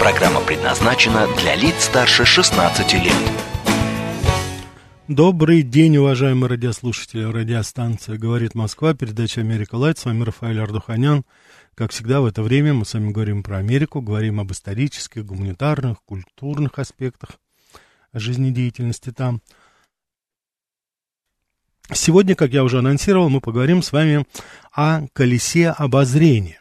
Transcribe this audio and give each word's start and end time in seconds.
Программа 0.00 0.40
предназначена 0.40 1.26
для 1.38 1.54
лиц 1.54 1.84
старше 1.84 2.24
16 2.24 2.94
лет. 2.94 3.12
Добрый 5.08 5.62
день, 5.62 5.96
уважаемые 5.96 6.48
радиослушатели. 6.48 7.22
Радиостанция 7.22 8.18
«Говорит 8.18 8.54
Москва», 8.54 8.94
передача 8.94 9.40
«Америка 9.40 9.76
Лайт». 9.76 9.98
С 9.98 10.04
вами 10.04 10.24
Рафаэль 10.24 10.60
Ардуханян. 10.60 11.24
Как 11.74 11.92
всегда, 11.92 12.20
в 12.20 12.26
это 12.26 12.42
время 12.42 12.74
мы 12.74 12.84
с 12.84 12.94
вами 12.94 13.12
говорим 13.12 13.42
про 13.42 13.58
Америку, 13.58 14.00
говорим 14.00 14.40
об 14.40 14.52
исторических, 14.52 15.24
гуманитарных, 15.24 15.98
культурных 16.04 16.78
аспектах 16.78 17.30
жизнедеятельности 18.12 19.10
там. 19.10 19.42
Сегодня, 21.92 22.34
как 22.34 22.52
я 22.52 22.64
уже 22.64 22.78
анонсировал, 22.78 23.28
мы 23.28 23.40
поговорим 23.40 23.82
с 23.82 23.92
вами 23.92 24.24
о 24.72 25.06
колесе 25.12 25.70
обозрения. 25.70 26.60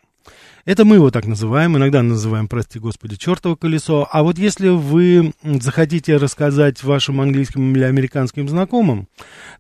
Это 0.66 0.86
мы 0.86 0.96
его 0.96 1.12
так 1.12 1.26
называем, 1.26 1.76
иногда 1.76 2.02
называем, 2.02 2.48
прости 2.48 2.80
господи, 2.80 3.18
чертово 3.18 3.58
колесо. 3.58 4.08
А 4.10 4.24
вот 4.24 4.38
если 4.38 4.70
вы 4.70 5.34
захотите 5.44 6.16
рассказать 6.16 6.82
вашим 6.84 7.20
английским 7.20 7.76
или 7.76 7.84
американским 7.84 8.48
знакомым, 8.48 9.10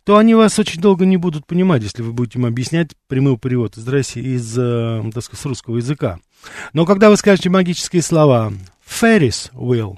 то 0.05 0.17
они 0.17 0.33
вас 0.33 0.57
очень 0.59 0.81
долго 0.81 1.05
не 1.05 1.17
будут 1.17 1.45
понимать, 1.45 1.83
если 1.83 2.01
вы 2.03 2.13
будете 2.13 2.39
им 2.39 2.45
объяснять 2.45 2.91
прямой 3.07 3.37
перевод 3.37 3.75
из, 3.75 3.85
России, 3.85 4.35
из 4.35 4.57
э, 4.57 5.03
так 5.13 5.23
сказать, 5.25 5.41
с 5.41 5.45
русского 5.45 5.77
языка. 5.77 6.19
Но 6.71 6.85
когда 6.85 7.09
вы 7.09 7.17
скажете 7.17 7.49
магические 7.49 8.01
слова 8.01 8.53
«Ferris 8.87 9.51
wheel», 9.53 9.97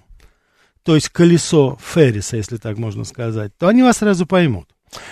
то 0.81 0.95
есть 0.95 1.09
колесо 1.09 1.77
Ферриса, 1.83 2.37
если 2.37 2.57
так 2.57 2.79
можно 2.79 3.03
сказать, 3.03 3.51
то 3.59 3.67
они 3.67 3.83
вас 3.83 3.97
сразу 3.97 4.25
поймут. 4.25 4.69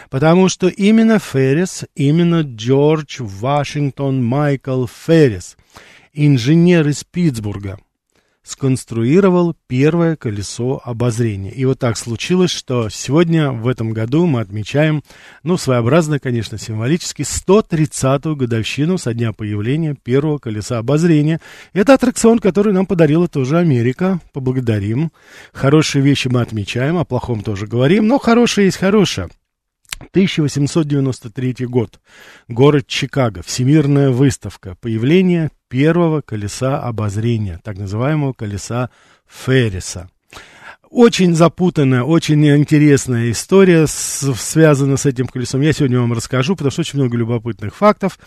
Потому 0.10 0.50
что 0.50 0.68
именно 0.68 1.20
Феррис, 1.20 1.86
именно 1.96 2.42
Джордж 2.42 3.18
Вашингтон 3.20 4.24
Майкл 4.24 4.86
Феррис, 4.86 5.58
инженер 6.14 6.88
из 6.88 7.04
Питтсбурга, 7.04 7.80
сконструировал 8.44 9.56
первое 9.68 10.16
колесо 10.16 10.82
обозрения. 10.84 11.52
И 11.52 11.66
вот 11.66 11.80
так 11.80 11.98
случилось, 11.98 12.52
что 12.52 12.90
сегодня, 12.90 13.52
в 13.52 13.68
этом 13.68 13.92
году, 13.92 14.26
мы 14.26 14.42
отмечаем, 14.42 15.02
ну, 15.44 15.58
своеобразно, 15.58 16.20
конечно, 16.20 16.58
символически, 16.58 17.24
130-ю 17.24 18.36
годовщину 18.36 18.98
со 18.98 19.14
дня 19.14 19.32
появления 19.32 19.96
первого 19.96 20.38
колеса 20.38 20.78
обозрения. 20.78 21.40
Это 21.72 21.94
аттракцион, 21.94 22.40
который 22.40 22.74
нам 22.74 22.86
подарила 22.86 23.28
тоже 23.28 23.58
Америка. 23.58 24.20
Поблагодарим. 24.34 25.12
Хорошие 25.54 26.04
вещи 26.04 26.28
мы 26.28 26.42
отмечаем, 26.42 26.98
о 26.98 27.06
плохом 27.06 27.42
тоже 27.42 27.66
говорим, 27.66 28.08
но 28.08 28.20
хорошее 28.20 28.66
есть 28.66 28.78
хорошее. 28.78 29.30
1893 30.12 31.66
год. 31.66 32.00
Город 32.48 32.88
Чикаго. 32.88 33.42
Всемирная 33.42 34.10
выставка. 34.10 34.76
Появление 34.82 35.50
первого 35.74 36.22
колеса 36.22 36.80
обозрения, 36.80 37.60
так 37.64 37.78
называемого 37.78 38.34
колеса 38.34 38.92
Ферриса. 39.28 40.08
Очень 40.94 41.34
запутанная, 41.34 42.04
очень 42.04 42.46
интересная 42.48 43.32
история 43.32 43.88
с, 43.88 44.32
связана 44.36 44.96
с 44.96 45.08
этим 45.08 45.26
колесом. 45.26 45.62
Я 45.62 45.74
сегодня 45.74 46.00
вам 46.00 46.14
расскажу, 46.14 46.56
потому 46.56 46.70
что 46.70 46.82
очень 46.82 47.00
много 47.00 47.18
любопытных 47.18 47.76
фактов. 47.76 48.20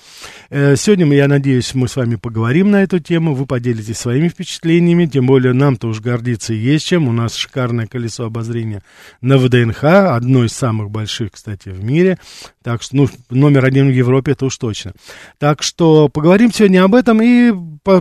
Э, 0.51 0.75
сегодня, 0.75 1.07
я 1.15 1.29
надеюсь, 1.29 1.77
мы 1.77 1.87
с 1.87 1.95
вами 1.95 2.17
поговорим 2.17 2.73
на 2.73 2.83
эту 2.83 2.99
тему, 2.99 3.35
вы 3.35 3.47
поделитесь 3.47 3.99
своими 3.99 4.27
впечатлениями, 4.27 5.07
тем 5.07 5.27
более 5.29 5.53
нам-то 5.53 5.87
уж 5.87 6.01
гордиться 6.01 6.55
есть 6.55 6.87
чем. 6.87 7.07
У 7.07 7.13
нас 7.13 7.37
шикарное 7.37 7.87
колесо 7.87 8.25
обозрения 8.25 8.83
на 9.21 9.39
ВДНХ, 9.39 9.85
одно 9.85 10.45
из 10.45 10.53
самых 10.53 10.91
больших, 10.91 11.31
кстати, 11.35 11.69
в 11.69 11.85
мире. 11.85 12.19
Так 12.65 12.83
что, 12.83 12.97
ну, 12.97 13.09
номер 13.31 13.65
один 13.65 13.87
в 13.87 13.95
Европе, 13.95 14.33
это 14.33 14.45
уж 14.45 14.57
точно. 14.57 14.93
Так 15.39 15.63
что 15.63 16.09
поговорим 16.09 16.53
сегодня 16.53 16.83
об 16.83 16.97
этом 16.97 17.23
и 17.23 17.53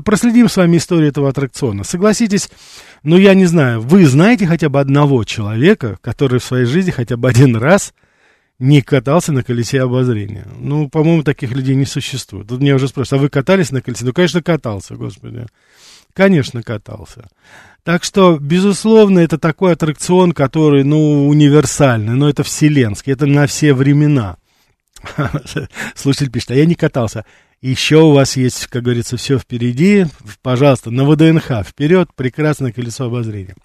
проследим 0.04 0.50
с 0.50 0.58
вами 0.58 0.78
историю 0.78 1.10
этого 1.10 1.30
аттракциона. 1.30 1.84
Согласитесь, 1.84 2.50
ну, 3.04 3.18
я 3.18 3.34
не 3.34 3.46
знаю, 3.46 3.82
вы 3.82 4.06
знаете 4.06 4.48
хотя 4.48 4.70
бы 4.70 4.80
одного 4.80 5.24
человека, 5.24 5.98
который 6.02 6.40
в 6.40 6.44
своей 6.44 6.66
жизни 6.66 6.92
хотя 6.92 7.18
бы 7.18 7.30
один 7.30 7.56
раз 7.56 7.94
не 8.60 8.82
катался 8.82 9.32
на 9.32 9.44
колесе 9.44 9.82
обозрения. 9.82 10.48
Ну, 10.58 10.90
по-моему, 10.90 11.24
таких 11.24 11.52
людей 11.52 11.76
не 11.76 11.86
существует. 11.86 12.48
Тут 12.48 12.62
меня 12.62 12.76
уже 12.76 12.88
спрашивают, 12.88 13.22
а 13.22 13.24
вы 13.24 13.30
катались 13.30 13.72
на 13.72 13.82
колесе? 13.82 14.06
Ну, 14.06 14.14
конечно, 14.14 14.42
катался, 14.42 14.96
господи. 14.96 15.46
Конечно, 16.14 16.64
катался. 16.64 17.28
Так 17.84 18.04
что, 18.04 18.40
безусловно, 18.40 19.20
это 19.20 19.38
такой 19.38 19.74
аттракцион, 19.74 20.32
который, 20.32 20.84
ну, 20.84 21.28
универсальный, 21.28 22.14
но 22.14 22.30
это 22.30 22.44
вселенский, 22.44 23.14
это 23.14 23.26
на 23.26 23.46
все 23.46 23.74
времена. 23.74 24.38
Слушатель 25.96 26.32
пишет, 26.32 26.52
а 26.52 26.56
я 26.56 26.66
не 26.66 26.76
катался. 26.76 27.26
Еще 27.62 27.98
у 27.98 28.12
вас 28.12 28.38
есть, 28.38 28.68
как 28.68 28.84
говорится, 28.84 29.18
все 29.18 29.40
впереди. 29.40 30.06
Пожалуйста, 30.42 30.92
на 30.92 31.10
ВДНХ 31.10 31.64
вперед, 31.66 32.10
прекрасное 32.16 32.72
колесо 32.72 33.06
обозрения. 33.06 33.56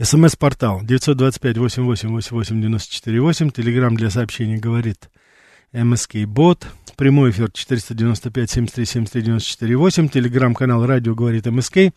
СМС-портал 0.00 0.82
925-88-88-94-8. 0.84 3.52
Телеграмм 3.52 3.96
для 3.96 4.10
сообщений 4.10 4.56
говорит 4.56 5.10
МСК-бот. 5.72 6.66
Прямой 6.96 7.30
эфир 7.30 7.48
495-73-73-94-8. 7.48 10.08
Телеграм-канал 10.08 10.86
радио 10.86 11.14
говорит 11.14 11.46
МСК. 11.46 11.92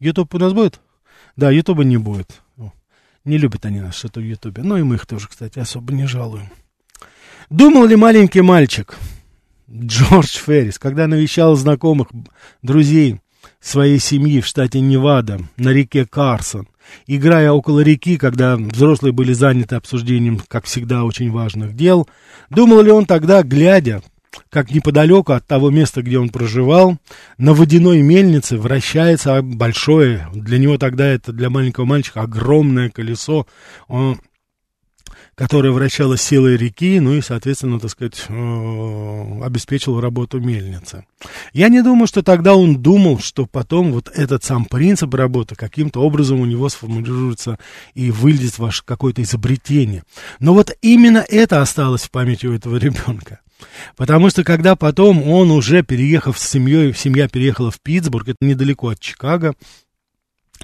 Ютуб 0.00 0.34
у 0.34 0.38
нас 0.38 0.52
будет? 0.52 0.80
Да, 1.36 1.50
Ютуба 1.50 1.84
не 1.84 1.96
будет. 1.96 2.40
Не 3.24 3.38
любят 3.38 3.66
они 3.66 3.80
нас 3.80 3.96
что-то 3.96 4.20
в 4.20 4.24
Ютубе. 4.24 4.62
Ну 4.62 4.76
и 4.76 4.82
мы 4.82 4.94
их 4.96 5.06
тоже, 5.06 5.28
кстати, 5.28 5.58
особо 5.58 5.92
не 5.92 6.06
жалуем. 6.06 6.48
Думал 7.50 7.86
ли 7.86 7.96
маленький 7.96 8.40
мальчик, 8.40 8.96
Джордж 9.70 10.38
Феррис, 10.38 10.78
когда 10.78 11.06
навещал 11.06 11.54
знакомых, 11.54 12.08
друзей 12.62 13.20
своей 13.60 13.98
семьи 13.98 14.40
в 14.40 14.46
штате 14.46 14.80
Невада 14.80 15.40
на 15.56 15.70
реке 15.70 16.06
Карсон, 16.06 16.68
играя 17.06 17.52
около 17.52 17.80
реки, 17.80 18.16
когда 18.16 18.56
взрослые 18.56 19.12
были 19.12 19.32
заняты 19.32 19.76
обсуждением, 19.76 20.40
как 20.48 20.64
всегда, 20.64 21.04
очень 21.04 21.30
важных 21.30 21.76
дел, 21.76 22.08
думал 22.50 22.80
ли 22.80 22.90
он 22.90 23.04
тогда, 23.04 23.42
глядя, 23.42 24.02
как 24.50 24.70
неподалеку 24.70 25.32
от 25.32 25.46
того 25.46 25.70
места, 25.70 26.02
где 26.02 26.18
он 26.18 26.30
проживал, 26.30 26.96
на 27.36 27.52
водяной 27.52 28.00
мельнице 28.00 28.56
вращается 28.56 29.42
большое, 29.42 30.28
для 30.32 30.58
него 30.58 30.78
тогда 30.78 31.06
это, 31.06 31.32
для 31.32 31.50
маленького 31.50 31.84
мальчика, 31.84 32.22
огромное 32.22 32.90
колесо. 32.90 33.46
Он 33.88 34.18
которая 35.38 35.70
вращала 35.70 36.16
силой 36.16 36.56
реки, 36.56 36.98
ну 36.98 37.14
и, 37.14 37.20
соответственно, 37.20 37.78
так 37.78 37.92
сказать, 37.92 38.24
э, 38.28 39.40
обеспечила 39.40 40.02
работу 40.02 40.40
мельницы. 40.40 41.04
Я 41.52 41.68
не 41.68 41.80
думаю, 41.80 42.08
что 42.08 42.24
тогда 42.24 42.56
он 42.56 42.82
думал, 42.82 43.20
что 43.20 43.46
потом 43.46 43.92
вот 43.92 44.10
этот 44.12 44.42
сам 44.42 44.64
принцип 44.64 45.14
работы 45.14 45.54
каким-то 45.54 46.00
образом 46.00 46.40
у 46.40 46.44
него 46.44 46.68
сформулируется 46.68 47.56
и 47.94 48.10
выльет 48.10 48.58
ваше 48.58 48.82
какое-то 48.84 49.22
изобретение. 49.22 50.02
Но 50.40 50.54
вот 50.54 50.76
именно 50.82 51.24
это 51.28 51.62
осталось 51.62 52.02
в 52.02 52.10
памяти 52.10 52.46
у 52.46 52.54
этого 52.54 52.76
ребенка. 52.78 53.38
Потому 53.96 54.30
что 54.30 54.42
когда 54.42 54.74
потом 54.74 55.22
он 55.22 55.52
уже 55.52 55.84
переехав 55.84 56.36
с 56.36 56.48
семьей, 56.48 56.92
семья 56.94 57.28
переехала 57.28 57.70
в 57.70 57.80
Питтсбург, 57.80 58.26
это 58.28 58.38
недалеко 58.40 58.88
от 58.88 58.98
Чикаго, 58.98 59.54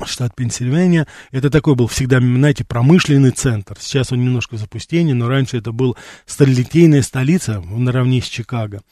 штат 0.04 0.34
Пенсильвания. 0.34 1.06
Это 1.30 1.50
такой 1.50 1.74
был 1.74 1.86
всегда, 1.86 2.20
знаете, 2.20 2.64
промышленный 2.64 3.30
центр. 3.30 3.76
Сейчас 3.78 4.12
он 4.12 4.20
немножко 4.20 4.56
в 4.56 4.58
запустении, 4.58 5.12
но 5.12 5.28
раньше 5.28 5.58
это 5.58 5.72
был 5.72 5.96
сталелитейная 6.26 7.02
столица 7.02 7.62
наравне 7.64 8.20
с 8.20 8.26
Чикаго. 8.26 8.82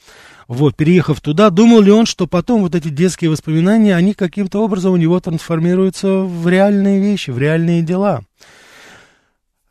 Вот, 0.48 0.76
переехав 0.76 1.20
туда, 1.20 1.50
думал 1.50 1.80
ли 1.80 1.90
он, 1.90 2.06
что 2.06 2.26
потом 2.26 2.62
вот 2.62 2.74
эти 2.74 2.88
детские 2.88 3.30
воспоминания, 3.30 3.96
они 3.96 4.14
каким-то 4.14 4.60
образом 4.62 4.92
у 4.92 4.96
него 4.96 5.18
трансформируются 5.20 6.18
в 6.18 6.48
реальные 6.48 7.00
вещи, 7.00 7.30
в 7.30 7.38
реальные 7.38 7.82
дела. 7.82 8.22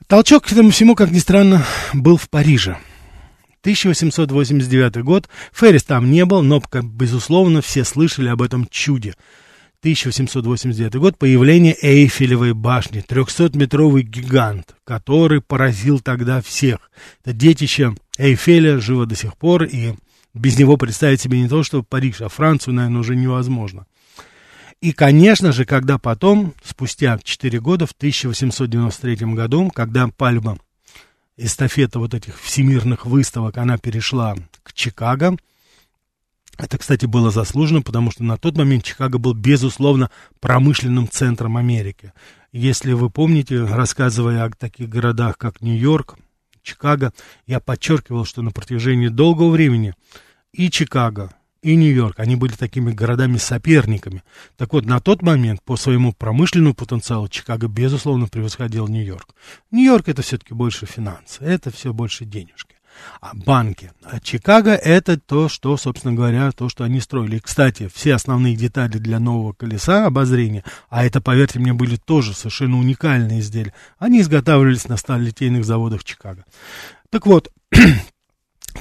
Толчок 0.07 0.45
к 0.45 0.51
этому 0.51 0.71
всему, 0.71 0.95
как 0.95 1.11
ни 1.11 1.19
странно, 1.19 1.65
был 1.93 2.17
в 2.17 2.29
Париже. 2.29 2.77
1889 3.61 5.03
год. 5.03 5.29
Феррис 5.53 5.83
там 5.83 6.09
не 6.09 6.25
был, 6.25 6.41
но, 6.41 6.61
безусловно, 6.83 7.61
все 7.61 7.83
слышали 7.83 8.27
об 8.27 8.41
этом 8.41 8.67
чуде. 8.69 9.13
1889 9.81 10.95
год, 10.95 11.17
появление 11.17 11.75
Эйфелевой 11.81 12.53
башни, 12.53 13.03
300-метровый 13.07 14.03
гигант, 14.03 14.75
который 14.83 15.41
поразил 15.41 15.99
тогда 15.99 16.39
всех. 16.41 16.91
Это 17.23 17.33
детище 17.33 17.95
Эйфеля 18.19 18.79
живо 18.79 19.07
до 19.07 19.15
сих 19.15 19.35
пор, 19.35 19.63
и 19.63 19.95
без 20.35 20.59
него 20.59 20.77
представить 20.77 21.19
себе 21.19 21.41
не 21.41 21.49
то, 21.49 21.63
что 21.63 21.81
Париж, 21.81 22.21
а 22.21 22.29
Францию, 22.29 22.75
наверное, 22.75 23.01
уже 23.01 23.15
невозможно. 23.15 23.87
И, 24.81 24.91
конечно 24.93 25.51
же, 25.51 25.65
когда 25.65 25.97
потом, 25.97 26.53
спустя 26.63 27.19
4 27.23 27.59
года, 27.59 27.87
в 27.87 27.91
1893 27.91 29.33
году, 29.33 29.71
когда 29.73 30.07
пальма, 30.09 30.59
эстафета 31.37 31.97
вот 31.97 32.13
этих 32.13 32.39
всемирных 32.39 33.07
выставок, 33.07 33.57
она 33.57 33.79
перешла 33.79 34.35
к 34.61 34.73
Чикаго, 34.73 35.37
это, 36.63 36.77
кстати, 36.77 37.05
было 37.05 37.31
заслуженно, 37.31 37.81
потому 37.81 38.11
что 38.11 38.23
на 38.23 38.37
тот 38.37 38.57
момент 38.57 38.83
Чикаго 38.83 39.17
был, 39.17 39.33
безусловно, 39.33 40.09
промышленным 40.39 41.07
центром 41.09 41.57
Америки. 41.57 42.13
Если 42.51 42.93
вы 42.93 43.09
помните, 43.09 43.63
рассказывая 43.63 44.43
о 44.43 44.49
таких 44.51 44.89
городах, 44.89 45.37
как 45.37 45.61
Нью-Йорк, 45.61 46.17
Чикаго, 46.63 47.13
я 47.47 47.59
подчеркивал, 47.59 48.25
что 48.25 48.41
на 48.41 48.51
протяжении 48.51 49.07
долгого 49.07 49.49
времени 49.49 49.93
и 50.51 50.69
Чикаго, 50.69 51.33
и 51.61 51.75
Нью-Йорк, 51.75 52.19
они 52.19 52.35
были 52.35 52.53
такими 52.53 52.91
городами-соперниками. 52.91 54.23
Так 54.57 54.73
вот, 54.73 54.85
на 54.85 54.99
тот 54.99 55.21
момент 55.21 55.61
по 55.63 55.77
своему 55.77 56.11
промышленному 56.11 56.73
потенциалу 56.73 57.27
Чикаго, 57.27 57.67
безусловно, 57.67 58.27
превосходил 58.27 58.87
Нью-Йорк. 58.87 59.35
Нью-Йорк 59.71 60.09
это 60.09 60.21
все-таки 60.21 60.53
больше 60.53 60.85
финансы, 60.85 61.43
это 61.43 61.71
все 61.71 61.93
больше 61.93 62.25
денежки. 62.25 62.75
А 63.19 63.31
банки. 63.33 63.91
А 64.03 64.19
Чикаго 64.19 64.71
это 64.71 65.19
то, 65.19 65.49
что, 65.49 65.77
собственно 65.77 66.13
говоря, 66.13 66.51
то, 66.51 66.69
что 66.69 66.83
они 66.83 66.99
строили. 66.99 67.37
И, 67.37 67.39
кстати, 67.39 67.89
все 67.93 68.15
основные 68.15 68.55
детали 68.55 68.97
для 68.97 69.19
нового 69.19 69.53
колеса 69.53 70.05
обозрения, 70.05 70.63
а 70.89 71.05
это, 71.05 71.21
поверьте 71.21 71.59
мне, 71.59 71.73
были 71.73 71.95
тоже 71.95 72.33
совершенно 72.33 72.77
уникальные 72.77 73.39
изделия, 73.39 73.73
они 73.99 74.21
изготавливались 74.21 74.87
на 74.87 74.97
сталелитейных 74.97 75.65
заводах 75.65 76.03
Чикаго. 76.03 76.45
Так 77.09 77.25
вот, 77.25 77.51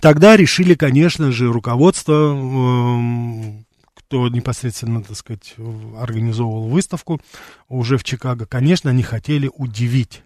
Тогда 0.01 0.37
решили, 0.37 0.75
конечно 0.75 1.33
же, 1.33 1.53
руководство, 1.53 2.33
эм, 2.33 3.67
кто 3.95 4.29
непосредственно, 4.29 5.03
так 5.03 5.17
сказать, 5.17 5.55
организовывал 5.99 6.69
выставку 6.69 7.21
уже 7.69 7.99
в 7.99 8.05
Чикаго, 8.05 8.47
конечно, 8.47 8.91
они 8.91 9.03
хотели 9.03 9.51
удивить 9.53 10.23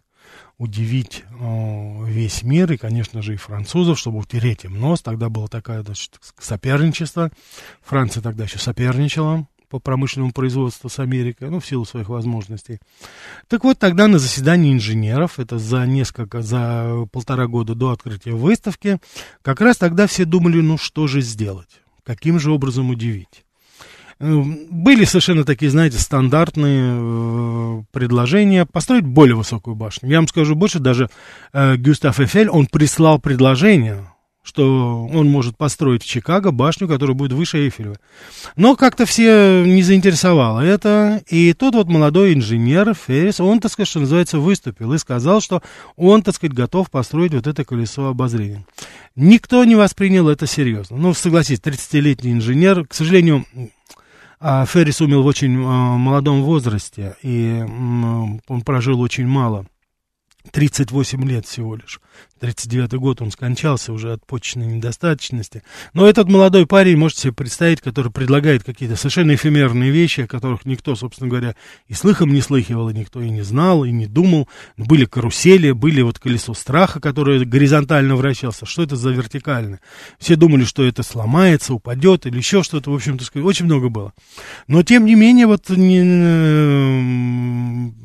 удивить 0.65 1.25
э, 1.29 2.05
весь 2.07 2.43
мир 2.43 2.73
и, 2.73 2.77
конечно 2.77 3.23
же, 3.23 3.35
и 3.35 3.37
французов, 3.37 3.99
чтобы 3.99 4.19
утереть 4.19 4.65
им 4.65 4.81
нос. 4.81 5.03
Тогда 5.03 5.29
было 5.29 5.49
такое 5.49 5.83
значит, 5.83 6.19
соперничество. 6.39 7.31
Франция 7.83 8.23
тогда 8.23 8.45
еще 8.45 8.59
соперничала 8.59 9.47
по 9.69 9.79
промышленному 9.79 10.33
производству 10.33 10.89
с 10.89 10.99
Америкой, 10.99 11.51
ну, 11.51 11.61
в 11.61 11.67
силу 11.67 11.85
своих 11.85 12.09
возможностей. 12.09 12.79
Так 13.49 13.65
вот, 13.65 13.79
тогда 13.79 14.07
на 14.07 14.19
заседании 14.19 14.73
инженеров, 14.73 15.39
это 15.39 15.59
за 15.59 15.85
несколько, 15.87 16.43
за 16.43 17.07
полтора 17.11 17.47
года 17.47 17.75
до 17.75 17.91
открытия 17.91 18.33
выставки, 18.33 18.99
как 19.43 19.61
раз 19.61 19.77
тогда 19.77 20.07
все 20.07 20.25
думали, 20.25 20.61
ну, 20.61 20.79
что 20.79 21.07
же 21.07 21.21
сделать, 21.23 21.81
каким 22.05 22.39
же 22.39 22.53
образом 22.53 22.91
удивить. 22.91 23.45
Э, 24.21 24.43
были 24.71 25.05
совершенно 25.05 25.45
такие, 25.45 25.71
знаете, 25.71 25.99
стандартные 25.99 26.95
э, 26.97 27.83
предложения 27.93 28.67
построить 28.67 29.05
более 29.05 29.37
высокую 29.37 29.77
башню. 29.77 30.09
Я 30.09 30.19
вам 30.19 30.29
скажу 30.29 30.55
больше, 30.55 30.79
даже 30.79 31.09
э, 31.53 31.77
Гюстав 31.77 32.21
Эфель, 32.21 32.49
он 32.49 32.67
прислал 32.67 33.19
предложение 33.19 34.07
что 34.45 35.09
он 35.11 35.29
может 35.29 35.57
построить 35.57 36.03
в 36.03 36.07
Чикаго 36.07 36.53
башню, 36.53 36.87
которая 36.87 37.17
будет 37.17 37.33
выше 37.33 37.57
Эйфелева. 37.59 37.97
Но 38.57 38.77
как-то 38.77 39.07
все 39.07 39.65
не 39.65 39.83
заинтересовало 39.83 40.61
это. 40.61 41.23
И 41.29 41.55
тот 41.55 41.75
вот 41.75 41.89
молодой 41.89 42.35
инженер 42.35 42.95
Феррис, 42.95 43.41
он, 43.41 43.59
так 43.61 43.73
сказать, 43.73 43.89
что 43.89 44.01
называется, 44.01 44.39
выступил 44.39 44.93
и 44.93 44.99
сказал, 44.99 45.41
что 45.41 45.63
он, 45.97 46.23
так 46.23 46.35
сказать, 46.35 46.55
готов 46.55 46.91
построить 46.91 47.33
вот 47.33 47.47
это 47.47 47.65
колесо 47.65 48.09
обозрения. 48.09 48.67
Никто 49.17 49.65
не 49.65 49.77
воспринял 49.77 50.29
это 50.29 50.47
серьезно. 50.47 50.99
Ну, 50.99 51.15
согласитесь, 51.15 51.63
30-летний 51.63 52.33
инженер, 52.33 52.87
к 52.87 52.93
сожалению, 52.93 53.47
а, 54.41 54.67
Феррис 54.67 55.01
умер 55.01 55.19
в 55.19 55.27
очень 55.27 55.57
а, 55.57 55.97
молодом 55.97 56.43
возрасте, 56.43 57.17
и 57.23 57.65
он 57.67 58.63
прожил 58.65 59.01
очень 59.01 59.27
мало. 59.27 59.67
38 60.51 61.25
лет 61.25 61.47
всего 61.47 61.77
лишь. 61.77 62.01
39 62.41 62.95
год 62.95 63.23
он 63.23 63.31
скончался 63.31 63.93
уже 63.93 64.13
от 64.13 64.27
почечной 64.27 64.67
недостаточности. 64.67 65.63
Но 65.93 66.07
этот 66.07 66.29
молодой 66.29 66.67
парень, 66.67 66.97
можете 66.97 67.23
себе 67.23 67.33
представить, 67.33 67.81
который 67.81 68.11
предлагает 68.11 68.65
какие-то 68.65 68.97
совершенно 68.97 69.35
эфемерные 69.35 69.91
вещи, 69.91 70.23
о 70.23 70.27
которых 70.27 70.67
никто, 70.67 70.97
собственно 70.97 71.31
говоря, 71.31 71.55
и 71.89 71.95
слыхом 71.95 72.33
не 72.33 72.41
слыхивал, 72.41 72.89
и 72.91 72.95
никто 72.95 73.21
и 73.21 73.31
не 73.31 73.43
знал, 73.43 73.85
и 73.85 73.91
не 73.91 74.07
думал. 74.07 74.49
Были 74.77 75.05
карусели, 75.05 75.71
были 75.71 76.03
вот 76.03 76.19
колесо 76.19 76.55
страха, 76.55 77.01
которое 77.01 77.45
горизонтально 77.45 78.17
вращался. 78.17 78.67
Что 78.67 78.83
это 78.83 78.97
за 78.97 79.11
вертикально? 79.11 79.81
Все 80.19 80.37
думали, 80.37 80.65
что 80.65 80.85
это 80.85 81.03
сломается, 81.03 81.75
упадет 81.75 82.27
или 82.27 82.37
еще 82.37 82.63
что-то. 82.63 82.91
В 82.91 82.95
общем-то, 82.95 83.25
очень 83.43 83.67
много 83.67 83.89
было. 83.89 84.13
Но, 84.67 84.83
тем 84.83 85.07
не 85.07 85.15
менее, 85.15 85.47
вот 85.47 85.71
не, 85.71 86.01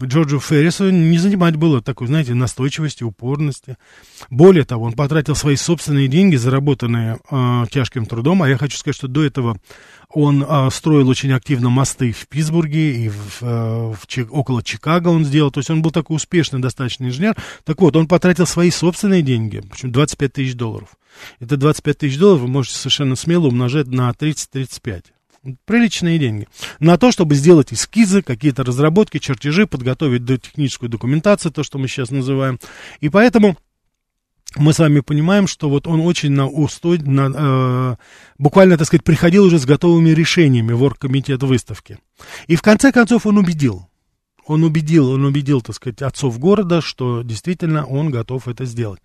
Джорджу 0.06 0.40
Феррису 0.40 0.90
не 0.90 1.18
занимать 1.18 1.56
было 1.56 1.82
такой, 1.82 2.08
знаете, 2.08 2.34
настойчивости, 2.34 3.04
упорности. 3.04 3.78
Более 4.30 4.66
того, 4.66 4.86
он 4.86 4.94
потратил 4.94 5.36
свои 5.36 5.56
собственные 5.56 6.08
деньги, 6.08 6.36
заработанные 6.36 7.20
э, 7.30 7.66
тяжким 7.72 8.06
трудом, 8.06 8.44
а 8.44 8.50
я 8.50 8.58
хочу 8.58 8.78
сказать, 8.78 8.96
что 8.96 9.08
до 9.08 9.24
этого 9.24 9.58
он 10.12 10.44
э, 10.44 10.70
строил 10.72 11.08
очень 11.10 11.32
активно 11.32 11.70
мосты 11.70 12.12
в 12.12 12.28
Питтсбурге 12.28 13.06
и 13.06 13.10
в, 13.10 13.42
э, 13.42 13.94
в 13.94 14.08
Чик, 14.08 14.34
около 14.34 14.64
Чикаго 14.64 15.10
он 15.10 15.24
сделал, 15.26 15.52
то 15.52 15.60
есть 15.60 15.70
он 15.70 15.82
был 15.82 15.92
такой 15.92 16.18
успешный 16.18 16.60
достаточно 16.60 17.06
инженер. 17.06 17.36
Так 17.64 17.80
вот, 17.82 17.96
он 17.96 18.08
потратил 18.08 18.46
свои 18.46 18.72
собственные 18.72 19.22
деньги, 19.22 19.62
причем 19.72 19.92
25 19.92 20.34
тысяч 20.34 20.56
долларов. 20.56 20.90
Это 21.40 21.58
25 21.58 21.98
тысяч 21.98 22.18
долларов 22.18 22.42
вы 22.42 22.48
можете 22.48 22.76
совершенно 22.78 23.16
смело 23.16 23.48
умножать 23.48 23.88
на 23.88 24.10
30-35. 24.10 25.06
Приличные 25.66 26.20
деньги. 26.20 26.48
На 26.80 26.98
то, 26.98 27.12
чтобы 27.12 27.36
сделать 27.36 27.72
эскизы, 27.72 28.22
какие-то 28.22 28.64
разработки, 28.64 29.20
чертежи, 29.20 29.68
подготовить 29.68 30.26
техническую 30.42 30.90
документацию, 30.90 31.52
то, 31.52 31.64
что 31.64 31.78
мы 31.78 31.88
сейчас 31.88 32.12
называем. 32.12 32.60
И 33.00 33.10
поэтому 33.10 33.58
мы 34.56 34.74
с 34.74 34.80
вами 34.80 35.02
понимаем, 35.02 35.48
что 35.48 35.70
вот 35.70 35.88
он 35.88 36.02
очень 36.02 36.32
на 36.32 36.48
устой, 36.48 37.00
на, 37.00 37.32
э, 37.34 37.96
буквально, 38.38 38.78
так 38.78 38.88
сказать, 38.88 39.04
приходил 39.04 39.46
уже 39.46 39.60
с 39.60 39.66
готовыми 39.66 40.10
решениями 40.10 40.74
в 40.74 40.84
оргкомитет 40.84 41.44
выставки. 41.44 42.00
И 42.48 42.56
в 42.56 42.62
конце 42.62 42.92
концов 42.92 43.26
он 43.26 43.38
убедил 43.38 43.89
он 44.50 44.64
убедил, 44.64 45.12
он 45.12 45.26
убедил, 45.26 45.62
так 45.62 45.76
сказать, 45.76 46.02
отцов 46.02 46.40
города, 46.40 46.82
что 46.82 47.22
действительно 47.22 47.86
он 47.86 48.10
готов 48.10 48.48
это 48.48 48.66
сделать. 48.66 49.00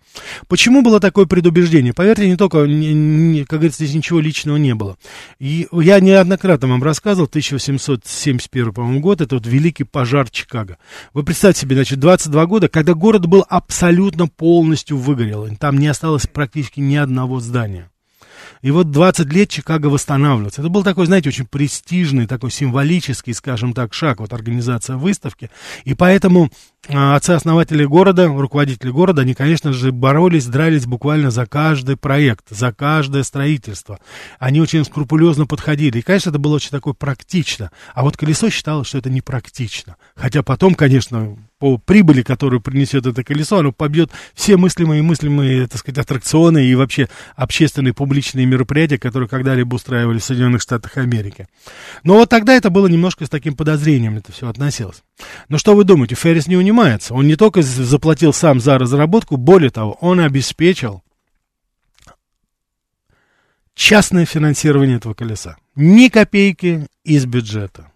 Почему 0.47 0.81
было 0.81 0.99
такое 0.99 1.25
предубеждение? 1.25 1.93
Поверьте, 1.93 2.27
не 2.27 2.35
только, 2.35 2.65
не, 2.65 2.93
не, 2.93 3.45
как 3.45 3.59
говорится, 3.59 3.83
здесь 3.83 3.95
ничего 3.95 4.19
личного 4.19 4.57
не 4.57 4.73
было. 4.73 4.97
И 5.39 5.67
я 5.71 5.99
неоднократно 5.99 6.67
вам 6.67 6.83
рассказывал, 6.83 7.27
1871, 7.27 8.73
по-моему, 8.73 8.99
год, 8.99 9.21
это 9.21 9.35
вот 9.35 9.45
великий 9.45 9.83
пожар 9.83 10.29
Чикаго. 10.29 10.77
Вы 11.13 11.23
представьте 11.23 11.61
себе, 11.61 11.75
значит, 11.75 11.99
22 11.99 12.45
года, 12.47 12.67
когда 12.67 12.93
город 12.93 13.27
был 13.27 13.45
абсолютно 13.47 14.27
полностью 14.27 14.97
выгорел, 14.97 15.47
там 15.59 15.77
не 15.77 15.87
осталось 15.87 16.27
практически 16.27 16.79
ни 16.79 16.95
одного 16.95 17.39
здания. 17.39 17.89
И 18.65 18.71
вот 18.71 18.89
20 18.89 19.31
лет 19.31 19.47
Чикаго 19.47 19.85
восстанавливается. 19.85 20.61
Это 20.61 20.71
был 20.71 20.83
такой, 20.83 21.05
знаете, 21.05 21.29
очень 21.29 21.45
престижный, 21.45 22.25
такой 22.25 22.49
символический, 22.49 23.35
скажем 23.35 23.73
так, 23.73 23.93
шаг, 23.93 24.19
вот 24.19 24.33
организация 24.33 24.95
выставки. 24.95 25.51
И 25.83 25.93
поэтому 25.93 26.49
отцы-основатели 26.87 27.85
города, 27.85 28.27
руководители 28.27 28.89
города, 28.89 29.21
они, 29.21 29.33
конечно 29.33 29.73
же, 29.73 29.91
боролись, 29.91 30.45
дрались 30.45 30.85
буквально 30.85 31.31
за 31.31 31.45
каждый 31.45 31.97
проект, 31.97 32.49
за 32.49 32.71
каждое 32.71 33.23
строительство. 33.23 33.99
Они 34.39 34.61
очень 34.61 34.85
скрупулезно 34.85 35.45
подходили. 35.45 35.99
И, 35.99 36.01
конечно, 36.01 36.29
это 36.29 36.39
было 36.39 36.55
очень 36.55 36.69
такое 36.69 36.93
практично. 36.93 37.71
А 37.93 38.03
вот 38.03 38.17
колесо 38.17 38.49
считалось, 38.49 38.87
что 38.87 38.97
это 38.97 39.09
непрактично. 39.09 39.95
Хотя 40.15 40.43
потом, 40.43 40.75
конечно, 40.75 41.37
по 41.59 41.77
прибыли, 41.77 42.21
которую 42.21 42.61
принесет 42.61 43.05
это 43.05 43.23
колесо, 43.23 43.59
оно 43.59 43.71
побьет 43.71 44.11
все 44.33 44.57
мыслимые 44.57 44.99
и 44.99 45.01
мыслимые, 45.01 45.67
так 45.67 45.79
сказать, 45.79 45.99
аттракционы 45.99 46.65
и 46.65 46.75
вообще 46.75 47.07
общественные 47.35 47.93
публичные 47.93 48.45
мероприятия, 48.45 48.97
которые 48.97 49.29
когда-либо 49.29 49.75
устраивали 49.75 50.19
в 50.19 50.23
Соединенных 50.23 50.61
Штатах 50.61 50.97
Америки. 50.97 51.47
Но 52.03 52.15
вот 52.15 52.29
тогда 52.29 52.53
это 52.53 52.69
было 52.69 52.87
немножко 52.87 53.25
с 53.25 53.29
таким 53.29 53.55
подозрением, 53.55 54.17
это 54.17 54.31
все 54.31 54.49
относилось. 54.49 55.03
Но 55.47 55.57
что 55.57 55.75
вы 55.75 55.85
думаете, 55.85 56.15
Феррис 56.15 56.47
не 56.47 56.57
унимается. 56.75 57.13
Он 57.13 57.27
не 57.27 57.35
только 57.35 57.61
заплатил 57.61 58.33
сам 58.33 58.59
за 58.59 58.77
разработку, 58.77 59.37
более 59.37 59.69
того, 59.69 59.93
он 60.01 60.19
обеспечил 60.19 61.03
частное 63.73 64.25
финансирование 64.25 64.97
этого 64.97 65.13
колеса. 65.13 65.57
Ни 65.75 66.09
копейки 66.09 66.87
из 67.03 67.25
бюджета. 67.25 67.91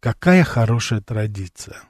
Какая 0.00 0.44
хорошая 0.44 1.00
традиция. 1.00 1.82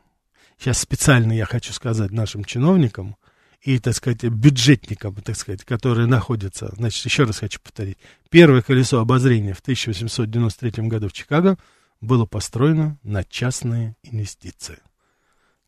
Сейчас 0.58 0.78
специально 0.78 1.32
я 1.32 1.44
хочу 1.44 1.72
сказать 1.72 2.10
нашим 2.10 2.44
чиновникам 2.44 3.16
и, 3.60 3.78
так 3.78 3.94
сказать, 3.94 4.24
бюджетникам, 4.24 5.14
так 5.16 5.36
сказать, 5.36 5.64
которые 5.64 6.06
находятся, 6.06 6.72
значит, 6.76 7.04
еще 7.04 7.24
раз 7.24 7.38
хочу 7.38 7.60
повторить. 7.60 7.98
Первое 8.30 8.62
колесо 8.62 9.00
обозрения 9.00 9.52
в 9.52 9.60
1893 9.60 10.88
году 10.88 11.08
в 11.08 11.12
Чикаго 11.12 11.58
было 12.00 12.24
построено 12.24 12.98
на 13.02 13.24
частные 13.24 13.94
инвестиции. 14.02 14.78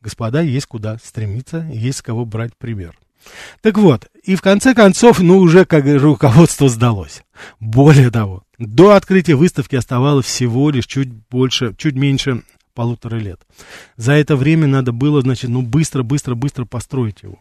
Господа, 0.01 0.41
есть 0.41 0.67
куда 0.67 0.99
стремиться, 0.99 1.69
есть 1.73 2.03
кого 2.03 2.25
брать 2.25 2.57
пример. 2.57 2.97
Так 3.61 3.77
вот, 3.77 4.09
и 4.25 4.35
в 4.35 4.41
конце 4.41 4.75
концов, 4.75 5.21
ну, 5.21 5.39
уже 5.39 5.67
как 5.67 5.85
руководство 5.85 6.69
сдалось. 6.69 7.23
Более 7.59 8.11
того, 8.11 8.45
До 8.59 8.93
открытия 8.93 9.35
выставки 9.35 9.77
оставалось 9.77 10.27
всего 10.27 10.71
лишь 10.71 10.87
чуть 10.87 11.11
больше, 11.31 11.75
чуть 11.77 11.95
меньше 11.97 12.43
полутора 12.75 13.17
лет. 13.17 13.41
За 13.97 14.13
это 14.13 14.37
время 14.37 14.67
надо 14.67 14.93
было, 14.93 15.21
значит, 15.21 15.51
ну, 15.51 15.63
быстро, 15.63 16.03
быстро, 16.03 16.35
быстро 16.35 16.65
построить 16.65 17.23
его. 17.23 17.39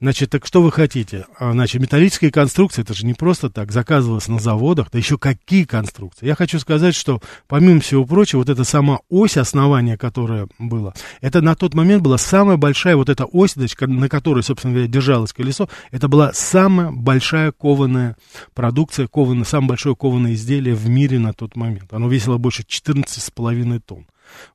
Значит, 0.00 0.30
так 0.30 0.46
что 0.46 0.62
вы 0.62 0.70
хотите? 0.70 1.26
А, 1.38 1.52
значит, 1.52 1.80
металлические 1.80 2.30
конструкции, 2.30 2.82
это 2.82 2.92
же 2.92 3.06
не 3.06 3.14
просто 3.14 3.48
так, 3.48 3.72
заказывалось 3.72 4.28
на 4.28 4.38
заводах, 4.38 4.90
да 4.90 4.98
еще 4.98 5.16
какие 5.16 5.64
конструкции. 5.64 6.26
Я 6.26 6.34
хочу 6.34 6.58
сказать, 6.58 6.94
что, 6.94 7.20
помимо 7.48 7.80
всего 7.80 8.04
прочего, 8.04 8.40
вот 8.40 8.48
эта 8.50 8.64
сама 8.64 9.00
ось 9.08 9.36
основания, 9.36 9.96
которая 9.96 10.48
была, 10.58 10.92
это 11.20 11.40
на 11.40 11.54
тот 11.54 11.74
момент 11.74 12.02
была 12.02 12.18
самая 12.18 12.56
большая 12.56 12.96
вот 12.96 13.08
эта 13.08 13.24
ось, 13.24 13.56
на 13.56 14.08
которой, 14.08 14.42
собственно 14.42 14.74
говоря, 14.74 14.88
держалось 14.88 15.32
колесо, 15.32 15.68
это 15.90 16.08
была 16.08 16.32
самая 16.34 16.90
большая 16.90 17.52
кованая 17.52 18.16
продукция, 18.54 19.06
кованая, 19.06 19.44
самое 19.44 19.70
большое 19.70 19.96
кованое 19.96 20.34
изделие 20.34 20.74
в 20.74 20.88
мире 20.88 21.18
на 21.18 21.32
тот 21.32 21.56
момент. 21.56 21.92
Оно 21.92 22.08
весило 22.08 22.36
больше 22.36 22.62
14,5 22.62 23.80
тонн. 23.80 24.06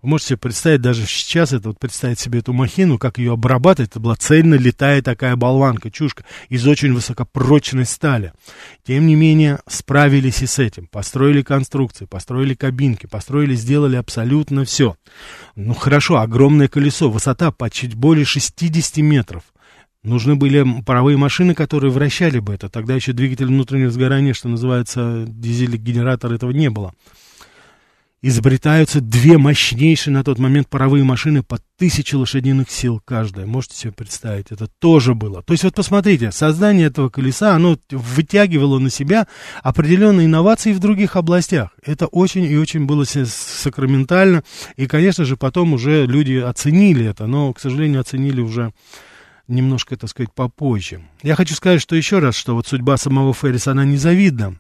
Вы 0.02 0.10
можете 0.10 0.38
представить, 0.38 0.82
даже 0.82 1.06
сейчас 1.06 1.54
это 1.54 1.70
вот 1.70 1.80
представить 1.80 2.20
себе 2.20 2.40
эту 2.40 2.54
махину, 2.54 2.98
как 2.98 3.18
ее 3.18 3.34
обрабатывать. 3.34 3.92
Это 3.92 4.00
была 4.00 4.16
цельно 4.16 4.56
летая 4.56 5.02
такая 5.02 5.36
болванка, 5.36 5.92
чушка 5.92 6.24
из 6.50 6.68
очень 6.68 6.94
высокопрочной 6.94 7.86
стали. 7.86 8.34
Тем 8.86 9.06
не 9.06 9.16
менее, 9.16 9.60
справились 9.68 10.42
и 10.42 10.48
с 10.48 10.60
этим. 10.60 10.88
Построили 10.88 11.42
конструкции, 11.42 12.06
построили 12.06 12.54
кабинки, 12.54 13.06
построили, 13.06 13.56
сделали 13.56 13.96
абсолютно 13.96 14.66
все. 14.66 14.96
Ну 15.56 15.74
хорошо, 15.74 16.18
огромное 16.18 16.68
колесо, 16.68 17.10
высота 17.10 17.52
по 17.52 17.70
чуть 17.70 17.96
более 17.96 18.26
60 18.26 18.98
метров. 18.98 19.44
Нужны 20.04 20.36
были 20.36 20.66
паровые 20.82 21.16
машины, 21.16 21.54
которые 21.54 21.92
вращали 21.92 22.40
бы 22.40 22.56
это. 22.56 22.70
Тогда 22.70 22.96
еще 22.96 23.14
двигатель 23.14 23.46
внутреннего 23.46 23.92
сгорания, 23.92 24.34
что 24.34 24.50
называется, 24.50 25.26
дизель-генератор, 25.28 26.34
этого 26.34 26.52
не 26.52 26.72
было 26.72 26.94
изобретаются 28.22 29.02
две 29.02 29.38
мощнейшие 29.38 30.14
на 30.14 30.24
тот 30.24 30.38
момент 30.38 30.70
паровые 30.70 31.04
машины 31.04 31.42
по 31.42 31.60
тысяче 31.78 32.18
лошадиных 32.18 32.70
сил 32.70 33.02
каждая. 33.04 33.48
Можете 33.48 33.76
себе 33.76 33.92
представить, 33.94 34.52
это 34.52 34.68
тоже 34.80 35.16
было. 35.16 35.42
То 35.42 35.54
есть 35.54 35.64
вот 35.64 35.74
посмотрите, 35.74 36.32
создание 36.32 36.88
этого 36.88 37.10
колеса, 37.10 37.56
оно 37.56 37.78
вытягивало 37.90 38.78
на 38.78 38.92
себя 38.92 39.28
определенные 39.64 40.28
инновации 40.28 40.74
в 40.74 40.80
других 40.80 41.16
областях. 41.16 41.72
Это 41.84 42.06
очень 42.06 42.44
и 42.44 42.58
очень 42.58 42.86
было 42.86 43.06
сакраментально. 43.06 44.44
И, 44.76 44.86
конечно 44.86 45.26
же, 45.26 45.36
потом 45.36 45.74
уже 45.74 46.06
люди 46.06 46.36
оценили 46.36 47.06
это, 47.06 47.26
но, 47.26 47.52
к 47.54 47.60
сожалению, 47.60 48.02
оценили 48.02 48.42
уже 48.42 48.72
немножко, 49.48 49.98
так 49.98 50.10
сказать, 50.12 50.32
попозже. 50.34 51.02
Я 51.24 51.36
хочу 51.36 51.56
сказать, 51.56 51.82
что 51.82 51.96
еще 51.96 52.20
раз, 52.20 52.36
что 52.36 52.54
вот 52.54 52.68
судьба 52.68 52.98
самого 52.98 53.34
Ферриса, 53.34 53.72
она 53.72 53.84
незавидна. 53.84 54.58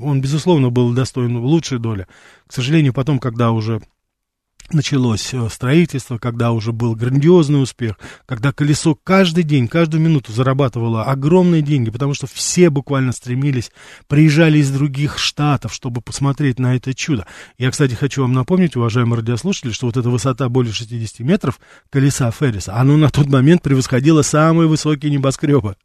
Он, 0.00 0.20
безусловно, 0.20 0.70
был 0.70 0.92
достоин 0.92 1.36
лучшей 1.36 1.78
доли. 1.78 2.06
К 2.46 2.52
сожалению, 2.52 2.92
потом, 2.92 3.18
когда 3.18 3.52
уже 3.52 3.80
началось 4.72 5.32
э, 5.32 5.48
строительство, 5.50 6.18
когда 6.18 6.52
уже 6.52 6.72
был 6.72 6.94
грандиозный 6.94 7.62
успех, 7.62 7.98
когда 8.26 8.52
колесо 8.52 8.94
каждый 8.94 9.44
день, 9.44 9.68
каждую 9.68 10.02
минуту 10.02 10.32
зарабатывало 10.32 11.04
огромные 11.04 11.62
деньги, 11.62 11.90
потому 11.90 12.14
что 12.14 12.26
все 12.26 12.70
буквально 12.70 13.12
стремились, 13.12 13.70
приезжали 14.08 14.58
из 14.58 14.70
других 14.70 15.18
штатов, 15.18 15.72
чтобы 15.72 16.00
посмотреть 16.00 16.58
на 16.58 16.74
это 16.74 16.94
чудо. 16.94 17.26
Я, 17.58 17.70
кстати, 17.70 17.94
хочу 17.94 18.22
вам 18.22 18.32
напомнить, 18.32 18.76
уважаемые 18.76 19.20
радиослушатели, 19.20 19.70
что 19.70 19.86
вот 19.86 19.96
эта 19.96 20.10
высота 20.10 20.48
более 20.48 20.72
60 20.72 21.20
метров 21.20 21.60
колеса 21.90 22.30
Ферриса, 22.30 22.74
оно 22.74 22.96
на 22.96 23.10
тот 23.10 23.26
момент 23.28 23.62
превосходило 23.62 24.22
самые 24.22 24.68
высокие 24.68 25.12
небоскребы. 25.12 25.76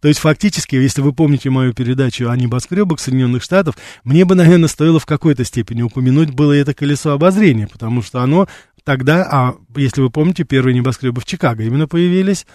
То 0.00 0.08
есть, 0.08 0.20
фактически, 0.20 0.76
если 0.76 1.00
вы 1.00 1.12
помните 1.12 1.50
мою 1.50 1.72
передачу 1.72 2.28
о 2.28 2.36
небоскребах 2.36 3.00
Соединенных 3.00 3.42
Штатов, 3.42 3.76
мне 4.04 4.24
бы, 4.24 4.34
наверное, 4.34 4.68
стоило 4.68 5.00
в 5.00 5.06
какой-то 5.06 5.44
степени 5.44 5.82
упомянуть 5.82 6.30
было 6.30 6.52
это 6.52 6.74
колесо 6.74 7.12
обозрения, 7.12 7.66
потому 7.66 8.02
что 8.02 8.20
оно 8.20 8.48
тогда, 8.84 9.26
а 9.30 9.54
если 9.76 10.02
вы 10.02 10.10
помните, 10.10 10.44
первые 10.44 10.74
небоскребы 10.74 11.20
в 11.20 11.24
Чикаго 11.24 11.64
именно 11.64 11.88
появились, 11.88 12.46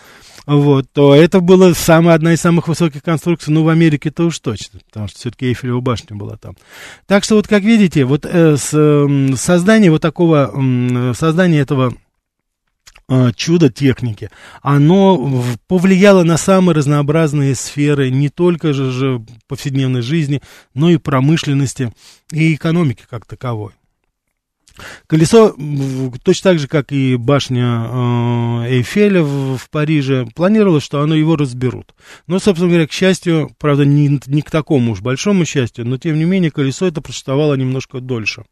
вот, 0.45 0.91
то 0.93 1.13
это 1.15 1.41
была 1.41 1.73
самая, 1.73 2.15
одна 2.15 2.33
из 2.33 2.41
самых 2.41 2.67
высоких 2.67 3.03
конструкций, 3.03 3.53
ну, 3.53 3.63
в 3.63 3.69
Америке-то 3.69 4.25
уж 4.25 4.39
точно, 4.39 4.79
потому 4.87 5.07
что 5.07 5.19
все-таки 5.19 5.47
Эйфелева 5.47 5.81
башня 5.81 6.15
была 6.15 6.37
там. 6.37 6.55
Так 7.07 7.23
что 7.23 7.35
вот, 7.35 7.47
как 7.47 7.63
видите, 7.63 8.05
вот 8.05 8.25
э, 8.25 8.57
с, 8.57 8.69
э, 8.73 9.35
создание 9.35 9.91
вот 9.91 10.01
такого, 10.01 10.51
э, 10.53 11.13
создание 11.15 11.61
этого 11.61 11.93
чудо 13.35 13.69
техники, 13.69 14.29
оно 14.61 15.43
повлияло 15.67 16.23
на 16.23 16.37
самые 16.37 16.75
разнообразные 16.75 17.55
сферы 17.55 18.09
не 18.09 18.29
только 18.29 18.73
же, 18.73 18.91
же 18.91 19.21
повседневной 19.47 20.01
жизни, 20.01 20.41
но 20.73 20.89
и 20.89 20.97
промышленности 20.97 21.91
и 22.31 22.53
экономики 22.55 23.03
как 23.09 23.25
таковой. 23.25 23.71
Колесо, 25.07 25.55
точно 26.23 26.51
так 26.51 26.59
же, 26.59 26.67
как 26.67 26.91
и 26.91 27.15
башня 27.15 27.85
э, 27.85 28.77
Эйфеля 28.77 29.23
в, 29.23 29.57
в 29.57 29.69
Париже, 29.69 30.27
планировалось, 30.35 30.83
что 30.83 31.01
оно 31.01 31.15
его 31.15 31.35
разберут. 31.35 31.93
Но, 32.27 32.39
собственно 32.39 32.69
говоря, 32.69 32.87
к 32.87 32.91
счастью, 32.91 33.51
правда, 33.57 33.85
не, 33.85 34.19
не 34.27 34.41
к 34.41 34.51
такому 34.51 34.93
уж 34.93 35.01
большому 35.01 35.45
счастью, 35.45 35.85
но, 35.85 35.97
тем 35.97 36.17
не 36.17 36.25
менее, 36.25 36.51
колесо 36.51 36.85
это 36.85 37.01
просуществовало 37.01 37.55
немножко 37.55 37.99
дольше 37.99 38.43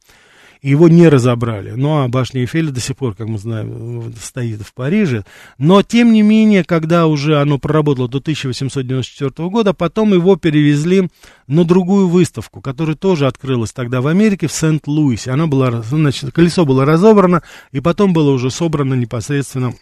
его 0.61 0.87
не 0.87 1.07
разобрали. 1.07 1.71
Ну, 1.71 2.03
а 2.03 2.07
башня 2.07 2.41
Эйфеля 2.41 2.71
до 2.71 2.79
сих 2.79 2.97
пор, 2.97 3.15
как 3.15 3.27
мы 3.27 3.37
знаем, 3.37 4.13
стоит 4.21 4.61
в 4.61 4.73
Париже. 4.73 5.23
Но, 5.57 5.81
тем 5.83 6.13
не 6.13 6.21
менее, 6.21 6.63
когда 6.63 7.07
уже 7.07 7.39
оно 7.39 7.57
проработало 7.57 8.07
до 8.07 8.19
1894 8.19 9.49
года, 9.49 9.73
потом 9.73 10.13
его 10.13 10.35
перевезли 10.35 11.09
на 11.47 11.63
другую 11.63 12.07
выставку, 12.07 12.61
которая 12.61 12.95
тоже 12.95 13.27
открылась 13.27 13.71
тогда 13.71 14.01
в 14.01 14.07
Америке, 14.07 14.47
в 14.47 14.51
Сент-Луисе. 14.51 15.31
Она 15.31 15.47
была, 15.47 15.81
значит, 15.81 16.31
колесо 16.31 16.65
было 16.65 16.85
разобрано, 16.85 17.43
и 17.71 17.79
потом 17.79 18.13
было 18.13 18.31
уже 18.31 18.51
собрано 18.51 18.93
непосредственно 18.93 19.73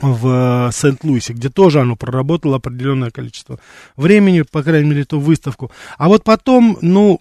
в 0.00 0.70
Сент-Луисе, 0.72 1.32
где 1.32 1.48
тоже 1.48 1.80
оно 1.80 1.96
проработало 1.96 2.56
определенное 2.56 3.10
количество 3.10 3.58
времени, 3.96 4.42
по 4.42 4.62
крайней 4.62 4.88
мере, 4.88 5.02
эту 5.02 5.18
выставку. 5.18 5.70
А 5.98 6.08
вот 6.08 6.24
потом, 6.24 6.78
ну, 6.80 7.20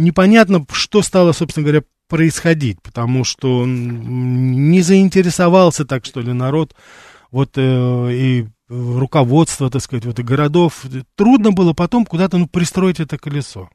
непонятно, 0.00 0.66
что 0.72 1.02
стало, 1.02 1.32
собственно 1.32 1.64
говоря, 1.64 1.82
происходить, 2.08 2.82
потому 2.82 3.24
что 3.24 3.64
не 3.66 4.82
заинтересовался 4.82 5.84
так, 5.84 6.04
что 6.04 6.20
ли, 6.20 6.32
народ, 6.32 6.74
вот 7.30 7.52
э, 7.56 8.12
и 8.12 8.46
руководство, 8.68 9.70
так 9.70 9.82
сказать, 9.82 10.04
вот 10.04 10.18
и 10.18 10.22
городов. 10.22 10.84
Трудно 11.14 11.52
было 11.52 11.72
потом 11.72 12.04
куда-то 12.04 12.38
ну, 12.38 12.46
пристроить 12.46 13.00
это 13.00 13.18
колесо. 13.18 13.70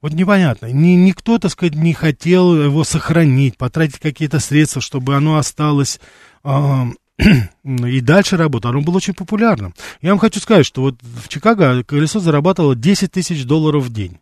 Вот 0.00 0.12
непонятно. 0.12 0.66
Ни, 0.66 0.94
никто, 0.94 1.38
так 1.38 1.50
сказать, 1.50 1.74
не 1.74 1.92
хотел 1.92 2.54
его 2.54 2.84
сохранить, 2.84 3.58
потратить 3.58 3.98
какие-то 3.98 4.38
средства, 4.38 4.80
чтобы 4.80 5.14
оно 5.14 5.36
осталось 5.36 6.00
э, 6.42 6.84
и 7.64 8.00
дальше 8.00 8.38
работало. 8.38 8.72
Оно 8.74 8.82
было 8.82 8.96
очень 8.96 9.14
популярным. 9.14 9.74
Я 10.00 10.10
вам 10.10 10.18
хочу 10.18 10.40
сказать, 10.40 10.64
что 10.64 10.82
вот 10.82 10.96
в 11.02 11.28
Чикаго 11.28 11.84
колесо 11.84 12.20
зарабатывало 12.20 12.74
10 12.74 13.12
тысяч 13.12 13.44
долларов 13.44 13.84
в 13.84 13.92
день. 13.92 14.18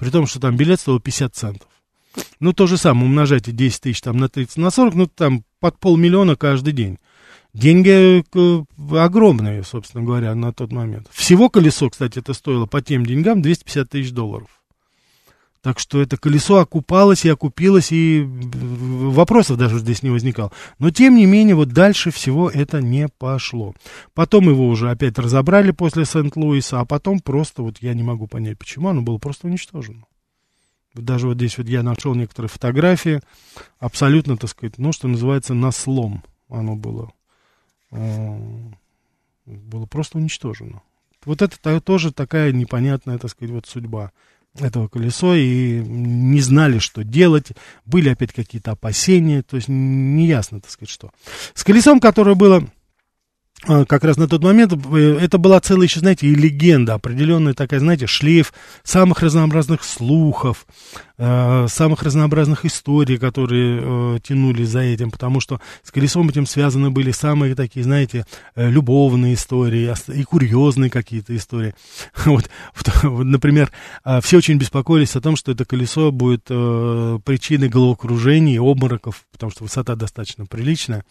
При 0.00 0.08
том, 0.08 0.26
что 0.26 0.40
там 0.40 0.56
билет 0.56 0.80
стоил 0.80 0.98
50 0.98 1.34
центов. 1.34 1.68
Ну, 2.40 2.54
то 2.54 2.66
же 2.66 2.78
самое, 2.78 3.04
умножайте 3.04 3.52
10 3.52 3.82
тысяч 3.82 4.00
там 4.00 4.16
на 4.16 4.30
30, 4.30 4.56
на 4.56 4.70
40, 4.70 4.94
ну, 4.94 5.06
там 5.06 5.44
под 5.60 5.78
полмиллиона 5.78 6.36
каждый 6.36 6.72
день. 6.72 6.98
Деньги 7.52 8.24
э, 8.34 8.64
огромные, 8.96 9.62
собственно 9.62 10.02
говоря, 10.02 10.34
на 10.34 10.54
тот 10.54 10.72
момент. 10.72 11.06
Всего 11.12 11.50
колесо, 11.50 11.90
кстати, 11.90 12.18
это 12.18 12.32
стоило 12.32 12.64
по 12.64 12.80
тем 12.80 13.04
деньгам 13.04 13.42
250 13.42 13.90
тысяч 13.90 14.12
долларов. 14.12 14.48
Так 15.62 15.78
что 15.78 16.00
это 16.00 16.16
колесо 16.16 16.58
окупалось 16.58 17.26
и 17.26 17.28
окупилось, 17.28 17.92
и 17.92 18.22
вопросов 18.24 19.58
даже 19.58 19.78
здесь 19.78 20.02
не 20.02 20.08
возникало. 20.08 20.52
Но, 20.78 20.90
тем 20.90 21.16
не 21.16 21.26
менее, 21.26 21.54
вот 21.54 21.68
дальше 21.68 22.10
всего 22.10 22.48
это 22.48 22.80
не 22.80 23.08
пошло. 23.08 23.74
Потом 24.14 24.48
его 24.48 24.68
уже 24.68 24.90
опять 24.90 25.18
разобрали 25.18 25.72
после 25.72 26.06
Сент-Луиса, 26.06 26.80
а 26.80 26.86
потом 26.86 27.20
просто, 27.20 27.62
вот 27.62 27.78
я 27.82 27.92
не 27.92 28.02
могу 28.02 28.26
понять, 28.26 28.58
почему 28.58 28.88
оно 28.88 29.02
было 29.02 29.18
просто 29.18 29.48
уничтожено. 29.48 30.04
Даже 30.94 31.28
вот 31.28 31.36
здесь 31.36 31.58
вот 31.58 31.68
я 31.68 31.82
нашел 31.82 32.14
некоторые 32.14 32.48
фотографии, 32.48 33.20
абсолютно, 33.78 34.38
так 34.38 34.48
сказать, 34.48 34.78
ну, 34.78 34.92
что 34.92 35.08
называется, 35.08 35.52
на 35.52 35.72
слом 35.72 36.24
оно 36.48 36.74
было. 36.74 37.12
Э, 37.90 38.38
было 39.44 39.84
просто 39.84 40.16
уничтожено. 40.16 40.82
Вот 41.26 41.42
это 41.42 41.80
тоже 41.82 42.12
такая 42.12 42.50
непонятная, 42.50 43.18
так 43.18 43.30
сказать, 43.30 43.52
вот 43.52 43.66
судьба 43.66 44.10
этого 44.58 44.88
колесо 44.88 45.34
и 45.34 45.80
не 45.80 46.40
знали, 46.40 46.78
что 46.78 47.04
делать. 47.04 47.52
Были 47.84 48.08
опять 48.08 48.32
какие-то 48.32 48.72
опасения, 48.72 49.42
то 49.42 49.56
есть 49.56 49.68
неясно, 49.68 50.60
так 50.60 50.70
сказать, 50.70 50.90
что. 50.90 51.10
С 51.54 51.64
колесом, 51.64 52.00
которое 52.00 52.34
было 52.34 52.66
как 53.62 54.04
раз 54.04 54.16
на 54.16 54.26
тот 54.26 54.42
момент 54.42 54.72
э, 54.72 55.18
это 55.20 55.36
была 55.36 55.60
целая 55.60 55.86
еще, 55.86 56.00
знаете, 56.00 56.26
и 56.26 56.34
легенда, 56.34 56.94
определенная 56.94 57.52
такая, 57.52 57.80
знаете, 57.80 58.06
шлейф 58.06 58.54
самых 58.84 59.20
разнообразных 59.20 59.84
слухов, 59.84 60.66
э, 61.18 61.66
самых 61.68 62.02
разнообразных 62.02 62.64
историй, 62.64 63.18
которые 63.18 63.80
э, 63.82 64.18
тянулись 64.26 64.70
за 64.70 64.80
этим, 64.80 65.10
потому 65.10 65.40
что 65.40 65.60
с 65.82 65.90
колесом 65.90 66.30
этим 66.30 66.46
связаны 66.46 66.90
были 66.90 67.10
самые 67.10 67.54
такие, 67.54 67.84
знаете, 67.84 68.24
любовные 68.56 69.34
истории 69.34 69.94
и 70.08 70.22
курьезные 70.24 70.90
какие-то 70.90 71.36
истории. 71.36 71.74
Вот, 72.24 72.48
например, 73.02 73.70
э, 74.04 74.20
все 74.22 74.38
очень 74.38 74.56
беспокоились 74.56 75.16
о 75.16 75.20
том, 75.20 75.36
что 75.36 75.52
это 75.52 75.66
колесо 75.66 76.10
будет 76.12 76.46
э, 76.48 77.18
причиной 77.24 77.68
головокружений, 77.68 78.58
обмороков, 78.58 79.26
потому 79.32 79.52
что 79.52 79.64
высота 79.64 79.96
достаточно 79.96 80.46
приличная. 80.46 81.04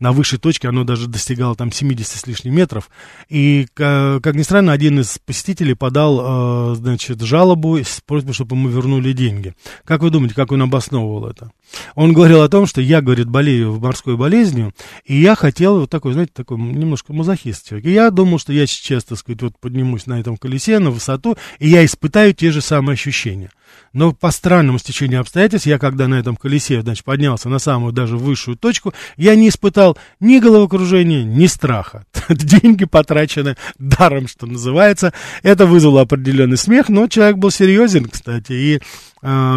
На 0.00 0.12
высшей 0.12 0.38
точке 0.38 0.68
оно 0.68 0.84
даже 0.84 1.08
достигало 1.08 1.54
там 1.54 1.72
70 1.72 1.93
с 2.02 2.26
лишним 2.26 2.54
метров. 2.54 2.90
И, 3.28 3.66
как 3.74 4.34
ни 4.34 4.42
странно, 4.42 4.72
один 4.72 5.00
из 5.00 5.18
посетителей 5.24 5.74
подал, 5.74 6.72
э, 6.72 6.74
значит, 6.76 7.20
жалобу 7.20 7.78
с 7.78 8.00
просьбой, 8.04 8.34
чтобы 8.34 8.56
ему 8.56 8.68
вернули 8.68 9.12
деньги. 9.12 9.54
Как 9.84 10.02
вы 10.02 10.10
думаете, 10.10 10.34
как 10.34 10.52
он 10.52 10.62
обосновывал 10.62 11.26
это? 11.26 11.50
Он 11.94 12.12
говорил 12.12 12.42
о 12.42 12.48
том, 12.48 12.66
что 12.66 12.80
я, 12.80 13.00
говорит, 13.00 13.28
болею 13.28 13.78
морской 13.80 14.16
болезнью, 14.16 14.72
и 15.04 15.20
я 15.20 15.34
хотел 15.34 15.80
вот 15.80 15.90
такой, 15.90 16.12
знаете, 16.12 16.32
такой 16.34 16.58
немножко 16.58 17.12
мазохист. 17.12 17.72
И 17.72 17.90
я 17.90 18.10
думал, 18.10 18.38
что 18.38 18.52
я 18.52 18.66
сейчас, 18.66 19.04
так 19.04 19.18
сказать, 19.18 19.42
вот 19.42 19.58
поднимусь 19.58 20.06
на 20.06 20.20
этом 20.20 20.36
колесе, 20.36 20.78
на 20.78 20.90
высоту, 20.90 21.36
и 21.58 21.68
я 21.68 21.84
испытаю 21.84 22.34
те 22.34 22.50
же 22.50 22.60
самые 22.60 22.94
ощущения. 22.94 23.50
Но 23.92 24.12
по 24.12 24.30
странному 24.30 24.78
стечению 24.78 25.20
обстоятельств, 25.20 25.66
я 25.66 25.78
когда 25.78 26.08
на 26.08 26.16
этом 26.16 26.36
колесе, 26.36 26.82
значит, 26.82 27.04
поднялся 27.04 27.48
на 27.48 27.58
самую 27.58 27.92
даже 27.92 28.16
высшую 28.16 28.56
точку, 28.56 28.92
я 29.16 29.34
не 29.36 29.48
испытал 29.48 29.96
ни 30.20 30.38
головокружения, 30.38 31.22
ни 31.22 31.46
страха. 31.46 31.83
Деньги 32.28 32.84
потрачены 32.84 33.56
даром, 33.78 34.28
что 34.28 34.46
называется. 34.46 35.12
Это 35.42 35.66
вызвало 35.66 36.02
определенный 36.02 36.56
смех, 36.56 36.88
но 36.88 37.08
человек 37.08 37.36
был 37.36 37.50
серьезен, 37.50 38.06
кстати, 38.06 38.52
и, 38.52 38.74
э, 38.76 38.80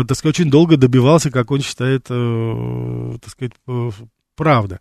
так 0.08 0.18
сказать, 0.18 0.40
очень 0.40 0.52
долго 0.52 0.78
добивался, 0.78 1.32
как 1.32 1.52
он 1.52 1.62
считает, 1.62 2.06
э, 2.10 3.18
так 3.22 3.32
сказать, 3.32 3.54
правда. 4.38 4.80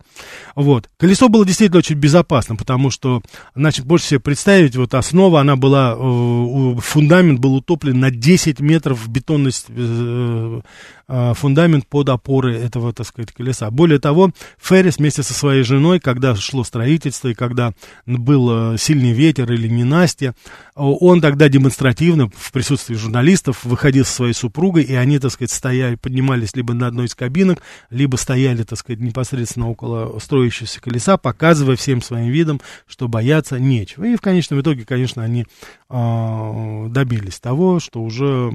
Вот. 0.54 0.88
Колесо 0.98 1.28
было 1.28 1.44
действительно 1.44 1.78
очень 1.78 1.96
безопасным, 1.96 2.58
потому 2.58 2.90
что, 2.90 3.22
значит, 3.56 3.86
больше 3.86 4.06
себе 4.06 4.20
представить, 4.20 4.76
вот 4.76 4.94
основа, 4.94 5.40
она 5.40 5.56
была, 5.56 5.96
э, 5.98 6.76
фундамент 6.80 7.40
был 7.40 7.56
утоплен 7.56 7.98
на 7.98 8.10
10 8.10 8.60
метров 8.60 9.08
бетонность 9.08 9.66
э, 9.70 9.72
э, 9.76 10.60
фундамент 11.08 11.86
под 11.86 12.08
опоры 12.08 12.56
этого, 12.56 12.92
так 12.92 13.06
сказать, 13.06 13.32
колеса. 13.32 13.70
Более 13.70 13.98
того, 13.98 14.30
Феррис 14.60 14.98
вместе 14.98 15.22
со 15.22 15.34
своей 15.34 15.62
женой, 15.62 16.00
когда 16.00 16.34
шло 16.34 16.64
строительство 16.64 17.28
и 17.28 17.34
когда 17.34 17.72
был 18.06 18.76
сильный 18.76 19.12
ветер 19.12 19.52
или 19.52 19.68
ненастье, 19.68 20.34
он 20.74 21.20
тогда 21.20 21.48
демонстративно 21.48 22.28
в 22.34 22.52
присутствии 22.52 22.94
журналистов 22.94 23.64
выходил 23.64 24.04
со 24.04 24.12
своей 24.12 24.32
супругой, 24.32 24.82
и 24.82 24.94
они, 24.94 25.18
так 25.18 25.30
сказать, 25.30 25.50
стояли, 25.52 25.94
поднимались 25.94 26.56
либо 26.56 26.74
на 26.74 26.88
одной 26.88 27.06
из 27.06 27.14
кабинок, 27.14 27.62
либо 27.90 28.16
стояли, 28.16 28.62
так 28.62 28.78
сказать, 28.78 29.00
непосредственно 29.00 29.68
около 29.68 30.18
строящегося 30.18 30.80
колеса, 30.80 31.16
показывая 31.16 31.76
всем 31.76 32.02
своим 32.02 32.30
видом, 32.30 32.60
что 32.86 33.08
бояться 33.08 33.58
нечего. 33.58 34.04
И 34.04 34.16
в 34.16 34.20
конечном 34.20 34.60
итоге, 34.60 34.84
конечно, 34.84 35.22
они 35.22 35.46
э, 35.88 36.86
добились 36.90 37.38
того, 37.40 37.78
что 37.80 38.02
уже 38.02 38.50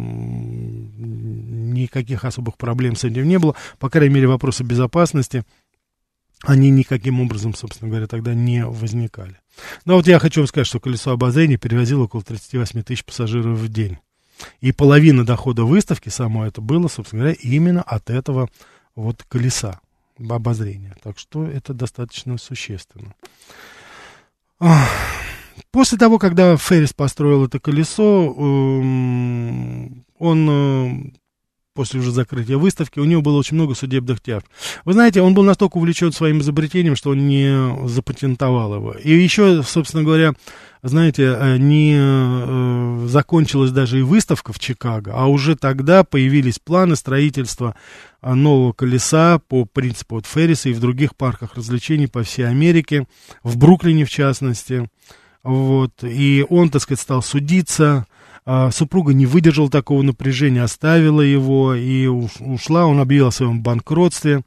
никаких 1.71 2.25
особых 2.25 2.40
проблем 2.57 2.95
с 2.95 3.03
этим 3.03 3.27
не 3.27 3.39
было. 3.39 3.55
По 3.79 3.89
крайней 3.89 4.15
мере, 4.15 4.27
вопросы 4.27 4.63
безопасности 4.63 5.43
они 6.43 6.71
никаким 6.71 7.21
образом, 7.21 7.53
собственно 7.53 7.89
говоря, 7.89 8.07
тогда 8.07 8.33
не 8.33 8.65
возникали. 8.65 9.37
Но 9.85 9.95
вот 9.95 10.07
я 10.07 10.17
хочу 10.17 10.41
вам 10.41 10.47
сказать, 10.47 10.67
что 10.67 10.79
колесо 10.79 11.11
обозрения 11.11 11.57
перевозило 11.57 12.03
около 12.03 12.23
38 12.23 12.81
тысяч 12.83 13.05
пассажиров 13.05 13.59
в 13.59 13.67
день. 13.67 13.99
И 14.59 14.71
половина 14.71 15.23
дохода 15.23 15.65
выставки 15.65 16.09
самой 16.09 16.47
это 16.47 16.61
было, 16.61 16.87
собственно 16.87 17.23
говоря, 17.23 17.37
именно 17.41 17.83
от 17.83 18.09
этого 18.09 18.49
вот 18.95 19.23
колеса 19.27 19.79
обозрения. 20.17 20.95
Так 21.03 21.19
что 21.19 21.45
это 21.45 21.73
достаточно 21.73 22.37
существенно. 22.37 23.13
После 25.71 25.97
того, 25.97 26.19
когда 26.19 26.57
Феррис 26.57 26.93
построил 26.93 27.45
это 27.45 27.59
колесо, 27.59 28.33
эм, 28.37 30.05
он 30.17 30.49
э, 30.49 31.11
после 31.81 31.99
уже 31.99 32.11
закрытия 32.11 32.57
выставки, 32.57 32.99
у 32.99 33.05
него 33.05 33.23
было 33.23 33.37
очень 33.37 33.55
много 33.55 33.73
судебных 33.73 34.21
тяжб. 34.21 34.45
Вы 34.85 34.93
знаете, 34.93 35.19
он 35.19 35.33
был 35.33 35.41
настолько 35.41 35.77
увлечен 35.77 36.11
своим 36.11 36.41
изобретением, 36.41 36.95
что 36.95 37.09
он 37.09 37.27
не 37.27 37.87
запатентовал 37.87 38.75
его. 38.75 38.91
И 38.93 39.11
еще, 39.11 39.63
собственно 39.63 40.03
говоря, 40.03 40.35
знаете, 40.83 41.23
э, 41.23 41.57
не 41.57 41.95
э, 41.97 43.07
закончилась 43.07 43.71
даже 43.71 43.97
и 43.97 44.03
выставка 44.03 44.53
в 44.53 44.59
Чикаго, 44.59 45.13
а 45.15 45.25
уже 45.25 45.55
тогда 45.55 46.03
появились 46.03 46.59
планы 46.59 46.95
строительства 46.95 47.75
э, 48.21 48.31
нового 48.31 48.73
колеса 48.73 49.39
по 49.39 49.65
принципу 49.65 50.15
вот 50.15 50.27
Ферриса 50.27 50.69
и 50.69 50.73
в 50.73 50.79
других 50.79 51.15
парках 51.15 51.55
развлечений 51.55 52.05
по 52.05 52.21
всей 52.21 52.47
Америке, 52.47 53.07
в 53.41 53.57
Бруклине 53.57 54.05
в 54.05 54.11
частности. 54.11 54.87
Вот, 55.41 56.03
и 56.03 56.45
он, 56.47 56.69
так 56.69 56.83
сказать, 56.83 57.01
стал 57.01 57.23
судиться, 57.23 58.05
а, 58.45 58.71
супруга 58.71 59.13
не 59.13 59.25
выдержала 59.25 59.69
такого 59.69 60.01
напряжения, 60.01 60.63
оставила 60.63 61.21
его 61.21 61.75
и 61.75 62.07
ушла. 62.07 62.85
Он 62.85 62.99
объявил 62.99 63.27
о 63.27 63.31
своем 63.31 63.61
банкротстве. 63.61 64.43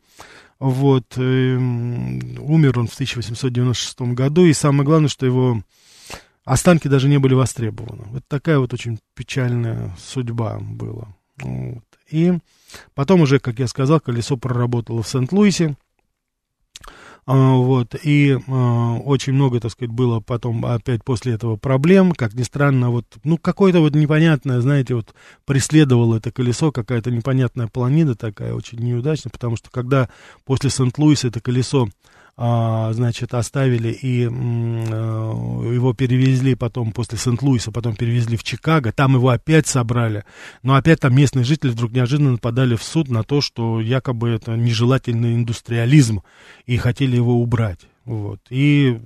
Вот, 0.59 1.05
э, 1.17 1.57
умер 1.57 2.79
он 2.79 2.87
в 2.87 2.95
1896 2.95 4.15
году, 4.15 4.47
и 4.47 4.53
самое 4.53 4.85
главное, 4.85 5.09
что 5.09 5.27
его 5.27 5.63
останки 6.45 6.89
даже 6.89 7.09
не 7.09 7.19
были 7.19 7.35
востребованы. 7.35 8.05
Вот 8.07 8.23
такая 8.29 8.59
вот 8.59 8.73
очень 8.73 8.99
печальная 9.15 9.95
судьба 9.99 10.59
была. 10.61 11.15
Вот. 11.41 11.85
И 12.11 12.33
потом 12.95 13.23
уже, 13.23 13.41
как 13.41 13.59
я 13.59 13.67
сказал, 13.67 14.01
колесо 14.01 14.37
проработало 14.37 15.03
в 15.03 15.09
Сент-Луисе. 15.09 15.77
А, 17.27 17.55
вот, 17.55 17.95
и 18.03 18.39
а, 18.49 18.97
очень 18.99 19.33
много, 19.33 19.59
так 19.59 19.71
сказать, 19.71 19.91
было 19.91 20.21
потом 20.21 20.67
опять 20.67 21.03
после 21.05 21.33
этого 21.33 21.57
проблем, 21.57 22.13
как 22.13 22.35
ни 22.35 22.43
странно, 22.43 22.91
вот, 22.91 23.07
ну, 23.25 23.39
какое-то 23.39 23.81
вот 23.81 23.95
непонятное, 23.95 24.61
знаете, 24.61 24.95
вот, 24.95 25.15
преследовало 25.47 26.17
это 26.17 26.31
колесо, 26.31 26.71
какая-то 26.71 27.11
непонятная 27.11 27.67
планида 27.69 28.15
такая, 28.15 28.53
очень 28.53 28.79
неудачная, 28.81 29.31
потому 29.31 29.57
что 29.57 29.71
когда 29.71 30.11
после 30.45 30.69
Сент-Луиса 30.69 31.29
это 31.29 31.41
колесо 31.41 31.89
значит, 32.37 33.33
оставили 33.33 33.91
и 33.91 34.25
э, 34.25 34.29
его 34.29 35.95
перевезли 35.95 36.57
потом 36.57 36.91
после 36.91 37.17
Сент-Луиса, 37.17 37.71
потом 37.71 37.95
перевезли 37.95 38.37
в 38.37 38.43
Чикаго, 38.43 38.93
там 38.93 39.15
его 39.15 39.29
опять 39.29 39.69
собрали, 39.69 40.25
но 40.63 40.75
опять 40.75 41.01
там 41.01 41.15
местные 41.15 41.45
жители 41.45 41.71
вдруг 41.71 41.93
неожиданно 41.93 42.39
подали 42.39 42.75
в 42.75 42.83
суд 42.83 43.09
на 43.09 43.23
то, 43.23 43.41
что 43.41 43.81
якобы 43.81 44.31
это 44.31 44.57
нежелательный 44.57 45.35
индустриализм, 45.35 46.23
и 46.67 46.77
хотели 46.77 47.15
его 47.17 47.41
убрать. 47.41 47.81
Вот. 48.05 48.41
И 48.51 48.99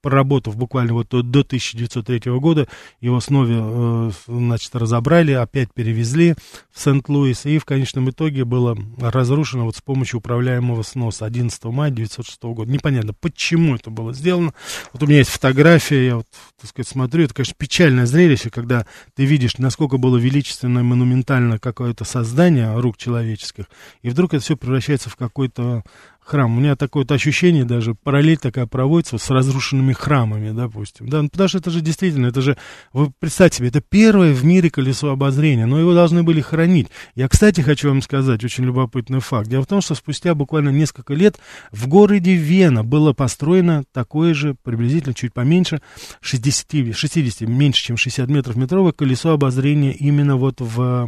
проработав 0.00 0.56
буквально 0.56 0.94
вот 0.94 1.08
до 1.08 1.40
1903 1.40 2.32
года, 2.38 2.66
его 3.00 3.20
снова, 3.20 3.46
э, 3.48 4.10
значит, 4.26 4.74
разобрали, 4.74 5.32
опять 5.32 5.72
перевезли 5.72 6.34
в 6.72 6.80
Сент-Луис, 6.80 7.46
и 7.46 7.58
в 7.58 7.64
конечном 7.64 8.10
итоге 8.10 8.44
было 8.44 8.76
разрушено 8.98 9.64
вот 9.64 9.76
с 9.76 9.82
помощью 9.82 10.18
управляемого 10.18 10.82
сноса 10.82 11.26
11 11.26 11.64
мая 11.66 11.90
1906 11.90 12.42
года. 12.54 12.70
Непонятно, 12.70 13.14
почему 13.14 13.76
это 13.76 13.90
было 13.90 14.12
сделано. 14.12 14.52
Вот 14.92 15.02
у 15.02 15.06
меня 15.06 15.18
есть 15.18 15.30
фотография, 15.30 16.06
я 16.06 16.16
вот, 16.16 16.26
так 16.60 16.70
сказать, 16.70 16.88
смотрю, 16.88 17.24
это, 17.24 17.34
конечно, 17.34 17.54
печальное 17.56 18.06
зрелище, 18.06 18.50
когда 18.50 18.86
ты 19.14 19.24
видишь, 19.24 19.58
насколько 19.58 19.96
было 19.96 20.16
величественно 20.16 20.80
и 20.80 20.82
монументально 20.82 21.58
какое-то 21.58 22.04
создание 22.04 22.78
рук 22.80 22.96
человеческих, 22.96 23.66
и 24.02 24.10
вдруг 24.10 24.34
это 24.34 24.42
все 24.42 24.56
превращается 24.56 25.08
в 25.08 25.16
какой-то 25.16 25.84
храм. 26.30 26.56
У 26.56 26.60
меня 26.60 26.76
такое 26.76 27.02
вот 27.02 27.10
ощущение, 27.10 27.64
даже 27.64 27.94
параллель 27.94 28.38
такая 28.38 28.66
проводится 28.66 29.18
с 29.18 29.30
разрушенными 29.30 29.92
храмами, 29.92 30.52
допустим. 30.52 31.08
Да, 31.08 31.22
ну, 31.22 31.28
потому 31.28 31.48
что 31.48 31.58
это 31.58 31.70
же 31.70 31.80
действительно, 31.80 32.26
это 32.26 32.40
же, 32.40 32.56
вы 32.92 33.10
представьте 33.18 33.58
себе, 33.58 33.68
это 33.68 33.80
первое 33.80 34.32
в 34.32 34.44
мире 34.44 34.70
колесо 34.70 35.10
обозрения, 35.10 35.66
но 35.66 35.80
его 35.80 35.92
должны 35.92 36.22
были 36.22 36.40
хранить. 36.40 36.86
Я, 37.16 37.28
кстати, 37.28 37.62
хочу 37.62 37.88
вам 37.88 38.00
сказать 38.00 38.44
очень 38.44 38.64
любопытный 38.64 39.18
факт. 39.18 39.48
Дело 39.48 39.62
в 39.62 39.66
том, 39.66 39.80
что 39.80 39.96
спустя 39.96 40.36
буквально 40.36 40.68
несколько 40.68 41.14
лет 41.14 41.40
в 41.72 41.88
городе 41.88 42.34
Вена 42.34 42.84
было 42.84 43.12
построено 43.12 43.82
такое 43.92 44.32
же, 44.32 44.54
приблизительно 44.62 45.14
чуть 45.14 45.34
поменьше, 45.34 45.82
60, 46.20 46.94
60 46.94 47.48
меньше, 47.48 47.82
чем 47.82 47.96
60 47.96 48.28
метров 48.28 48.54
метровое 48.54 48.92
колесо 48.92 49.32
обозрения 49.32 49.92
именно 49.92 50.36
вот 50.36 50.60
в, 50.60 51.06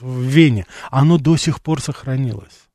в 0.00 0.22
Вене. 0.22 0.64
Оно 0.90 1.18
до 1.18 1.36
сих 1.36 1.60
пор 1.60 1.82
сохранилось 1.82 2.67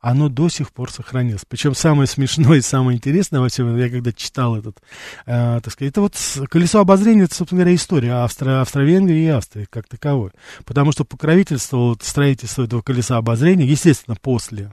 оно 0.00 0.28
до 0.28 0.48
сих 0.48 0.72
пор 0.72 0.90
сохранилось. 0.90 1.44
Причем 1.46 1.74
самое 1.74 2.06
смешное 2.06 2.58
и 2.58 2.62
самое 2.62 2.96
интересное 2.96 3.40
во 3.40 3.48
всем, 3.48 3.76
я 3.76 3.90
когда 3.90 4.12
читал 4.12 4.56
этот, 4.56 4.78
э, 5.26 5.60
так 5.62 5.72
сказать, 5.72 5.92
это 5.92 6.00
вот 6.00 6.16
колесо 6.48 6.80
обозрения, 6.80 7.24
это, 7.24 7.34
собственно 7.34 7.60
говоря, 7.62 7.76
история 7.76 8.12
Австро 8.24 8.62
Австро-Венгрии 8.62 9.24
и 9.24 9.28
Австрии 9.28 9.66
как 9.68 9.88
таковой. 9.88 10.30
Потому 10.64 10.92
что 10.92 11.04
покровительство 11.04 11.76
вот, 11.76 12.02
строительство 12.02 12.64
этого 12.64 12.82
колеса 12.82 13.18
обозрения, 13.18 13.66
естественно, 13.66 14.16
после 14.20 14.72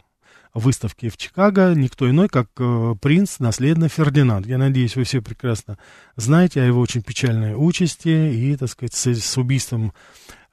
выставки 0.54 1.10
в 1.10 1.18
Чикаго 1.18 1.74
никто 1.76 2.10
иной, 2.10 2.30
как 2.30 2.48
э, 2.60 2.96
принц, 3.02 3.40
наследный 3.40 3.90
Фердинанд. 3.90 4.48
Я 4.48 4.58
надеюсь, 4.58 4.96
вы 4.96 5.04
все 5.04 5.22
прекрасно 5.22 5.78
знаете 6.16 6.62
о 6.62 6.66
его 6.66 6.80
очень 6.82 7.04
печальной 7.04 7.54
участи 7.56 8.10
и, 8.10 8.56
так 8.56 8.70
сказать, 8.70 8.94
с, 8.94 9.06
с 9.08 9.38
убийством 9.38 9.94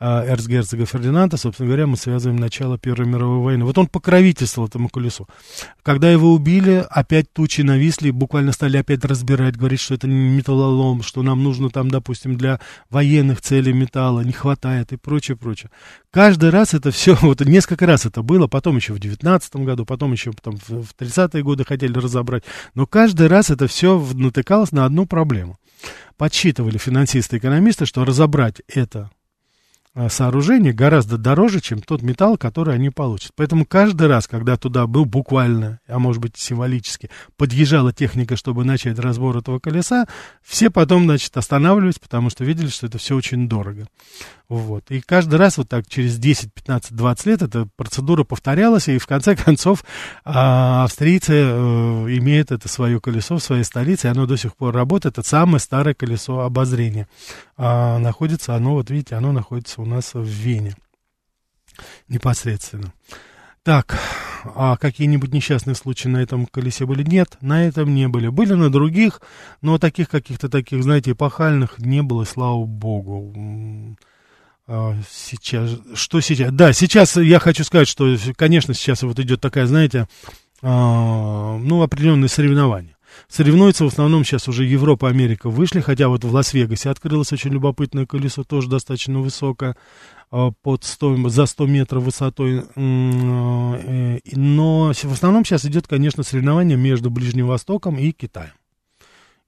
а, 0.07 0.23
эрцгерцога 0.27 0.85
Фердинанда, 0.85 1.39
собственно 1.39 1.67
говоря, 1.67 1.87
мы 1.87 1.97
связываем 1.97 2.39
начало 2.39 2.77
Первой 2.77 3.07
мировой 3.07 3.39
войны. 3.39 3.65
Вот 3.65 3.79
он 3.79 3.87
покровительствовал 3.87 4.69
этому 4.69 4.91
колесу. 4.91 5.27
Когда 5.83 6.11
его 6.11 6.35
убили, 6.35 6.85
опять 6.91 7.33
тучи 7.33 7.63
нависли, 7.63 8.11
буквально 8.11 8.53
стали 8.53 8.77
опять 8.77 9.03
разбирать, 9.03 9.57
говорить, 9.57 9.81
что 9.81 9.95
это 9.95 10.07
металлолом, 10.07 11.03
что 11.03 11.23
нам 11.23 11.43
нужно 11.43 11.71
там, 11.71 11.91
допустим, 11.91 12.37
для 12.37 12.61
военных 12.91 13.41
целей 13.41 13.73
металла, 13.73 14.21
не 14.21 14.33
хватает 14.33 14.93
и 14.93 14.99
прочее, 14.99 15.39
прочее. 15.39 15.71
Каждый 16.11 16.51
раз 16.51 16.75
это 16.75 16.91
все, 16.91 17.17
вот 17.23 17.41
несколько 17.41 17.87
раз 17.87 18.05
это 18.05 18.21
было, 18.23 18.47
потом 18.47 18.77
еще 18.77 18.93
в 18.93 18.99
19 18.99 19.57
году, 19.57 19.87
потом 19.87 20.13
еще 20.13 20.33
потом 20.33 20.59
в 20.69 20.95
30-е 20.99 21.43
годы 21.43 21.65
хотели 21.65 21.97
разобрать, 21.97 22.45
но 22.75 22.87
каждый 22.87 23.29
раз 23.29 23.49
это 23.49 23.69
все 23.69 23.99
натыкалось 24.13 24.73
на 24.73 24.85
одну 24.85 25.07
проблему. 25.07 25.57
Подсчитывали 26.19 26.77
финансисты-экономисты, 26.77 27.87
что 27.87 28.05
разобрать 28.05 28.61
это 28.69 29.11
сооружение 30.09 30.73
гораздо 30.73 31.19
дороже, 31.19 31.61
чем 31.61 31.81
тот 31.81 32.03
металл, 32.03 32.37
который 32.37 32.75
они 32.75 32.91
получат. 32.91 33.33
Поэтому 33.37 33.65
каждый 33.65 34.09
раз, 34.09 34.27
когда 34.27 34.57
туда 34.57 34.87
был 34.87 35.05
буквально, 35.05 35.81
а 35.87 35.99
может 35.99 36.21
быть 36.21 36.37
символически, 36.37 37.11
подъезжала 37.37 37.93
техника, 37.93 38.37
чтобы 38.37 38.65
начать 38.65 38.99
разбор 38.99 39.37
этого 39.37 39.61
колеса, 39.61 40.07
все 40.43 40.71
потом, 40.71 41.05
значит, 41.05 41.37
останавливались, 41.37 41.99
потому 41.99 42.31
что 42.31 42.45
видели, 42.45 42.69
что 42.69 42.87
это 42.87 42.99
все 42.99 43.15
очень 43.15 43.49
дорого. 43.49 43.87
Вот. 44.49 44.91
И 44.91 45.01
каждый 45.01 45.37
раз 45.37 45.57
вот 45.57 45.69
так 45.69 45.89
через 45.89 46.19
10, 46.19 46.53
15, 46.53 46.93
20 46.93 47.27
лет 47.27 47.43
эта 47.43 47.67
процедура 47.77 48.25
повторялась, 48.25 48.89
и 48.89 48.99
в 48.99 49.07
конце 49.07 49.37
концов 49.45 49.85
а, 50.25 50.85
австрийцы 50.85 51.33
а, 51.33 52.07
имеют 52.09 52.53
это 52.53 52.69
свое 52.69 53.01
колесо 53.01 53.37
в 53.39 53.43
своей 53.43 53.65
столице, 53.65 54.07
и 54.07 54.11
оно 54.11 54.27
до 54.27 54.37
сих 54.37 54.55
пор 54.55 54.75
работает. 54.75 55.19
Это 55.19 55.27
самое 55.27 55.61
старое 55.61 55.95
колесо 55.95 56.41
обозрения. 56.41 57.09
А, 57.57 57.99
находится 57.99 58.55
оно, 58.55 58.75
вот 58.75 58.91
видите, 58.91 59.15
оно 59.15 59.33
находится 59.33 59.81
у 59.81 59.87
нас 59.87 60.15
в 60.15 60.25
Вене 60.25 60.75
непосредственно. 62.09 62.93
Так, 63.63 63.99
а 64.45 64.77
какие-нибудь 64.77 65.33
несчастные 65.33 65.75
случаи 65.75 66.09
на 66.09 66.19
этом 66.19 66.45
колесе 66.45 66.85
были? 66.85 67.03
Нет, 67.03 67.39
на 67.41 67.67
этом 67.67 67.95
не 67.95 68.09
были. 68.09 68.29
Были 68.29 68.53
на 68.53 68.71
других, 68.71 69.23
но 69.63 69.79
таких 69.79 70.11
каких-то 70.11 70.51
таких, 70.51 70.83
знаете, 70.83 71.13
эпохальных 71.13 71.79
не 71.79 72.03
было, 72.03 72.25
слава 72.25 72.65
богу. 72.67 73.97
А, 74.67 74.95
сейчас, 75.11 75.79
что 75.95 76.21
сейчас? 76.21 76.53
Да, 76.53 76.73
сейчас 76.73 77.17
я 77.17 77.39
хочу 77.39 77.65
сказать, 77.65 77.89
что, 77.89 78.17
конечно, 78.37 78.73
сейчас 78.73 79.03
вот 79.03 79.19
идет 79.19 79.41
такая, 79.41 79.67
знаете, 79.67 80.09
а, 80.63 81.59
ну, 81.59 81.83
определенные 81.83 82.29
соревнования. 82.29 82.97
Соревнуются 83.29 83.85
в 83.85 83.89
основном 83.89 84.25
сейчас 84.25 84.49
уже 84.49 84.65
Европа, 84.65 85.09
Америка 85.09 85.49
вышли, 85.49 85.81
хотя 85.81 86.09
вот 86.09 86.25
в 86.25 86.33
Лас-Вегасе 86.33 86.91
открылось 86.91 87.33
очень 87.33 87.51
любопытное 87.51 88.07
колесо, 88.07 88.43
тоже 88.43 88.69
достаточно 88.69 89.21
высокое, 89.21 89.77
а, 90.31 90.51
под 90.63 90.85
100, 90.85 91.29
за 91.29 91.47
100 91.47 91.67
метров 91.67 92.03
высотой. 92.05 92.65
Э, 92.75 94.19
но 94.33 94.93
в 94.95 95.13
основном 95.13 95.45
сейчас 95.45 95.65
идет, 95.67 95.87
конечно, 95.87 96.23
соревнование 96.23 96.77
между 96.77 97.11
Ближним 97.11 97.47
Востоком 97.47 97.99
и 97.99 98.11
Китаем 98.13 98.53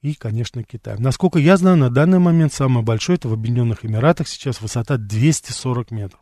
и, 0.03 0.15
конечно, 0.15 0.63
Китаем. 0.63 1.03
Насколько 1.03 1.39
я 1.39 1.57
знаю, 1.57 1.77
на 1.77 1.91
данный 1.91 2.19
момент 2.19 2.53
самое 2.53 2.85
большое 2.85 3.17
это 3.17 3.29
в 3.29 3.33
Объединенных 3.33 3.85
Эмиратах 3.85 4.29
сейчас 4.29 4.61
высота 4.61 4.99
240 4.99 5.91
метров. 5.91 6.21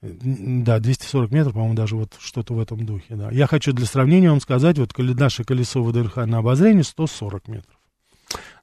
Да, 0.00 0.78
240 0.78 1.32
метров, 1.32 1.54
по-моему, 1.54 1.74
даже 1.74 1.96
вот 1.96 2.14
что-то 2.20 2.54
в 2.54 2.60
этом 2.60 2.86
духе, 2.86 3.16
да. 3.16 3.30
Я 3.32 3.46
хочу 3.46 3.72
для 3.72 3.86
сравнения 3.86 4.30
вам 4.30 4.40
сказать, 4.40 4.78
вот 4.78 4.96
наше 4.96 5.42
колесо 5.42 5.82
ВДНХ 5.82 6.16
на 6.26 6.38
обозрении 6.38 6.82
140 6.82 7.48
метров. 7.48 7.78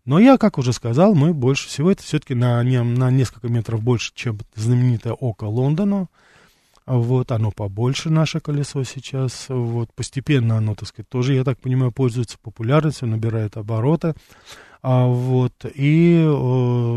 Но 0.05 0.19
я, 0.19 0.38
как 0.38 0.58
уже 0.58 0.71
сказал, 0.71 1.15
мы 1.15 1.34
больше 1.34 1.67
всего, 1.67 1.91
это 1.91 2.03
все-таки 2.03 2.36
на, 2.36 2.63
на 2.63 3.12
несколько 3.12 3.49
метров 3.49 3.81
больше, 3.81 4.12
чем 4.13 4.39
знаменитое 4.55 5.13
око 5.13 5.45
Лондона. 5.45 6.08
Вот, 6.86 7.32
оно 7.32 7.52
побольше, 7.52 8.10
наше 8.10 8.39
колесо 8.39 8.84
сейчас. 8.84 9.48
Вот, 9.50 9.91
постепенно 9.93 10.58
оно, 10.58 10.76
так 10.76 10.88
сказать, 10.88 11.10
тоже, 11.10 11.34
я 11.34 11.43
так 11.43 11.60
понимаю, 11.60 11.91
пользуется 11.91 12.38
популярностью, 12.38 13.08
набирает 13.08 13.58
обороты. 13.58 14.13
А, 14.82 15.06
вот, 15.08 15.54
и, 15.64 16.24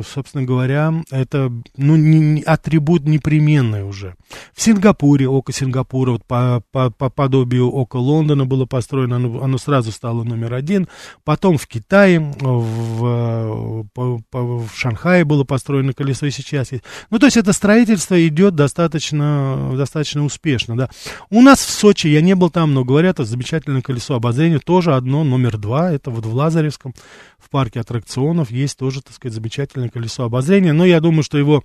собственно 0.06 0.44
говоря, 0.44 0.92
это 1.10 1.52
ну, 1.76 1.96
не, 1.96 2.42
атрибут 2.42 3.04
непременный 3.04 3.84
уже. 3.84 4.14
В 4.52 4.62
Сингапуре, 4.62 5.28
око 5.28 5.52
Сингапура, 5.52 6.12
вот 6.12 6.24
по, 6.24 6.62
по, 6.72 6.90
по 6.90 7.10
подобию 7.10 7.68
око 7.68 7.96
Лондона 7.96 8.46
было 8.46 8.66
построено, 8.66 9.16
оно, 9.16 9.42
оно 9.42 9.58
сразу 9.58 9.92
стало 9.92 10.24
номер 10.24 10.54
один. 10.54 10.88
Потом 11.24 11.58
в 11.58 11.66
Китае, 11.66 12.20
в, 12.20 13.86
по, 13.94 14.20
по, 14.30 14.42
в 14.42 14.70
Шанхае 14.74 15.24
было 15.24 15.44
построено 15.44 15.92
колесо, 15.92 16.26
и 16.26 16.30
сейчас 16.30 16.72
есть. 16.72 16.84
Ну, 17.10 17.18
то 17.18 17.26
есть 17.26 17.36
это 17.36 17.52
строительство 17.52 18.26
идет 18.26 18.54
достаточно, 18.54 19.72
достаточно 19.76 20.24
успешно, 20.24 20.76
да. 20.76 20.90
У 21.30 21.40
нас 21.42 21.60
в 21.60 21.70
Сочи, 21.70 22.08
я 22.08 22.20
не 22.20 22.34
был 22.34 22.50
там, 22.50 22.74
но 22.74 22.84
говорят, 22.84 23.18
это 23.18 23.24
замечательное 23.24 23.82
колесо 23.82 24.14
обозрения, 24.14 24.58
тоже 24.58 24.94
одно, 24.94 25.24
номер 25.24 25.58
два, 25.58 25.90
это 25.90 26.10
вот 26.10 26.24
в 26.24 26.34
Лазаревском, 26.34 26.94
в 27.38 27.50
парке 27.50 27.67
аттракционов 27.76 28.50
есть 28.50 28.78
тоже, 28.78 29.02
так 29.02 29.14
сказать, 29.14 29.34
замечательное 29.34 29.88
колесо 29.88 30.24
обозрения. 30.24 30.72
Но 30.72 30.84
я 30.84 31.00
думаю, 31.00 31.22
что 31.22 31.38
его 31.38 31.64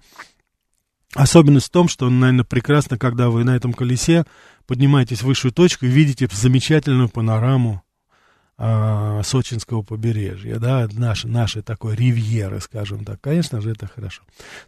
особенность 1.13 1.67
в 1.67 1.71
том, 1.71 1.87
что, 1.87 2.09
наверное, 2.09 2.43
прекрасно, 2.43 2.97
когда 2.97 3.29
вы 3.29 3.43
на 3.43 3.55
этом 3.55 3.73
колесе 3.73 4.25
поднимаетесь 4.65 5.21
в 5.21 5.25
высшую 5.25 5.51
точку 5.51 5.85
и 5.85 5.89
видите 5.89 6.27
замечательную 6.31 7.09
панораму 7.09 7.83
а, 8.57 9.21
сочинского 9.23 9.81
побережья, 9.81 10.59
да, 10.59 10.87
нашей, 10.91 11.29
нашей 11.29 11.61
такой 11.61 11.95
ривьеры, 11.95 12.59
скажем 12.59 13.03
так. 13.03 13.19
Конечно 13.19 13.61
же, 13.61 13.71
это 13.71 13.87
хорошо. 13.87 14.23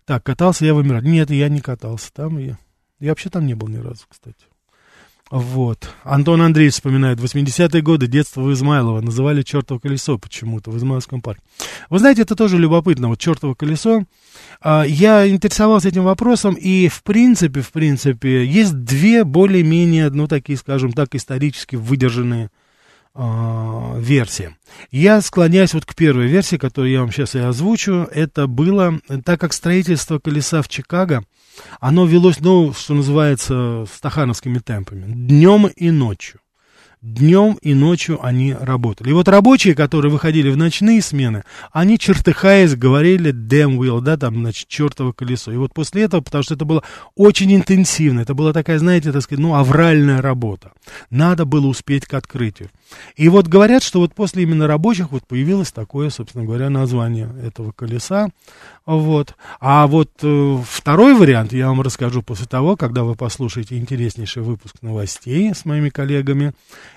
Так, 0.05 0.23
катался 0.23 0.65
я 0.65 0.73
в 0.73 0.81
Эмиратах? 0.81 1.07
Нет, 1.07 1.29
я 1.29 1.49
не 1.49 1.61
катался 1.61 2.11
там. 2.11 2.37
Я, 2.37 2.57
я 2.99 3.09
вообще 3.09 3.29
там 3.29 3.45
не 3.45 3.53
был 3.53 3.67
ни 3.67 3.77
разу, 3.77 4.05
кстати. 4.09 4.45
Вот. 5.31 5.89
Антон 6.03 6.41
Андреевич 6.41 6.75
вспоминает 6.75 7.19
80-е 7.19 7.81
годы, 7.81 8.05
детство 8.05 8.41
в 8.41 8.53
Измайлово. 8.53 9.01
Называли 9.01 9.41
чертово 9.41 9.79
колесо 9.79 10.19
почему-то 10.19 10.69
в 10.69 10.77
Измайловском 10.77 11.21
парке. 11.21 11.41
Вы 11.89 11.97
знаете, 11.97 12.21
это 12.21 12.35
тоже 12.35 12.59
любопытно. 12.59 13.07
Вот 13.07 13.19
чертово 13.19 13.55
колесо. 13.55 14.03
А, 14.61 14.83
я 14.83 15.27
интересовался 15.27 15.87
этим 15.87 16.03
вопросом, 16.03 16.53
и 16.53 16.89
в 16.89 17.01
принципе, 17.01 17.61
в 17.61 17.71
принципе, 17.71 18.45
есть 18.45 18.83
две 18.83 19.23
более-менее, 19.23 20.11
ну, 20.11 20.27
такие, 20.27 20.59
скажем 20.59 20.93
так, 20.93 21.15
исторически 21.15 21.75
выдержанные 21.75 22.51
а, 23.15 23.97
версии. 23.97 24.55
Я 24.91 25.21
склоняюсь 25.21 25.73
вот 25.73 25.85
к 25.85 25.95
первой 25.95 26.27
версии, 26.27 26.57
которую 26.57 26.91
я 26.91 26.99
вам 26.99 27.11
сейчас 27.11 27.33
и 27.33 27.39
озвучу. 27.39 28.07
Это 28.11 28.45
было, 28.45 28.99
так 29.23 29.41
как 29.41 29.53
строительство 29.53 30.19
колеса 30.19 30.61
в 30.61 30.67
Чикаго– 30.67 31.23
оно 31.79 32.05
велось, 32.05 32.39
ну, 32.39 32.73
что 32.73 32.93
называется, 32.93 33.85
стахановскими 33.93 34.59
темпами, 34.59 35.05
днем 35.07 35.67
и 35.67 35.91
ночью. 35.91 36.39
Днем 37.01 37.59
и 37.61 37.75
ночью 37.75 38.25
они 38.25 38.55
работали. 38.59 39.11
И 39.11 39.13
вот 39.13 39.27
рабочие, 39.27 39.75
которые 39.75 40.11
выходили 40.11 40.49
в 40.49 40.57
ночные 40.57 41.03
смены, 41.03 41.43
они, 41.71 41.99
чертыхаясь, 41.99 42.75
говорили 42.75 43.31
damn 43.31 43.77
wheel, 43.77 44.01
да, 44.01 44.17
там, 44.17 44.33
значит, 44.35 44.67
чертово 44.67 45.11
колесо. 45.11 45.51
И 45.51 45.57
вот 45.57 45.71
после 45.71 46.01
этого, 46.01 46.21
потому 46.21 46.43
что 46.43 46.55
это 46.55 46.65
было 46.65 46.81
очень 47.13 47.53
интенсивно, 47.53 48.21
это 48.21 48.33
была 48.33 48.53
такая, 48.53 48.79
знаете, 48.79 49.11
так 49.11 49.21
сказать, 49.21 49.39
ну, 49.39 49.53
авральная 49.53 50.19
работа. 50.19 50.71
Надо 51.11 51.45
было 51.45 51.67
успеть 51.67 52.07
к 52.07 52.15
открытию. 52.15 52.71
И 53.15 53.29
вот 53.29 53.47
говорят, 53.47 53.83
что 53.83 53.99
вот 53.99 54.13
после 54.13 54.43
именно 54.43 54.67
рабочих 54.67 55.11
вот 55.11 55.25
появилось 55.25 55.71
такое, 55.71 56.09
собственно 56.09 56.45
говоря, 56.45 56.69
название 56.69 57.29
этого 57.43 57.71
колеса. 57.71 58.29
Вот. 58.85 59.35
А 59.59 59.87
вот 59.87 60.11
э, 60.21 60.57
второй 60.67 61.15
вариант 61.15 61.53
я 61.53 61.67
вам 61.69 61.81
расскажу 61.81 62.21
после 62.21 62.45
того, 62.45 62.75
когда 62.75 63.03
вы 63.03 63.15
послушаете 63.15 63.77
интереснейший 63.77 64.43
выпуск 64.43 64.75
новостей 64.81 65.53
с 65.53 65.65
моими 65.65 65.89
коллегами. 65.89 66.53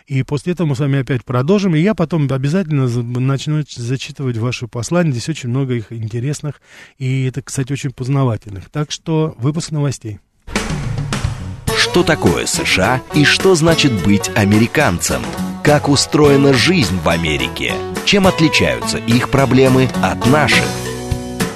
И 0.07 0.23
после 0.23 0.53
этого 0.53 0.69
мы 0.69 0.77
с 0.77 0.81
вами 0.81 1.01
опять 1.01 1.25
продолжим. 1.25 1.75
И 1.75 1.81
я 1.81 1.95
потом 1.95 2.29
обязательно 2.31 2.87
начну 2.87 3.63
зачитывать 3.69 4.37
ваши 4.37 4.69
послания. 4.69 5.13
Здесь 5.13 5.29
очень 5.29 5.49
много 5.49 5.75
их 5.75 5.93
интересных. 5.93 6.61
И 6.99 7.25
это, 7.25 7.43
кстати, 7.43 7.73
очень 7.73 7.91
познавательных. 7.91 8.69
Так 8.71 8.91
что 8.91 9.35
выпуск 9.39 9.71
новостей. 9.71 10.21
Что 11.77 12.03
такое 12.03 12.47
США 12.47 13.01
и 13.15 13.25
что 13.25 13.55
значит 13.55 13.93
быть 14.05 14.31
американцем? 14.35 15.23
Как 15.63 15.89
устроена 15.89 16.55
жизнь 16.55 16.99
в 17.03 17.09
Америке? 17.09 17.75
Чем 18.05 18.27
отличаются 18.27 18.99
их 18.99 19.31
проблемы 19.31 19.89
от 20.03 20.27
наших? 20.27 20.65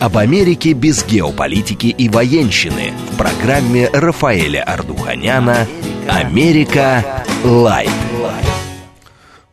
об 0.02 0.18
Америке 0.18 0.72
без 0.72 1.06
геополитики 1.06 1.86
и 1.86 2.08
военщины 2.08 2.92
в 3.12 3.16
программе 3.16 3.88
Рафаэля 3.92 4.64
Ардуханяна 4.64 5.68
«Америка. 6.08 7.24
Light». 7.44 7.88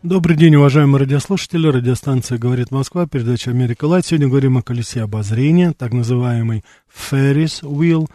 Добрый 0.01 0.35
день, 0.35 0.55
уважаемые 0.55 1.01
радиослушатели. 1.01 1.67
Радиостанция 1.67 2.39
«Говорит 2.39 2.71
Москва», 2.71 3.05
передача 3.05 3.51
«Америка 3.51 3.85
Light». 3.85 4.07
Сегодня 4.07 4.27
говорим 4.27 4.57
о 4.57 4.63
колесе 4.63 5.03
обозрения, 5.03 5.71
так 5.77 5.93
называемый 5.93 6.63
Ferris 6.91 7.61
Wheel, 7.61 8.07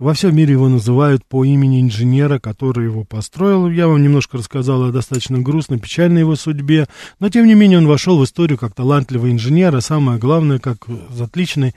Во 0.00 0.12
всем 0.12 0.34
мире 0.34 0.52
его 0.52 0.68
называют 0.68 1.24
по 1.24 1.44
имени 1.44 1.80
инженера, 1.80 2.40
который 2.40 2.86
его 2.86 3.04
построил. 3.04 3.70
Я 3.70 3.86
вам 3.86 4.02
немножко 4.02 4.38
рассказал 4.38 4.82
о 4.82 4.90
достаточно 4.90 5.38
грустной, 5.38 5.78
печальной 5.78 6.22
его 6.22 6.34
судьбе, 6.34 6.88
но 7.20 7.28
тем 7.28 7.46
не 7.46 7.54
менее 7.54 7.78
он 7.78 7.86
вошел 7.86 8.18
в 8.18 8.24
историю 8.24 8.58
как 8.58 8.74
талантливый 8.74 9.30
инженер, 9.30 9.76
а 9.76 9.80
самое 9.80 10.18
главное, 10.18 10.58
как 10.58 10.86
отличный 11.20 11.74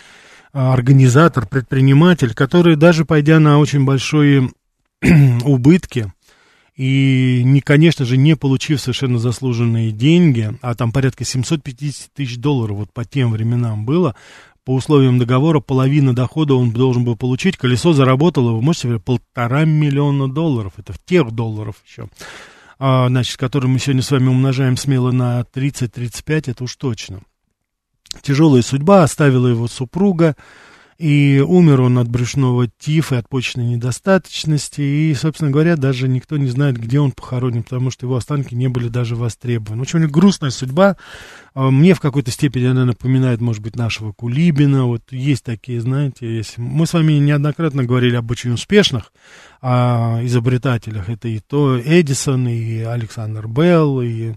а, 0.51 0.73
организатор, 0.73 1.45
предприниматель, 1.45 2.34
который 2.34 2.75
даже 2.75 3.06
пойдя 3.06 3.39
на 3.39 3.60
очень 3.60 3.86
большие 3.86 4.49
убытки, 5.45 6.12
и, 6.75 7.41
не, 7.43 7.62
конечно 7.62 8.06
же, 8.06 8.17
не 8.17 8.36
получив 8.36 8.82
совершенно 8.82 9.19
заслуженные 9.19 9.91
деньги, 9.91 10.58
а 10.62 10.73
там 10.73 10.91
порядка 10.91 11.23
750 11.23 12.13
тысяч 12.13 12.38
долларов 12.38 12.77
вот 12.77 12.93
по 12.93 13.06
тем 13.06 13.32
временам 13.32 13.86
было, 13.86 14.15
по 14.67 14.75
условиям 14.75 15.17
договора 15.17 15.62
половина 15.62 16.13
дохода 16.13 16.53
он 16.53 16.71
должен 16.71 17.06
был 17.06 17.15
получить. 17.15 17.56
Колесо 17.56 17.93
заработало, 17.93 18.51
вы 18.51 18.62
можете 18.62 18.89
себе, 18.89 18.99
полтора 18.99 19.63
миллиона 19.63 20.30
долларов. 20.30 20.73
Это 20.75 20.91
в 20.91 20.99
тех 20.99 21.32
долларов 21.32 21.77
еще. 21.88 22.10
А, 22.77 23.08
значит, 23.08 23.38
который 23.38 23.67
мы 23.67 23.80
сегодня 23.80 24.01
с 24.01 24.12
вами 24.12 24.27
умножаем 24.27 24.75
смело 24.75 25.12
на 25.12 25.45
30-35, 25.53 26.51
это 26.51 26.65
уж 26.65 26.75
точно. 26.75 27.21
Тяжелая 28.21 28.62
судьба 28.62 29.03
оставила 29.03 29.47
его 29.47 29.69
супруга. 29.69 30.36
И 30.98 31.44
умер 31.46 31.82
он 31.82 32.00
от 32.00 32.08
брюшного 32.08 32.68
тифа, 32.68 33.20
от 33.20 33.30
почечной 33.30 33.66
недостаточности. 33.66 34.82
И, 34.82 35.14
собственно 35.14 35.52
говоря, 35.52 35.76
даже 35.76 36.08
никто 36.08 36.38
не 36.38 36.48
знает, 36.48 36.78
где 36.78 37.00
он 37.00 37.12
похоронен, 37.12 37.62
потому 37.62 37.92
что 37.92 38.08
его 38.08 38.16
останки 38.16 38.56
не 38.56 38.68
были 38.68 38.88
даже 38.88 39.16
востребованы. 39.16 39.84
Очень 39.84 40.08
грустная 40.08 40.50
судьба. 40.50 40.98
А, 41.54 41.70
мне 41.70 41.94
в 41.94 42.00
какой-то 42.00 42.32
степени 42.32 42.66
она 42.66 42.86
напоминает, 42.86 43.42
может 43.42 43.62
быть, 43.62 43.76
нашего 43.76 44.12
Кулибина. 44.12 44.86
Вот 44.86 45.04
есть 45.12 45.44
такие, 45.44 45.82
знаете, 45.82 46.38
есть. 46.38 46.58
Мы 46.58 46.88
с 46.88 46.94
вами 46.94 47.14
неоднократно 47.14 47.84
говорили 47.84 48.16
об 48.16 48.32
очень 48.32 48.54
успешных 48.54 49.14
а, 49.62 50.20
изобретателях. 50.24 51.10
Это 51.10 51.28
и 51.28 51.40
то 51.40 51.80
Эдисон, 51.80 52.48
и 52.48 52.80
Александр 52.80 53.48
Белл, 53.48 54.02
и 54.02 54.34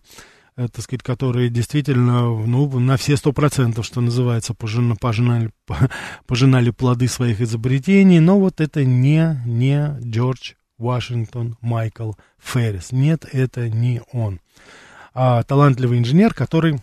так 0.69 0.85
сказать, 0.85 1.03
которые 1.03 1.49
действительно, 1.49 2.23
ну, 2.23 2.79
на 2.79 2.97
все 2.97 3.17
сто 3.17 3.33
процентов, 3.33 3.87
что 3.87 4.01
называется, 4.01 4.55
пожина, 4.55 4.97
пожинали, 4.97 5.51
пожинали 6.27 6.71
плоды 6.71 7.09
своих 7.09 7.41
изобретений, 7.41 8.21
но 8.21 8.39
вот 8.39 8.61
это 8.61 8.85
не, 8.85 9.41
не 9.47 9.99
Джордж 10.03 10.53
Вашингтон 10.79 11.57
Майкл 11.61 12.13
Феррис. 12.39 12.93
Нет, 12.93 13.27
это 13.31 13.69
не 13.69 14.01
он. 14.13 14.41
А 15.15 15.43
талантливый 15.43 15.99
инженер, 15.99 16.35
который 16.35 16.81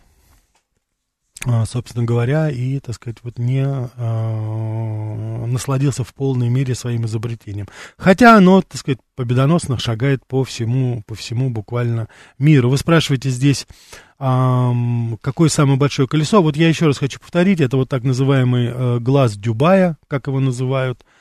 собственно 1.65 2.05
говоря, 2.05 2.49
и, 2.49 2.79
так 2.79 2.95
сказать, 2.95 3.17
вот 3.23 3.37
не 3.37 3.63
э, 3.63 5.45
насладился 5.45 6.03
в 6.03 6.13
полной 6.13 6.49
мере 6.49 6.75
своим 6.75 7.05
изобретением. 7.05 7.67
Хотя 7.97 8.35
оно, 8.35 8.61
так 8.61 8.79
сказать, 8.79 8.99
победоносно 9.15 9.79
шагает 9.79 10.25
по 10.27 10.43
всему, 10.43 11.03
по 11.07 11.15
всему 11.15 11.49
буквально 11.49 12.07
миру. 12.37 12.69
Вы 12.69 12.77
спрашиваете 12.77 13.29
здесь, 13.29 13.67
какое 14.17 15.49
самое 15.49 15.77
большое 15.77 16.07
колесо? 16.07 16.41
Вот 16.41 16.57
я 16.57 16.67
еще 16.67 16.87
раз 16.87 16.97
хочу 16.97 17.19
повторить, 17.19 17.61
это 17.61 17.77
вот 17.77 17.89
так 17.89 18.03
называемый 18.03 18.71
э, 18.73 18.99
глаз 18.99 19.37
Дюбая, 19.37 19.97
как 20.07 20.27
его 20.27 20.39
называют– 20.39 21.03
а, 21.09 21.16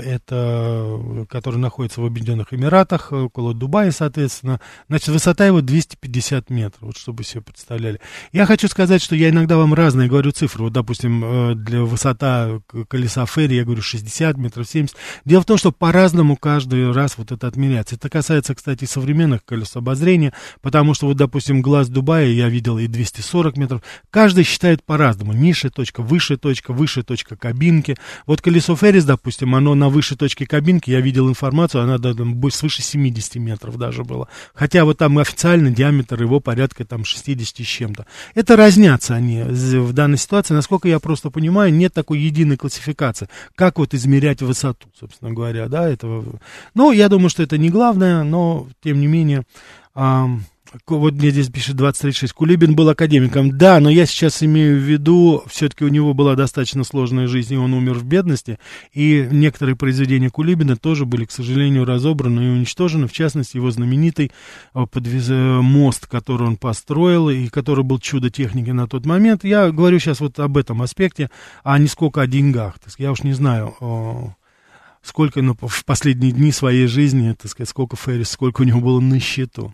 это, 0.00 1.26
который 1.28 1.56
находится 1.56 2.00
в 2.00 2.04
Объединенных 2.04 2.52
Эмиратах, 2.52 3.12
около 3.12 3.54
Дубая, 3.54 3.90
соответственно. 3.92 4.60
Значит, 4.88 5.08
высота 5.08 5.46
его 5.46 5.60
250 5.62 6.50
метров, 6.50 6.82
вот 6.82 6.96
чтобы 6.96 7.24
себе 7.24 7.40
представляли. 7.40 8.00
Я 8.32 8.44
хочу 8.46 8.68
сказать, 8.68 9.00
что 9.02 9.16
я 9.16 9.30
иногда 9.30 9.56
вам 9.56 9.72
разные 9.74 10.08
говорю 10.08 10.32
цифры. 10.32 10.64
Вот, 10.64 10.72
допустим, 10.72 11.24
э, 11.24 11.54
для 11.54 11.82
высота 11.82 12.60
колеса 12.88 13.24
ферри 13.26 13.56
я 13.56 13.64
говорю 13.64 13.80
60 13.80 14.36
метров, 14.36 14.68
70. 14.68 14.96
Дело 15.24 15.42
в 15.42 15.46
том, 15.46 15.56
что 15.56 15.72
по-разному 15.72 16.36
каждый 16.36 16.92
раз 16.92 17.16
вот 17.16 17.32
это 17.32 17.46
отмеряется. 17.46 17.94
Это 17.94 18.10
касается, 18.10 18.54
кстати, 18.54 18.84
современных 18.84 19.44
колес 19.44 19.76
обозрения, 19.76 20.34
потому 20.60 20.94
что, 20.94 21.06
вот, 21.06 21.16
допустим, 21.16 21.62
глаз 21.62 21.88
Дубая 21.88 22.26
я 22.26 22.48
видел 22.48 22.78
и 22.78 22.86
240 22.86 23.56
метров. 23.56 23.82
Каждый 24.10 24.44
считает 24.44 24.84
по-разному. 24.84 25.32
Низшая 25.32 25.72
точка, 25.72 26.02
высшая 26.02 26.36
точка, 26.36 26.72
высшая 26.72 27.02
точка 27.02 27.36
кабинки. 27.36 27.96
Вот 28.26 28.41
колесо 28.42 28.76
Феррис, 28.76 29.04
допустим, 29.04 29.54
оно 29.54 29.74
на 29.74 29.88
высшей 29.88 30.16
точке 30.16 30.46
кабинки, 30.46 30.90
я 30.90 31.00
видел 31.00 31.28
информацию, 31.28 31.82
она 31.82 31.98
да, 31.98 32.12
там, 32.12 32.50
свыше 32.50 32.82
70 32.82 33.36
метров 33.36 33.78
даже 33.78 34.04
было. 34.04 34.28
Хотя 34.54 34.84
вот 34.84 34.98
там 34.98 35.18
официально 35.18 35.70
диаметр 35.70 36.22
его 36.22 36.40
порядка 36.40 36.84
там 36.84 37.04
60 37.04 37.64
с 37.64 37.68
чем-то. 37.68 38.06
Это 38.34 38.56
разнятся 38.56 39.14
они 39.14 39.42
в 39.42 39.92
данной 39.92 40.18
ситуации. 40.18 40.54
Насколько 40.54 40.88
я 40.88 40.98
просто 40.98 41.30
понимаю, 41.30 41.72
нет 41.72 41.94
такой 41.94 42.18
единой 42.18 42.56
классификации. 42.56 43.28
Как 43.54 43.78
вот 43.78 43.94
измерять 43.94 44.42
высоту, 44.42 44.88
собственно 44.98 45.32
говоря, 45.32 45.68
да, 45.68 45.88
этого. 45.88 46.40
Ну, 46.74 46.92
я 46.92 47.08
думаю, 47.08 47.30
что 47.30 47.42
это 47.42 47.56
не 47.56 47.70
главное, 47.70 48.24
но, 48.24 48.68
тем 48.82 49.00
не 49.00 49.06
менее, 49.06 49.44
вот 50.86 51.14
мне 51.14 51.30
здесь 51.30 51.48
пишет 51.48 51.76
2036. 51.76 52.32
Кулибин 52.32 52.74
был 52.74 52.88
академиком. 52.88 53.56
Да, 53.56 53.80
но 53.80 53.90
я 53.90 54.06
сейчас 54.06 54.42
имею 54.42 54.76
в 54.76 54.82
виду, 54.82 55.44
все-таки 55.46 55.84
у 55.84 55.88
него 55.88 56.14
была 56.14 56.34
достаточно 56.34 56.84
сложная 56.84 57.26
жизнь, 57.26 57.54
и 57.54 57.56
он 57.56 57.74
умер 57.74 57.94
в 57.94 58.04
бедности. 58.04 58.58
И 58.92 59.26
некоторые 59.30 59.76
произведения 59.76 60.30
Кулибина 60.30 60.76
тоже 60.76 61.06
были, 61.06 61.24
к 61.24 61.30
сожалению, 61.30 61.84
разобраны 61.84 62.40
и 62.40 62.50
уничтожены. 62.50 63.06
В 63.06 63.12
частности, 63.12 63.56
его 63.56 63.70
знаменитый 63.70 64.32
э, 64.74 64.86
подвез... 64.90 65.28
Э, 65.30 65.60
мост, 65.62 66.06
который 66.06 66.46
он 66.46 66.56
построил, 66.56 67.30
и 67.30 67.48
который 67.48 67.84
был 67.84 67.98
чудо 67.98 68.30
техники 68.30 68.70
на 68.70 68.86
тот 68.86 69.06
момент. 69.06 69.44
Я 69.44 69.70
говорю 69.70 69.98
сейчас 69.98 70.20
вот 70.20 70.38
об 70.38 70.56
этом 70.56 70.82
аспекте, 70.82 71.30
а 71.64 71.78
не 71.78 71.86
сколько 71.86 72.20
о 72.20 72.26
деньгах. 72.26 72.74
Я 72.98 73.12
уж 73.12 73.22
не 73.22 73.32
знаю, 73.32 74.36
сколько 75.02 75.42
ну, 75.42 75.56
в 75.60 75.84
последние 75.84 76.32
дни 76.32 76.52
своей 76.52 76.86
жизни, 76.86 77.34
так 77.40 77.50
сказать, 77.50 77.68
сколько 77.68 77.96
Феррис, 77.96 78.30
сколько 78.30 78.62
у 78.62 78.64
него 78.64 78.80
было 78.80 79.00
на 79.00 79.18
счету. 79.20 79.72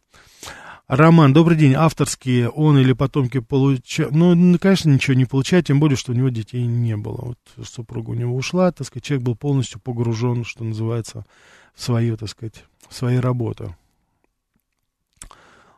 Роман, 0.88 1.34
добрый 1.34 1.58
день, 1.58 1.74
авторские, 1.74 2.48
он 2.48 2.78
или 2.78 2.94
потомки 2.94 3.40
получают, 3.40 4.14
ну, 4.14 4.58
конечно, 4.58 4.88
ничего 4.88 5.12
не 5.12 5.26
получает, 5.26 5.66
тем 5.66 5.80
более, 5.80 5.98
что 5.98 6.12
у 6.12 6.14
него 6.14 6.30
детей 6.30 6.64
не 6.64 6.96
было. 6.96 7.34
Вот 7.56 7.68
супруга 7.68 8.10
у 8.10 8.14
него 8.14 8.34
ушла, 8.34 8.72
так 8.72 8.86
сказать, 8.86 9.04
человек 9.04 9.26
был 9.26 9.36
полностью 9.36 9.80
погружен, 9.80 10.46
что 10.46 10.64
называется, 10.64 11.26
в 11.74 11.82
свою, 11.82 12.16
так 12.16 12.30
сказать, 12.30 12.64
в 12.88 12.94
свои 12.94 13.18
работы. 13.18 13.76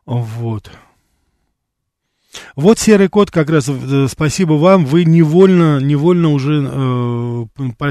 Вот. 0.06 0.70
Вот 2.54 2.78
серый 2.78 3.08
кот, 3.08 3.32
как 3.32 3.50
раз 3.50 3.68
э, 3.68 4.06
спасибо 4.08 4.52
вам, 4.52 4.84
вы 4.84 5.04
невольно, 5.04 5.80
невольно 5.80 6.30
уже 6.30 6.62
э, 6.64 7.46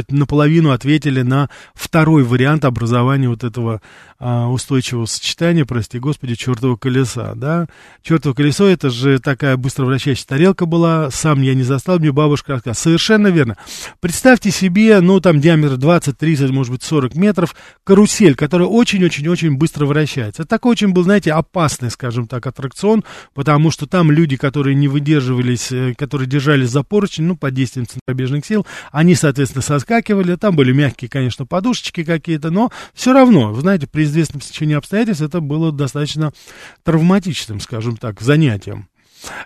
наполовину 0.10 0.72
ответили 0.72 1.22
на 1.22 1.50
второй 1.74 2.24
вариант 2.24 2.64
образования 2.64 3.28
вот 3.28 3.44
этого 3.44 3.82
устойчивого 4.20 5.06
сочетания, 5.06 5.66
прости 5.66 5.98
господи, 5.98 6.36
чертова 6.36 6.76
колеса, 6.76 7.34
да. 7.36 7.68
Чертово 8.02 8.34
колесо, 8.34 8.66
это 8.66 8.90
же 8.90 9.20
такая 9.20 9.56
быстро 9.56 9.86
вращающаяся 9.86 10.28
тарелка 10.28 10.66
была, 10.66 11.10
сам 11.10 11.42
я 11.42 11.54
не 11.54 11.64
застал, 11.64 12.00
мне 12.00 12.12
бабушка 12.12 12.54
рассказала. 12.54 12.74
Совершенно 12.74 13.28
верно. 13.28 13.56
Представьте 14.02 14.52
себе, 14.52 15.00
ну, 15.00 15.22
там 15.22 15.40
диаметр 15.40 15.78
20, 15.78 16.18
30, 16.18 16.50
может 16.50 16.74
быть, 16.74 16.84
40 16.84 17.16
метров, 17.16 17.56
карусель, 17.84 18.36
которая 18.36 18.68
очень-очень-очень 18.68 19.56
быстро 19.56 19.86
вращается. 19.86 20.42
Это 20.42 20.50
такой 20.50 20.72
очень 20.72 20.90
был, 20.90 21.04
знаете, 21.04 21.32
опасный, 21.32 21.90
скажем 21.90 22.28
так, 22.28 22.46
аттракцион, 22.46 23.06
потому 23.34 23.72
что 23.72 23.88
там 23.88 24.12
люди, 24.12 24.36
которые 24.36 24.76
не 24.76 24.88
выдерживались, 24.88 25.72
э, 25.72 25.94
которые 25.98 26.28
держались 26.28 26.70
за 26.70 26.84
поручень, 26.84 27.24
ну, 27.24 27.38
под 27.38 27.54
действием 27.54 27.88
центробежных 27.88 28.46
сил, 28.46 28.68
они, 28.92 29.16
соответственно, 29.16 29.62
соскакивали. 29.62 30.36
Там 30.36 30.56
были 30.56 30.74
мягкие, 30.74 31.10
конечно, 31.10 31.46
подушечки 31.46 32.04
какие-то, 32.04 32.52
но 32.52 32.70
все 32.94 33.14
равно, 33.14 33.54
вы 33.54 33.62
знаете, 33.62 33.88
при 33.88 34.09
известном 34.10 34.42
течении 34.42 34.76
обстоятельств 34.76 35.22
это 35.22 35.40
было 35.40 35.72
достаточно 35.72 36.34
травматичным, 36.84 37.60
скажем 37.60 37.98
так, 37.98 38.22
занятием. 38.22 38.90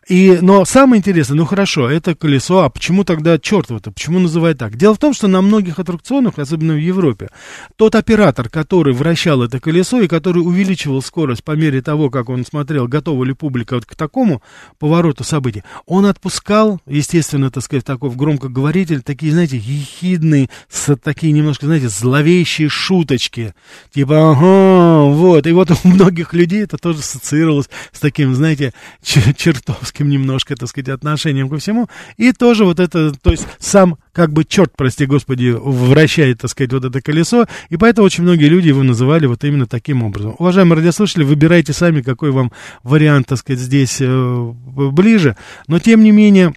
И, 0.08 0.38
но 0.42 0.66
самое 0.66 1.00
интересное, 1.00 1.38
ну 1.38 1.46
хорошо, 1.46 1.90
это 1.90 2.14
колесо, 2.16 2.64
а 2.64 2.70
почему 2.70 3.04
тогда 3.04 3.40
чертово-то, 3.40 3.92
почему 3.92 4.20
называют 4.20 4.60
так? 4.60 4.76
Дело 4.76 4.96
в 4.96 5.00
том, 5.00 5.14
что 5.14 5.28
на 5.28 5.42
многих 5.42 5.80
аттракционах, 5.80 6.38
особенно 6.38 6.74
в 6.74 6.78
Европе, 6.80 7.30
тот 7.76 7.96
оператор, 7.96 8.50
который 8.50 8.94
вращал 8.94 9.42
это 9.42 9.60
колесо 9.60 10.02
и 10.02 10.08
который 10.08 10.40
увеличивал 10.40 11.02
скорость 11.02 11.44
по 11.44 11.54
мере 11.54 11.82
того, 11.82 12.10
как 12.10 12.30
он 12.30 12.46
смотрел, 12.46 12.88
готова 12.88 13.24
ли 13.24 13.34
публика 13.34 13.76
вот 13.76 13.86
к 13.86 13.96
такому 13.96 14.42
повороту 14.78 15.24
событий, 15.24 15.64
он 15.86 16.06
отпускал, 16.06 16.80
естественно, 16.86 17.50
так 17.50 17.64
сказать, 17.64 17.86
такой 17.86 18.12
громкоговоритель, 18.12 19.02
такие, 19.02 19.32
знаете, 19.32 19.58
ехидные, 19.58 20.50
с, 20.70 20.96
такие 20.98 21.34
немножко, 21.34 21.66
знаете, 21.66 21.90
зловещие 21.90 22.70
шуточки, 22.70 23.54
типа, 23.92 24.32
ага, 24.32 25.14
вот, 25.14 25.48
и 25.48 25.52
вот 25.52 25.72
у 25.72 25.88
многих 25.88 26.34
людей 26.34 26.64
это 26.64 26.78
тоже 26.78 27.00
ассоциировалось 27.00 27.70
с 27.92 28.00
таким, 28.00 28.36
знаете, 28.36 28.74
чер 29.02 29.60
чертовским 29.64 30.10
немножко, 30.10 30.56
так 30.56 30.70
сказать, 30.70 30.90
отношением 30.90 31.50
ко 31.50 31.58
всему. 31.58 31.88
И 32.18 32.32
тоже 32.32 32.66
вот 32.66 32.80
это, 32.80 33.14
то 33.14 33.32
есть 33.32 33.48
сам 33.60 33.98
как 34.12 34.32
бы 34.32 34.44
черт, 34.44 34.74
прости 34.76 35.06
господи, 35.06 35.56
вращает, 35.56 36.42
так 36.42 36.52
сказать, 36.52 36.74
вот 36.74 36.86
это 36.86 37.02
колесо, 37.02 37.46
и 37.70 37.78
поэтому 37.78 38.06
очень 38.06 38.24
многие 38.24 38.46
люди 38.48 38.68
его 38.68 38.84
называли 38.84 39.26
вот 39.26 39.44
именно 39.44 39.66
таким 39.66 40.04
образом. 40.04 40.36
Уважаемые 40.38 40.78
радиослушатели, 40.78 41.24
выбирайте 41.24 41.74
сами, 41.74 42.02
какой 42.02 42.32
вам 42.32 42.52
вариант, 42.84 43.28
так 43.28 43.40
сказать, 43.40 43.60
здесь 43.60 43.98
э, 44.00 44.52
ближе, 44.66 45.38
но 45.68 45.80
тем 45.80 46.04
не 46.04 46.12
менее, 46.12 46.54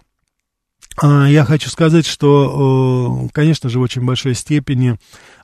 А, 0.98 1.28
я 1.28 1.44
хочу 1.44 1.68
сказать, 1.68 2.06
что, 2.06 3.28
конечно 3.32 3.68
же, 3.68 3.78
в 3.78 3.82
очень 3.82 4.02
большой 4.02 4.34
степени 4.34 4.96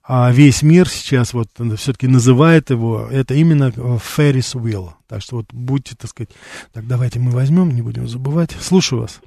а, 0.04 0.30
весь 0.32 0.62
мир 0.62 0.88
сейчас 0.88 1.32
вот 1.32 1.48
все-таки 1.76 2.08
называет 2.08 2.70
его, 2.70 3.06
это 3.10 3.34
именно 3.34 3.68
Ferris 3.68 4.56
Wheel. 4.56 4.90
Так 5.08 5.22
что 5.22 5.36
вот 5.36 5.46
будьте, 5.52 5.94
так 5.96 6.10
сказать, 6.10 6.30
так 6.72 6.86
давайте 6.86 7.18
мы 7.18 7.30
возьмем, 7.30 7.70
не 7.70 7.82
будем 7.82 8.08
забывать. 8.08 8.50
Слушаю 8.52 9.02
вас. 9.02 9.20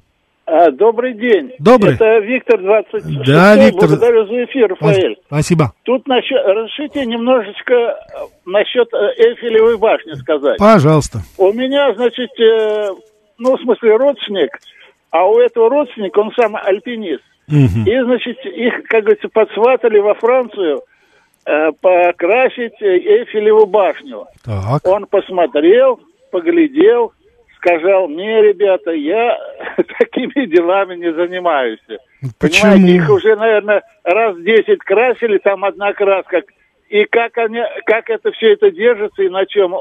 А, 0.46 0.70
добрый 0.70 1.14
день. 1.14 1.52
Добрый. 1.58 1.94
Это 1.94 2.18
Виктор 2.18 2.60
26. 2.60 3.24
Да, 3.26 3.56
Виктор. 3.56 3.88
Благодарю 3.88 4.26
за 4.26 4.44
эфир, 4.44 4.68
Рафаэль. 4.68 5.16
Спасибо. 5.26 5.72
Тут 5.82 6.06
насчет, 6.06 6.38
разрешите 6.44 7.04
немножечко 7.04 7.74
э, 7.74 7.96
насчет 8.44 8.88
э, 8.94 8.96
Эйфелевой 9.16 9.76
башни 9.76 10.12
сказать. 10.12 10.58
Пожалуйста. 10.58 11.18
У 11.36 11.52
меня, 11.52 11.92
значит, 11.96 12.30
э, 12.38 12.90
ну, 13.38 13.56
в 13.56 13.60
смысле, 13.60 13.96
родственник, 13.96 14.50
а 15.10 15.24
у 15.24 15.36
этого 15.40 15.68
родственника, 15.68 16.20
он 16.20 16.30
сам 16.38 16.54
альпинист. 16.54 17.24
Мгм. 17.48 17.84
И, 17.86 18.02
значит, 18.02 18.44
их, 18.44 18.84
как 18.84 19.04
говорится, 19.04 19.28
подсватали 19.28 19.98
во 19.98 20.14
Францию 20.14 20.82
э, 21.46 21.70
покрасить 21.80 22.80
э, 22.80 22.98
Эйфелеву 22.98 23.66
башню. 23.66 24.26
Так. 24.44 24.86
Он 24.86 25.06
посмотрел, 25.06 26.00
поглядел, 26.30 27.12
сказал, 27.56 28.08
не, 28.08 28.42
ребята, 28.42 28.92
я 28.92 29.38
такими 29.98 30.46
делами 30.46 30.96
не 30.96 31.12
занимаюсь. 31.12 31.80
Почему? 32.38 32.72
Понимаете, 32.72 32.96
их 32.96 33.10
уже, 33.10 33.36
наверное, 33.36 33.82
раз 34.04 34.36
10 34.38 34.78
красили, 34.78 35.38
там 35.38 35.64
одна 35.64 35.92
краска. 35.92 36.42
И 36.88 37.04
как, 37.04 37.36
они, 37.38 37.60
как 37.84 38.10
это 38.10 38.30
все 38.32 38.52
это 38.52 38.70
держится 38.70 39.22
и 39.22 39.28
на 39.28 39.44
чем, 39.46 39.74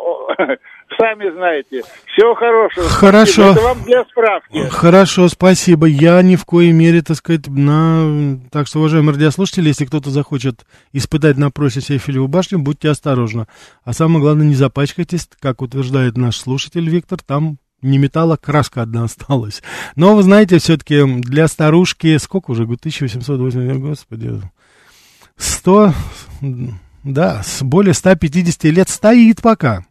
сами 0.98 1.30
знаете. 1.32 1.82
Всего 2.06 2.36
хорошего. 2.36 2.88
Хорошо. 2.88 3.52
Это 3.52 3.62
вам 3.62 3.84
для 3.84 4.04
справки. 4.06 4.70
Хорошо, 4.70 5.28
спасибо. 5.28 5.88
Я 5.88 6.22
ни 6.22 6.36
в 6.36 6.46
коей 6.46 6.72
мере, 6.72 7.02
так 7.02 7.18
сказать, 7.18 7.48
на... 7.48 8.40
Так 8.52 8.68
что, 8.68 8.80
уважаемые 8.80 9.14
радиослушатели, 9.14 9.68
если 9.68 9.86
кто-то 9.86 10.10
захочет 10.10 10.66
испытать 10.94 11.38
на 11.38 11.52
прочность 11.52 11.92
Эйфелеву 11.92 12.28
башню, 12.28 12.60
будьте 12.60 12.90
осторожны. 12.90 13.48
А 13.84 13.94
самое 13.94 14.22
главное, 14.22 14.46
не 14.46 14.56
запачкайтесь, 14.56 15.30
как 15.40 15.62
утверждает 15.62 16.18
наш 16.18 16.38
слушатель 16.38 16.88
Виктор, 16.88 17.20
там 17.22 17.58
не 17.82 17.98
металла, 17.98 18.38
краска 18.38 18.82
одна 18.82 19.04
осталась. 19.06 19.62
Но, 19.96 20.16
вы 20.16 20.24
знаете, 20.24 20.60
все-таки 20.60 21.04
для 21.22 21.48
старушки, 21.48 22.18
сколько 22.18 22.52
уже, 22.52 22.64
1880, 22.64 23.80
господи, 23.80 24.42
100, 25.38 25.94
да, 27.04 27.42
более 27.62 27.94
150 27.94 28.64
лет 28.66 28.90
стоит 28.90 29.42
пока. 29.42 29.86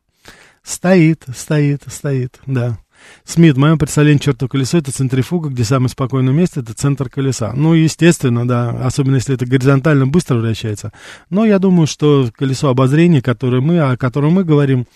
Стоит, 0.64 1.24
стоит, 1.36 1.82
стоит, 1.88 2.40
да. 2.46 2.78
Смит, 3.22 3.56
в 3.56 3.58
моем 3.58 3.78
представлении 3.78 4.18
чертово 4.18 4.48
колесо 4.48 4.78
это 4.78 4.90
центрифуга, 4.90 5.50
где 5.50 5.62
самое 5.62 5.90
спокойное 5.90 6.32
место 6.32 6.60
это 6.60 6.72
центр 6.72 7.10
колеса. 7.10 7.52
Ну, 7.54 7.74
естественно, 7.74 8.48
да, 8.48 8.70
особенно 8.70 9.16
если 9.16 9.34
это 9.34 9.44
горизонтально 9.44 10.06
быстро 10.06 10.38
вращается. 10.38 10.90
Но 11.28 11.44
я 11.44 11.58
думаю, 11.58 11.86
что 11.86 12.30
колесо 12.34 12.70
обозрения, 12.70 13.20
которое 13.20 13.60
мы, 13.60 13.78
о 13.78 13.98
котором 13.98 14.32
мы 14.32 14.44
говорим, 14.44 14.86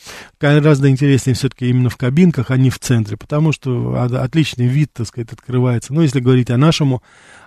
гораздо 0.41 0.89
интереснее 0.89 1.35
все-таки 1.35 1.69
именно 1.69 1.91
в 1.91 1.99
кабинках, 1.99 2.51
а 2.51 2.57
не 2.57 2.71
в 2.71 2.79
центре, 2.79 3.19
потому 3.19 3.53
что 3.53 3.95
о- 3.95 4.23
отличный 4.23 4.69
вид, 4.69 4.91
так 4.95 5.07
сказать, 5.07 5.33
открывается. 5.33 5.93
Ну, 5.93 6.01
если 6.01 6.21
говорить 6.21 6.51
о 6.51 6.57
нашем 6.57 7.01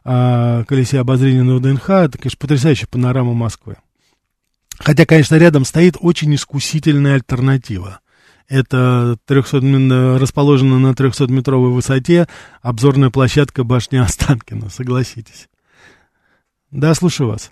а, 0.03 0.63
колесе 0.65 0.99
обозрения 0.99 1.43
на 1.43 1.55
ВДНХ, 1.55 1.89
это, 1.89 2.17
конечно, 2.19 2.37
потрясающая 2.39 2.87
панорама 2.87 3.33
Москвы. 3.33 3.77
Хотя, 4.77 5.05
конечно, 5.05 5.35
рядом 5.35 5.65
стоит 5.65 5.95
очень 5.99 6.33
искусительная 6.35 7.15
альтернатива. 7.15 8.00
Это 8.51 9.17
300, 9.27 9.57
м, 9.59 10.17
расположена 10.17 10.77
на 10.77 10.93
300-метровой 10.93 11.71
высоте 11.71 12.27
обзорная 12.61 13.09
площадка 13.09 13.63
башни 13.63 13.95
Останкина, 13.95 14.69
согласитесь. 14.69 15.47
Да, 16.69 16.93
слушаю 16.93 17.29
вас. 17.29 17.51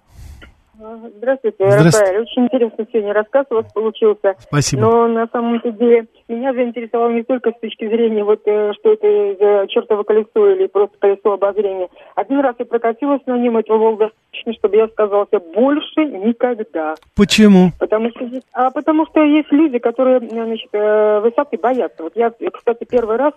Здравствуйте, 1.17 1.57
Здравствуйте. 1.59 1.97
Рафаэль. 1.97 2.21
Очень 2.21 2.43
интересный 2.45 2.87
сегодня 2.91 3.13
рассказ 3.13 3.45
у 3.49 3.55
вас 3.55 3.71
получился. 3.73 4.35
Спасибо. 4.39 4.81
Но 4.81 5.07
на 5.07 5.27
самом-то 5.27 5.71
деле 5.71 6.07
меня 6.27 6.53
заинтересовало 6.53 7.09
не 7.09 7.23
только 7.23 7.51
с 7.51 7.59
точки 7.59 7.87
зрения, 7.87 8.23
вот, 8.23 8.41
э, 8.45 8.73
что 8.73 8.93
это 8.93 9.67
чертово 9.67 10.03
колесо 10.03 10.51
или 10.51 10.67
просто 10.67 10.95
колесо 10.99 11.33
обозрения. 11.33 11.89
Один 12.15 12.39
раз 12.41 12.55
я 12.59 12.65
прокатилась 12.65 13.21
на 13.25 13.37
нем, 13.37 13.57
этого 13.57 13.77
было 13.77 13.97
достаточно, 13.97 14.53
чтобы 14.53 14.75
я 14.77 14.87
сказался 14.87 15.39
больше 15.39 16.05
никогда. 16.05 16.95
Почему? 17.15 17.71
Потому 17.79 18.09
что, 18.11 18.29
а 18.53 18.69
потому 18.71 19.05
что 19.07 19.23
есть 19.23 19.51
люди, 19.51 19.79
которые 19.79 20.17
э, 20.17 20.29
значит, 20.29 20.69
э, 20.73 21.19
высоты 21.21 21.57
боятся. 21.57 22.03
Вот 22.03 22.13
я, 22.15 22.31
кстати, 22.53 22.85
первый 22.89 23.17
раз 23.17 23.33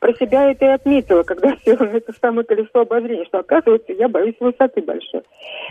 про 0.00 0.14
себя 0.14 0.50
это 0.50 0.64
и 0.64 0.68
отметила, 0.68 1.22
когда 1.22 1.54
села 1.64 1.84
на 1.84 1.96
это 1.96 2.12
самое 2.20 2.46
колесо 2.46 2.80
обозрения, 2.80 3.24
что, 3.26 3.40
оказывается, 3.40 3.92
я 3.92 4.08
боюсь 4.08 4.36
высоты 4.40 4.82
большой. 4.82 5.22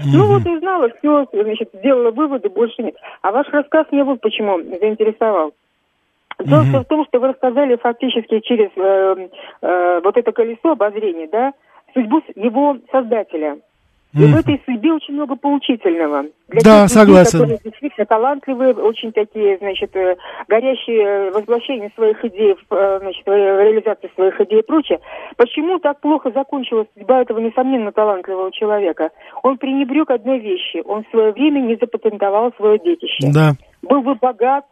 Ну 0.06 0.28
вот 0.28 0.46
и 0.46 0.60
знала, 0.60 0.90
все, 1.00 1.26
значит, 1.43 1.69
сделала 1.73 2.12
выводы, 2.12 2.49
больше 2.49 2.82
нет. 2.84 2.95
А 3.21 3.32
ваш 3.32 3.47
рассказ 3.49 3.88
меня 3.91 4.06
вот 4.06 4.21
почему 4.21 4.60
заинтересовал. 4.62 5.54
Дело 6.39 6.63
всё 6.63 6.80
в 6.82 6.86
том, 6.86 7.06
что 7.06 7.19
вы 7.19 7.28
рассказали 7.30 7.75
фактически 7.75 8.39
через 8.39 8.69
э, 8.78 9.30
э, 9.62 10.02
вот 10.04 10.15
это 10.15 10.32
колесо 10.32 10.71
обозрения, 10.71 11.28
да, 11.28 11.54
судьбу 11.93 12.21
его 12.36 12.78
создателя. 12.91 13.58
И 14.13 14.26
в 14.26 14.36
этой 14.36 14.60
судьбе 14.65 14.93
очень 14.93 15.13
много 15.13 15.36
поучительного. 15.36 16.24
Для 16.48 16.62
Да, 16.62 16.62
тех 16.62 16.74
людей, 16.82 16.88
согласен. 16.88 17.39
которые 17.39 17.60
действительно 17.63 18.06
талантливые, 18.08 18.74
очень 18.74 19.12
такие, 19.12 19.58
значит, 19.60 19.95
э, 19.95 20.15
горящие 20.48 21.30
возвращение 21.32 21.91
своих 21.93 22.26
идей, 22.26 22.56
э, 22.72 23.00
значит, 23.02 23.22
реализации 23.28 24.10
своих 24.15 24.41
идей 24.41 24.62
и 24.62 24.65
прочее. 24.65 25.00
Почему 25.38 25.78
так 25.78 26.00
плохо 26.02 26.32
закончилась 26.32 26.88
судьба 26.98 27.22
этого, 27.22 27.38
несомненно, 27.38 27.91
талантливого 27.91 28.52
человека? 28.52 29.12
Он 29.43 29.58
пренебрег 29.60 30.10
одной 30.10 30.39
вещи. 30.39 30.82
Он 30.86 31.04
в 31.04 31.10
свое 31.12 31.32
время 31.32 31.60
не 31.60 31.76
запатентовал 31.76 32.52
свое 32.58 32.80
детище. 32.80 33.30
Да, 33.32 33.52
Был 33.84 34.02
бы 34.02 34.15
богат, 34.15 34.65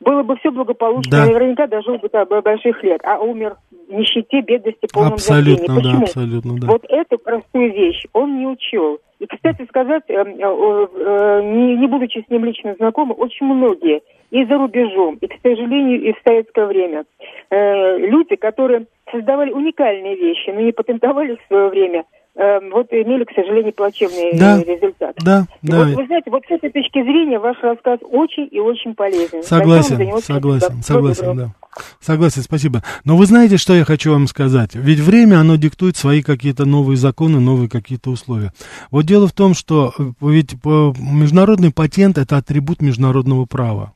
было 0.00 0.22
бы 0.22 0.36
все 0.36 0.50
благополучно, 0.50 1.10
Да. 1.10 1.26
наверняка 1.26 1.66
дожил 1.66 1.98
бы 1.98 2.08
до 2.08 2.24
больших 2.40 2.82
лет, 2.82 3.00
а 3.04 3.18
умер 3.20 3.56
в 3.88 3.92
нищете, 3.92 4.40
бедности, 4.40 4.88
полном 4.92 5.14
абсолютно, 5.14 5.74
забвении. 5.74 5.96
да, 5.96 6.02
абсолютно, 6.02 6.52
да. 6.58 6.66
Вот 6.68 6.84
эту 6.88 7.18
простую 7.18 7.72
вещь 7.72 8.04
он 8.12 8.38
не 8.38 8.46
учел. 8.46 8.98
И, 9.18 9.26
кстати 9.26 9.66
сказать, 9.68 10.04
э, 10.08 10.14
э, 10.14 10.24
э, 10.24 11.42
не, 11.42 11.86
будучи 11.86 12.24
с 12.26 12.30
ним 12.30 12.46
лично 12.46 12.74
знакомы, 12.76 13.14
очень 13.14 13.46
многие 13.46 14.00
и 14.30 14.44
за 14.46 14.56
рубежом, 14.56 15.18
и, 15.20 15.26
к 15.26 15.34
сожалению, 15.42 16.00
и 16.02 16.12
в 16.12 16.16
советское 16.24 16.64
время, 16.66 17.04
люди, 17.50 18.36
которые 18.36 18.86
создавали 19.10 19.50
уникальные 19.50 20.14
вещи, 20.14 20.50
но 20.50 20.60
не 20.60 20.70
патентовали 20.70 21.34
в 21.34 21.46
свое 21.48 21.68
время, 21.68 22.04
вот 22.34 22.86
имели, 22.92 23.24
к 23.24 23.32
сожалению, 23.34 23.72
плачевные 23.72 24.38
Да. 24.38 24.58
результаты. 24.62 25.14
Да, 25.24 25.46
И 25.62 25.66
да. 25.66 25.78
Вот, 25.84 25.94
вы 25.96 26.06
знаете, 26.06 26.30
вот 26.30 26.42
с 26.48 26.50
этой 26.50 26.70
точки 26.70 27.02
зрения 27.02 27.38
ваш 27.38 27.56
рассказ 27.62 27.98
очень 28.02 28.48
и 28.50 28.60
очень 28.60 28.94
полезен. 28.94 29.42
Согласен, 29.42 29.96
согласен, 30.22 30.82
спасибо. 30.82 30.82
согласен, 30.82 31.36
да. 31.36 31.54
Согласен, 32.00 32.42
спасибо. 32.42 32.82
Но 33.04 33.16
вы 33.16 33.26
знаете, 33.26 33.56
что 33.56 33.74
я 33.74 33.84
хочу 33.84 34.12
вам 34.12 34.26
сказать? 34.26 34.74
Ведь 34.74 34.98
время, 35.00 35.40
оно 35.40 35.56
диктует 35.56 35.96
свои 35.96 36.22
какие-то 36.22 36.64
новые 36.64 36.96
законы, 36.96 37.40
новые 37.40 37.68
какие-то 37.68 38.10
условия. 38.10 38.52
Вот 38.90 39.04
дело 39.06 39.26
в 39.28 39.32
том, 39.32 39.54
что 39.54 39.92
э, 39.98 40.02
ведь 40.20 40.54
э, 40.54 40.56
международный 40.64 41.72
патент– 41.72 42.18
это 42.18 42.36
атрибут 42.38 42.82
международного 42.82 43.44
права. 43.46 43.92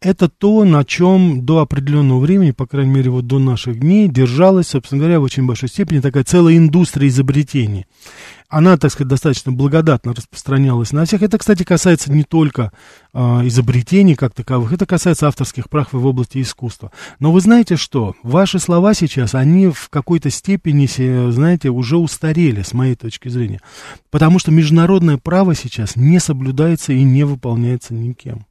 Это 0.00 0.28
то, 0.28 0.64
на 0.64 0.84
чем 0.84 1.44
до 1.44 1.58
определенного 1.58 2.20
времени, 2.20 2.52
по 2.52 2.66
крайней 2.66 2.92
мере, 2.92 3.10
вот 3.10 3.26
до 3.26 3.38
наших 3.38 3.80
дней, 3.80 4.08
держалась, 4.08 4.68
собственно 4.68 5.00
говоря, 5.00 5.20
в 5.20 5.24
очень 5.24 5.46
большой 5.46 5.68
степени 5.68 6.00
такая 6.00 6.24
целая 6.24 6.56
индустрия 6.56 7.08
изобретений. 7.08 7.86
Она, 8.48 8.78
так 8.78 8.90
сказать, 8.90 9.08
достаточно 9.08 9.52
благодатно 9.52 10.14
распространялась 10.14 10.92
на 10.92 11.04
всех. 11.04 11.22
Это, 11.22 11.36
кстати, 11.36 11.64
касается 11.64 12.10
не 12.10 12.22
только 12.22 12.72
а, 13.12 13.46
изобретений 13.46 14.14
как 14.14 14.32
таковых, 14.32 14.72
это 14.72 14.86
касается 14.86 15.28
авторских 15.28 15.68
прав 15.68 15.88
в 15.92 16.06
области 16.06 16.40
искусства. 16.40 16.90
Но 17.18 17.30
вы 17.30 17.42
знаете 17.42 17.76
что? 17.76 18.14
Ваши 18.22 18.58
слова 18.58 18.94
сейчас, 18.94 19.34
они 19.34 19.68
в 19.68 19.90
какой-то 19.90 20.30
степени, 20.30 20.86
знаете, 21.30 21.68
уже 21.68 21.98
устарели, 21.98 22.62
с 22.62 22.72
моей 22.72 22.94
точки 22.94 23.28
зрения. 23.28 23.60
Потому 24.10 24.38
что 24.38 24.50
международное 24.50 25.18
право 25.18 25.54
сейчас 25.54 25.94
не 25.96 26.18
соблюдается 26.18 26.94
и 26.94 27.02
не 27.02 27.24
выполняется 27.24 27.92
никем. 27.92 28.46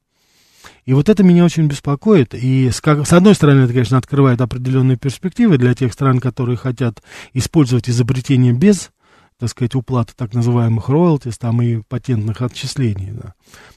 И 0.85 0.93
вот 0.93 1.09
это 1.09 1.23
меня 1.23 1.45
очень 1.45 1.67
беспокоит. 1.67 2.33
И 2.33 2.69
с, 2.69 2.81
как- 2.81 3.07
с 3.07 3.13
одной 3.13 3.35
стороны, 3.35 3.61
это, 3.61 3.73
конечно, 3.73 3.97
открывает 3.97 4.41
определенные 4.41 4.97
перспективы 4.97 5.57
для 5.57 5.73
тех 5.73 5.93
стран, 5.93 6.19
которые 6.19 6.57
хотят 6.57 7.01
использовать 7.33 7.89
изобретение 7.89 8.53
без, 8.53 8.91
так 9.39 9.49
сказать, 9.49 9.75
уплаты 9.75 10.13
так 10.15 10.33
называемых 10.33 10.89
роялтис 10.89 11.37
там 11.37 11.61
и 11.61 11.81
патентных 11.87 12.41
отчислений. 12.41 13.11
Да. 13.11 13.33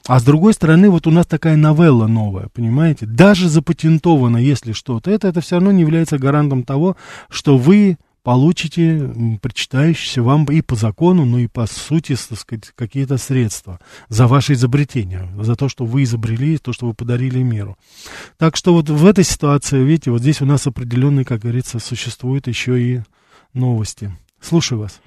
А 0.07 0.19
с 0.19 0.23
другой 0.23 0.53
стороны, 0.53 0.89
вот 0.89 1.05
у 1.07 1.11
нас 1.11 1.25
такая 1.27 1.55
новелла 1.55 2.07
новая, 2.07 2.47
понимаете? 2.53 3.05
Даже 3.05 3.49
запатентовано, 3.49 4.37
если 4.37 4.71
что-то, 4.71 5.11
это, 5.11 5.27
это 5.27 5.41
все 5.41 5.55
равно 5.55 5.71
не 5.71 5.81
является 5.81 6.17
гарантом 6.17 6.63
того, 6.63 6.95
что 7.29 7.57
вы 7.57 7.97
получите 8.23 9.09
причитающиеся 9.41 10.21
вам 10.21 10.45
и 10.45 10.61
по 10.61 10.75
закону, 10.75 11.25
ну 11.25 11.39
и 11.39 11.47
по 11.47 11.65
сути, 11.65 12.15
так 12.29 12.37
сказать, 12.37 12.71
какие-то 12.75 13.17
средства 13.17 13.79
за 14.09 14.27
ваше 14.27 14.53
изобретение, 14.53 15.27
за 15.39 15.55
то, 15.55 15.69
что 15.69 15.85
вы 15.85 16.03
изобрели, 16.03 16.57
то, 16.57 16.73
что 16.73 16.85
вы 16.87 16.93
подарили 16.93 17.39
миру. 17.39 17.77
Так 18.37 18.55
что 18.55 18.73
вот 18.73 18.89
в 18.89 19.05
этой 19.07 19.23
ситуации, 19.23 19.83
видите, 19.83 20.11
вот 20.11 20.21
здесь 20.21 20.41
у 20.41 20.45
нас 20.45 20.67
определенные, 20.67 21.25
как 21.25 21.41
говорится, 21.41 21.79
существуют 21.79 22.47
еще 22.47 22.79
и 22.79 22.99
новости. 23.53 24.11
Слушаю 24.39 24.81
вас. 24.81 25.01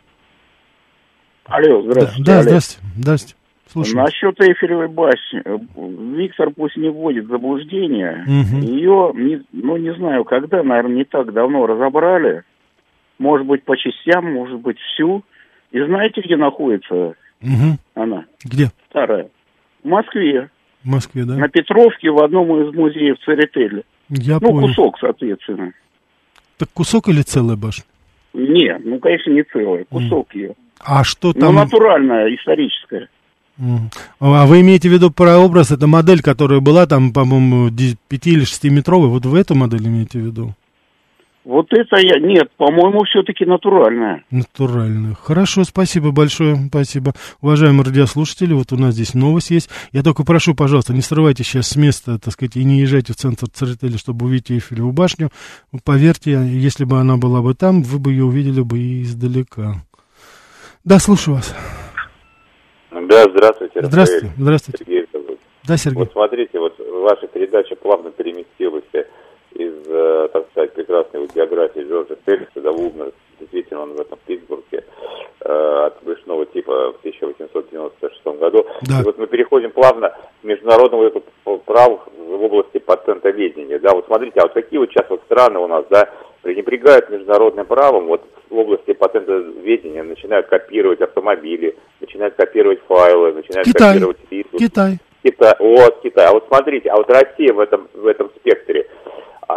Алло, 1.46 1.82
здравствуйте. 1.82 2.24
Да, 2.24 2.36
да 2.36 2.42
здравствуйте. 2.42 2.88
Здравствуйте. 2.96 3.36
Слушаю. 3.70 3.96
Насчет 3.96 4.40
Эйфелевой 4.40 4.88
башни. 4.88 5.42
Виктор 6.16 6.50
пусть 6.50 6.76
не 6.76 6.88
вводит 6.90 7.24
в 7.24 7.28
заблуждение. 7.28 8.22
Мгм. 8.26 8.60
Ее, 8.60 9.12
не- 9.14 9.42
ну, 9.52 9.76
не 9.76 9.92
знаю, 9.94 10.24
когда, 10.24 10.62
наверное, 10.62 10.96
не 10.98 11.04
так 11.04 11.32
давно 11.32 11.66
разобрали. 11.66 12.44
Может 13.18 13.46
быть, 13.46 13.62
по 13.64 13.76
частям, 13.76 14.32
может 14.32 14.60
быть, 14.60 14.78
всю. 14.78 15.22
И 15.70 15.80
знаете, 15.80 16.20
где 16.20 16.36
находится 16.36 17.14
Мгм. 17.40 17.78
она, 17.94 18.24
Где? 18.44 18.70
старая? 18.90 19.28
В 19.82 19.88
Москве. 19.88 20.50
В 20.82 20.88
Москве, 20.88 21.24
да? 21.24 21.34
На 21.36 21.48
Петровке 21.48 22.10
в 22.10 22.22
одном 22.22 22.48
из 22.62 22.74
музеев 22.74 23.16
Церетели. 23.24 23.84
Я 24.08 24.34
ну, 24.40 24.48
понял. 24.50 24.68
кусок, 24.68 24.98
соответственно. 25.00 25.72
Так 26.58 26.68
кусок 26.72 27.08
или 27.08 27.22
целая 27.22 27.56
башня? 27.56 27.84
Не, 28.34 28.76
ну, 28.78 28.98
конечно, 28.98 29.30
не 29.30 29.42
целая, 29.44 29.84
кусок 29.84 30.34
ее. 30.34 30.54
А 30.80 31.04
что 31.04 31.32
Ну, 31.34 31.40
там? 31.40 31.54
натуральная, 31.54 32.34
историческая. 32.34 33.08
Мгм. 33.56 33.90
А 34.20 34.46
вы 34.46 34.60
имеете 34.62 34.88
в 34.88 34.92
виду 34.92 35.10
прообраз, 35.10 35.70
это 35.70 35.86
модель, 35.86 36.20
которая 36.20 36.60
была 36.60 36.86
там, 36.86 37.12
по-моему, 37.12 37.70
5 38.08 38.26
или 38.26 38.44
6 38.44 38.64
метровой, 38.70 39.08
вот 39.08 39.24
в 39.24 39.34
эту 39.34 39.54
модель 39.54 39.86
имеете 39.86 40.18
в 40.18 40.22
виду? 40.22 40.54
Вот 41.45 41.66
это 41.72 41.97
я... 41.97 42.18
Нет, 42.18 42.51
по-моему, 42.57 43.05
все-таки 43.05 43.45
натуральная. 43.45 44.24
Натуральную. 44.30 45.14
Хорошо, 45.14 45.64
спасибо 45.64 46.11
большое, 46.11 46.57
спасибо. 46.68 47.12
Уважаемые 47.42 47.84
радиослушатели, 47.84 48.55
вот 48.55 48.72
у 48.72 48.76
нас 48.76 48.95
здесь 48.95 49.12
новость 49.12 49.51
есть. 49.51 49.70
Я 49.92 50.03
только 50.03 50.24
прошу, 50.24 50.55
пожалуйста, 50.55 50.95
не 50.95 51.03
срывайте 51.03 51.45
сейчас 51.45 51.68
с 51.68 51.76
места, 51.76 52.18
так 52.18 52.32
сказать, 52.32 52.57
и 52.57 52.64
не 52.64 52.80
езжайте 52.80 53.12
в 53.12 53.16
центр 53.16 53.47
Церетели, 53.49 53.99
чтобы 53.99 54.24
увидеть 54.24 54.53
Эйфелеву 54.53 54.92
башню. 54.92 55.28
Поверьте, 55.84 56.32
если 56.32 56.84
бы 56.84 56.99
она 56.99 57.18
была 57.18 57.42
бы 57.42 57.55
там, 57.55 57.82
вы 57.82 57.99
бы 57.99 58.12
ее 58.12 58.24
увидели 58.24 58.62
бы 58.62 58.78
и 58.78 59.03
издалека. 59.03 59.82
Да, 60.82 60.99
слушаю 60.99 61.36
вас. 61.36 61.55
Да, 62.90 63.24
здравствуйте. 63.30 63.80
Рафаэль. 63.80 63.90
Здравствуйте, 63.90 64.32
здравствуйте. 64.38 64.84
Сергей. 64.84 65.07
Да, 65.66 65.76
Сергей. 65.76 65.99
Вот 65.99 66.12
смотрите, 66.12 66.59
вот 66.59 66.78
ваша 66.78 67.26
передача 67.26 67.74
плавно 67.76 68.11
переместилась 68.11 68.84
из, 69.55 69.72
э, 69.86 70.28
так 70.32 70.46
сказать, 70.50 70.72
прекрасной 70.72 71.26
биографии 71.34 71.80
Джорджа 71.80 72.16
Феликса 72.26 72.61
до 72.61 72.72
Вугнера. 72.72 73.12
Действительно, 73.40 73.82
он 73.82 73.94
в 73.94 74.00
этом 74.00 74.18
Питтсбурге 74.26 74.84
э, 75.40 75.86
от 75.86 76.02
брюшного 76.02 76.46
типа 76.46 76.92
в 76.92 76.98
1896 76.98 78.24
году. 78.38 78.66
Да. 78.82 79.00
И 79.00 79.05
вот 79.05 79.18
мы 79.18 79.26
переходим 79.26 79.70
плавно 79.70 80.11
к 80.40 80.44
международному 80.44 81.11
праву 81.64 82.00
в 82.16 82.42
области 82.42 82.78
патентоведения. 82.78 83.78
Да, 83.78 83.92
вот 83.92 84.07
смотрите, 84.07 84.40
а 84.40 84.44
вот 84.44 84.52
какие 84.52 84.78
вот 84.78 84.90
сейчас 84.90 85.09
вот 85.09 85.22
страны 85.24 85.59
у 85.59 85.66
нас, 85.66 85.84
да, 85.90 86.09
пренебрегают 86.42 87.11
международным 87.11 87.66
правом, 87.66 88.07
вот 88.07 88.22
в 88.50 88.57
области 88.57 88.92
патентоведения 88.92 90.02
начинают 90.02 90.46
копировать 90.46 91.00
автомобили, 91.00 91.76
начинают 92.00 92.34
копировать 92.34 92.80
файлы, 92.86 93.32
начинают 93.32 93.66
Китай. 93.66 93.94
копировать 93.94 94.18
визу. 94.30 94.59
Китай. 94.59 94.98
Китай, 95.24 95.55
вот 95.59 96.00
Китай. 96.02 96.26
А 96.26 96.32
вот 96.32 96.44
смотрите, 96.48 96.90
а 96.90 96.96
вот 96.96 97.09
Россия 97.09 97.52
в 97.52 97.59
этом 97.59 97.88
в 97.94 98.07
этом 98.07 98.30
спектре, 98.36 98.86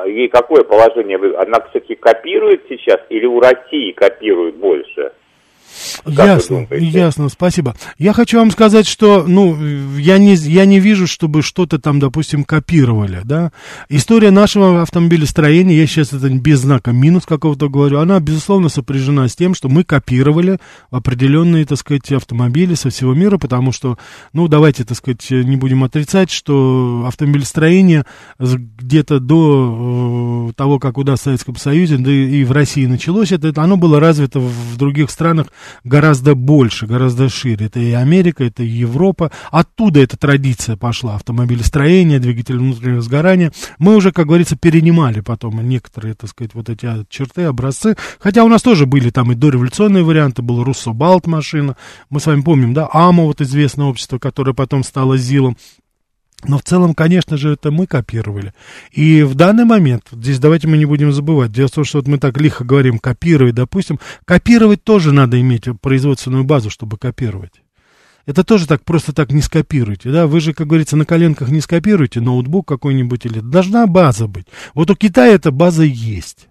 ей 0.05 0.27
какое 0.27 0.63
положение? 0.63 1.17
Она 1.37 1.59
все-таки 1.69 1.95
копирует 1.95 2.63
сейчас 2.69 2.99
или 3.09 3.25
у 3.25 3.39
России 3.39 3.91
копирует 3.91 4.55
больше? 4.55 5.11
Как 6.03 6.13
Ясно, 6.13 6.67
ясно, 6.71 7.29
спасибо. 7.29 7.75
Я 7.97 8.13
хочу 8.13 8.37
вам 8.39 8.51
сказать, 8.51 8.87
что, 8.87 9.25
ну, 9.27 9.57
я 9.97 10.17
не, 10.17 10.35
я 10.35 10.65
не 10.65 10.79
вижу, 10.79 11.07
чтобы 11.07 11.41
что-то 11.41 11.79
там, 11.79 11.99
допустим, 11.99 12.43
копировали, 12.43 13.21
да. 13.23 13.51
История 13.89 14.31
нашего 14.31 14.81
автомобилестроения, 14.81 15.77
я 15.77 15.87
сейчас 15.87 16.13
это 16.13 16.29
без 16.29 16.59
знака 16.59 16.91
минус 16.91 17.25
какого-то 17.25 17.69
говорю, 17.69 17.99
она, 17.99 18.19
безусловно, 18.19 18.69
сопряжена 18.69 19.27
с 19.27 19.35
тем, 19.35 19.53
что 19.53 19.69
мы 19.69 19.83
копировали 19.83 20.59
определенные, 20.91 21.65
так 21.65 21.77
сказать, 21.77 22.11
автомобили 22.11 22.75
со 22.75 22.89
всего 22.89 23.13
мира, 23.13 23.37
потому 23.37 23.71
что, 23.71 23.97
ну, 24.33 24.47
давайте, 24.47 24.83
так 24.83 24.97
сказать, 24.97 25.29
не 25.29 25.55
будем 25.55 25.83
отрицать, 25.83 26.31
что 26.31 27.05
автомобилестроение 27.07 28.05
где-то 28.39 29.19
до 29.19 30.49
э, 30.49 30.53
того, 30.53 30.79
как 30.79 30.97
у 30.97 31.03
нас 31.03 31.19
в 31.19 31.23
Советском 31.23 31.55
Союзе, 31.55 31.97
да 31.97 32.11
и 32.11 32.43
в 32.43 32.51
России 32.51 32.85
началось 32.85 33.31
это, 33.31 33.51
оно 33.61 33.77
было 33.77 33.99
развито 33.99 34.39
в 34.39 34.77
других 34.77 35.09
странах 35.09 35.47
гораздо 35.83 36.35
больше, 36.35 36.87
гораздо 36.87 37.29
шире. 37.29 37.67
Это 37.67 37.79
и 37.79 37.91
Америка, 37.91 38.43
это 38.43 38.63
и 38.63 38.67
Европа. 38.67 39.31
Оттуда 39.51 40.01
эта 40.01 40.17
традиция 40.17 40.77
пошла. 40.77 41.15
Автомобилестроение, 41.15 42.19
двигатель 42.19 42.57
внутреннего 42.57 43.01
сгорания. 43.01 43.51
Мы 43.79 43.95
уже, 43.95 44.11
как 44.11 44.27
говорится, 44.27 44.55
перенимали 44.55 45.21
потом 45.21 45.67
некоторые, 45.67 46.13
так 46.13 46.29
сказать, 46.29 46.53
вот 46.53 46.69
эти 46.69 46.87
черты, 47.09 47.43
образцы. 47.43 47.95
Хотя 48.19 48.43
у 48.43 48.47
нас 48.47 48.61
тоже 48.61 48.85
были 48.85 49.09
там 49.09 49.31
и 49.31 49.35
дореволюционные 49.35 50.03
варианты. 50.03 50.41
Был 50.41 50.63
Руссо 50.63 50.91
Балт 50.91 51.27
машина. 51.27 51.75
Мы 52.09 52.19
с 52.19 52.25
вами 52.25 52.41
помним, 52.41 52.73
да, 52.73 52.89
АМО, 52.91 53.25
вот 53.25 53.41
известное 53.41 53.85
общество, 53.85 54.19
которое 54.19 54.53
потом 54.53 54.83
стало 54.83 55.17
ЗИЛом. 55.17 55.57
Но 56.43 56.59
в 56.59 56.63
целом, 56.63 56.93
конечно 56.93 57.35
же, 57.35 57.53
это 57.53 57.71
мы 57.71 57.87
копировали. 57.87 58.53
И 58.91 59.23
в 59.23 59.33
данный 59.33 59.65
момент, 59.65 60.03
здесь 60.11 60.39
давайте 60.39 60.67
мы 60.67 60.77
не 60.77 60.85
будем 60.85 61.11
забывать, 61.11 61.51
дело 61.51 61.67
в 61.67 61.71
том, 61.71 61.83
что 61.83 61.97
вот 61.97 62.07
мы 62.07 62.19
так 62.19 62.39
лихо 62.39 62.63
говорим 62.63 62.99
копировать, 62.99 63.55
допустим, 63.55 63.99
копировать 64.23 64.83
тоже 64.83 65.13
надо 65.13 65.41
иметь 65.41 65.65
производственную 65.81 66.43
базу, 66.43 66.69
чтобы 66.69 66.97
копировать. 66.97 67.53
Это 68.27 68.43
тоже 68.43 68.67
так 68.67 68.83
просто 68.83 69.13
так 69.13 69.31
не 69.31 69.41
скопируете, 69.41 70.11
да? 70.11 70.27
Вы 70.27 70.41
же, 70.41 70.53
как 70.53 70.67
говорится, 70.67 70.97
на 70.97 71.05
коленках 71.05 71.49
не 71.49 71.61
скопируете 71.61 72.19
ноутбук 72.19 72.67
какой-нибудь 72.67 73.25
или 73.25 73.39
должна 73.39 73.87
база 73.87 74.27
быть. 74.27 74.47
Вот 74.73 74.91
у 74.91 74.95
Китая 74.95 75.33
эта 75.33 75.49
база 75.51 75.83
есть. 75.83 76.49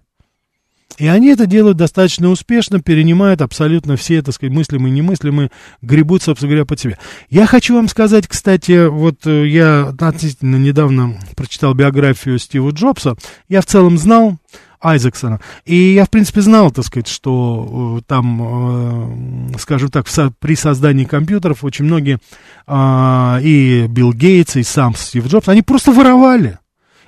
И 0.97 1.05
они 1.07 1.27
это 1.27 1.45
делают 1.45 1.77
достаточно 1.77 2.29
успешно, 2.29 2.81
перенимают 2.81 3.41
абсолютно 3.41 3.97
все, 3.97 4.21
так 4.23 4.33
сказать, 4.33 4.53
мыслимые 4.53 4.91
и 4.91 4.95
немыслимые, 4.95 5.51
гребут, 5.81 6.23
собственно 6.23 6.49
говоря, 6.49 6.65
под 6.65 6.79
себя. 6.79 6.97
Я 7.29 7.45
хочу 7.45 7.75
вам 7.75 7.87
сказать, 7.87 8.27
кстати, 8.27 8.87
вот 8.87 9.27
э, 9.27 9.47
я 9.47 9.89
относительно 9.89 10.55
недавно 10.55 11.19
прочитал 11.35 11.75
биографию 11.75 12.39
Стива 12.39 12.71
Джобса, 12.71 13.15
я 13.47 13.61
в 13.61 13.67
целом 13.67 13.99
знал 13.99 14.37
Айзексона, 14.81 15.39
и 15.65 15.75
я, 15.75 16.05
в 16.05 16.09
принципе, 16.09 16.41
знал, 16.41 16.71
так 16.71 16.85
сказать, 16.85 17.07
что 17.07 17.99
э, 17.99 18.01
там, 18.07 19.51
э, 19.53 19.57
скажем 19.59 19.89
так, 19.89 20.07
со- 20.07 20.33
при 20.39 20.55
создании 20.55 21.05
компьютеров 21.05 21.63
очень 21.63 21.85
многие, 21.85 22.17
а, 22.65 23.39
и 23.43 23.85
Билл 23.87 24.13
Гейтс, 24.13 24.55
и 24.55 24.63
сам 24.63 24.95
Стив 24.95 25.27
Джобс, 25.27 25.47
они 25.47 25.61
просто 25.61 25.91
воровали. 25.91 26.57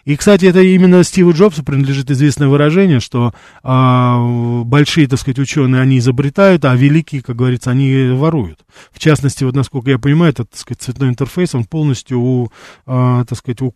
И, 0.05 0.15
кстати, 0.15 0.45
это 0.45 0.61
именно 0.61 1.03
Стиву 1.03 1.33
Джобсу 1.33 1.63
принадлежит 1.63 2.09
известное 2.11 2.47
выражение, 2.47 2.99
что 2.99 3.33
а, 3.63 4.63
большие, 4.63 5.07
так 5.07 5.19
сказать, 5.19 5.39
ученые, 5.39 5.81
они 5.81 5.99
изобретают, 5.99 6.65
а 6.65 6.75
великие, 6.75 7.21
как 7.21 7.35
говорится, 7.35 7.71
они 7.71 8.09
воруют. 8.13 8.59
В 8.91 8.99
частности, 8.99 9.43
вот 9.43 9.55
насколько 9.55 9.89
я 9.91 9.99
понимаю, 9.99 10.31
этот, 10.31 10.51
так 10.51 10.59
сказать, 10.59 10.81
цветной 10.81 11.09
интерфейс, 11.09 11.53
он 11.55 11.65
полностью 11.65 12.19
у, 12.19 12.51
а, 12.85 13.25
так 13.25 13.37
сказать, 13.37 13.61
у 13.61 13.69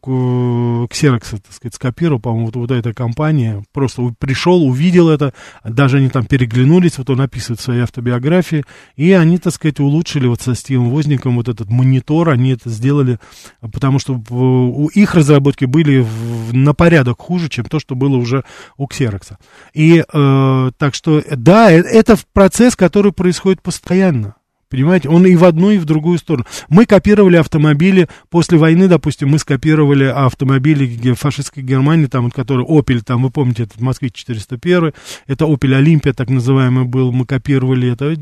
Xerox, 0.85 1.41
так 1.41 1.53
сказать, 1.53 1.75
скопировал, 1.75 2.19
по-моему, 2.19 2.45
вот, 2.47 2.55
вот 2.55 2.71
эта 2.71 2.93
компания, 2.93 3.63
просто 3.73 4.13
пришел, 4.19 4.63
увидел 4.65 5.09
это, 5.09 5.33
даже 5.63 5.97
они 5.97 6.09
там 6.09 6.25
переглянулись, 6.25 6.97
вот 6.97 7.09
он 7.09 7.21
описывает 7.21 7.59
в 7.59 7.63
своей 7.63 7.81
автобиографии, 7.81 8.63
и 8.95 9.11
они, 9.11 9.37
так 9.37 9.53
сказать, 9.53 9.79
улучшили 9.79 10.27
вот 10.27 10.41
со 10.41 10.55
Стивом 10.55 10.89
Возником 10.89 11.35
вот 11.35 11.49
этот 11.49 11.69
монитор, 11.69 12.29
они 12.29 12.51
это 12.51 12.69
сделали, 12.69 13.19
потому 13.61 13.99
что 13.99 14.13
у 14.29 14.87
их 14.87 15.15
разработки 15.15 15.65
были 15.65 15.99
в- 15.99 16.12
на 16.51 16.73
порядок 16.73 17.21
хуже, 17.21 17.49
чем 17.49 17.65
то, 17.65 17.79
что 17.79 17.95
было 17.95 18.15
уже 18.17 18.43
у 18.77 18.87
Xerox. 18.87 19.37
И 19.73 20.03
э, 20.11 20.71
так 20.77 20.93
что, 20.95 21.23
да, 21.29 21.71
э- 21.71 21.81
это 21.81 22.17
процесс, 22.33 22.75
который 22.75 23.11
происходит 23.11 23.61
постоянно. 23.61 24.35
Понимаете, 24.73 25.07
он 25.07 25.23
и 25.27 25.35
в 25.35 25.43
одну, 25.43 25.69
и 25.69 25.77
в 25.77 25.85
другую 25.85 26.17
сторону. 26.17 26.47
Мы 26.67 26.87
копировали 26.87 27.37
автомобили 27.37 28.09
после 28.31 28.57
войны, 28.57 28.87
допустим, 28.87 29.29
мы 29.29 29.37
скопировали 29.37 30.05
автомобили 30.05 31.13
фашистской 31.13 31.61
Германии, 31.61 32.07
там, 32.07 32.23
вот, 32.23 32.33
который 32.33 32.65
Opel, 32.65 33.03
там, 33.05 33.21
вы 33.21 33.29
помните, 33.29 33.63
этот 33.63 33.79
Москвич 33.79 34.13
401, 34.13 34.93
это 35.27 35.45
Opel 35.45 35.75
Олимпия, 35.75 36.13
так 36.13 36.31
называемый 36.31 36.85
был, 36.85 37.11
мы 37.11 37.27
копировали 37.27 37.91
это. 37.91 38.15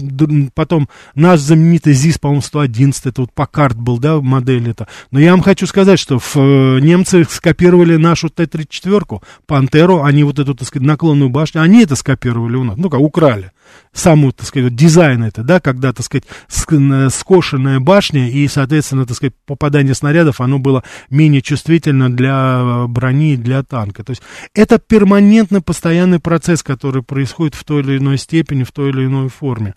Потом 0.54 0.89
наш 1.16 1.39
знаменитый 1.39 1.93
ЗИС, 1.93 2.18
по-моему, 2.18 2.41
111, 2.41 3.06
это 3.06 3.22
вот 3.22 3.32
Покарт 3.32 3.78
был, 3.78 3.97
да, 3.97 4.20
модель 4.20 4.68
это. 4.68 4.89
Но 5.10 5.22
я 5.22 5.32
вам 5.32 5.43
хочу 5.43 5.66
сказать, 5.68 5.99
что 5.99 6.20
в, 6.20 6.36
э, 6.36 6.82
немцы 6.82 7.24
скопировали 7.30 7.95
нашу 7.95 8.30
Т-34, 8.30 9.22
Пантеру, 9.47 10.04
они 10.04 10.26
вот 10.26 10.38
эту, 10.38 10.54
так 10.54 10.68
сказать, 10.68 10.86
наклонную 10.86 11.30
башню, 11.30 11.62
они 11.62 11.84
это 11.84 11.95
скопировали 11.95 12.58
у 12.58 12.66
нас, 12.66 12.76
ну, 12.76 12.89
как, 12.89 12.99
украли 12.99 13.54
саму, 13.93 14.32
так 14.32 14.47
сказать, 14.47 14.76
дизайн 14.76 15.24
это, 15.24 15.43
да, 15.43 15.59
когда, 15.59 15.93
так 15.93 16.05
сказать, 16.05 16.24
ск- 16.49 17.09
скошенная 17.09 17.80
башня 17.80 18.30
и, 18.30 18.47
соответственно, 18.47 19.05
так 19.05 19.18
сказать, 19.18 19.34
попадание 19.45 19.93
снарядов, 19.93 20.41
оно 20.41 20.59
было 20.59 20.84
менее 21.09 21.41
чувствительно 21.41 22.12
для 22.12 22.62
э, 22.62 22.88
брони, 22.88 23.36
для 23.36 23.64
танка. 23.64 24.03
То 24.03 24.12
есть 24.12 24.22
это 24.53 24.80
перманентный, 24.80 25.62
постоянный 25.62 26.20
процесс, 26.20 26.64
который 26.64 27.03
происходит 27.03 27.55
в 27.55 27.64
той 27.64 27.82
или 27.82 27.97
иной 27.97 28.18
степени, 28.18 28.64
в 28.64 28.72
той 28.72 28.89
или 28.89 29.05
иной 29.05 29.30
форме. 29.30 29.76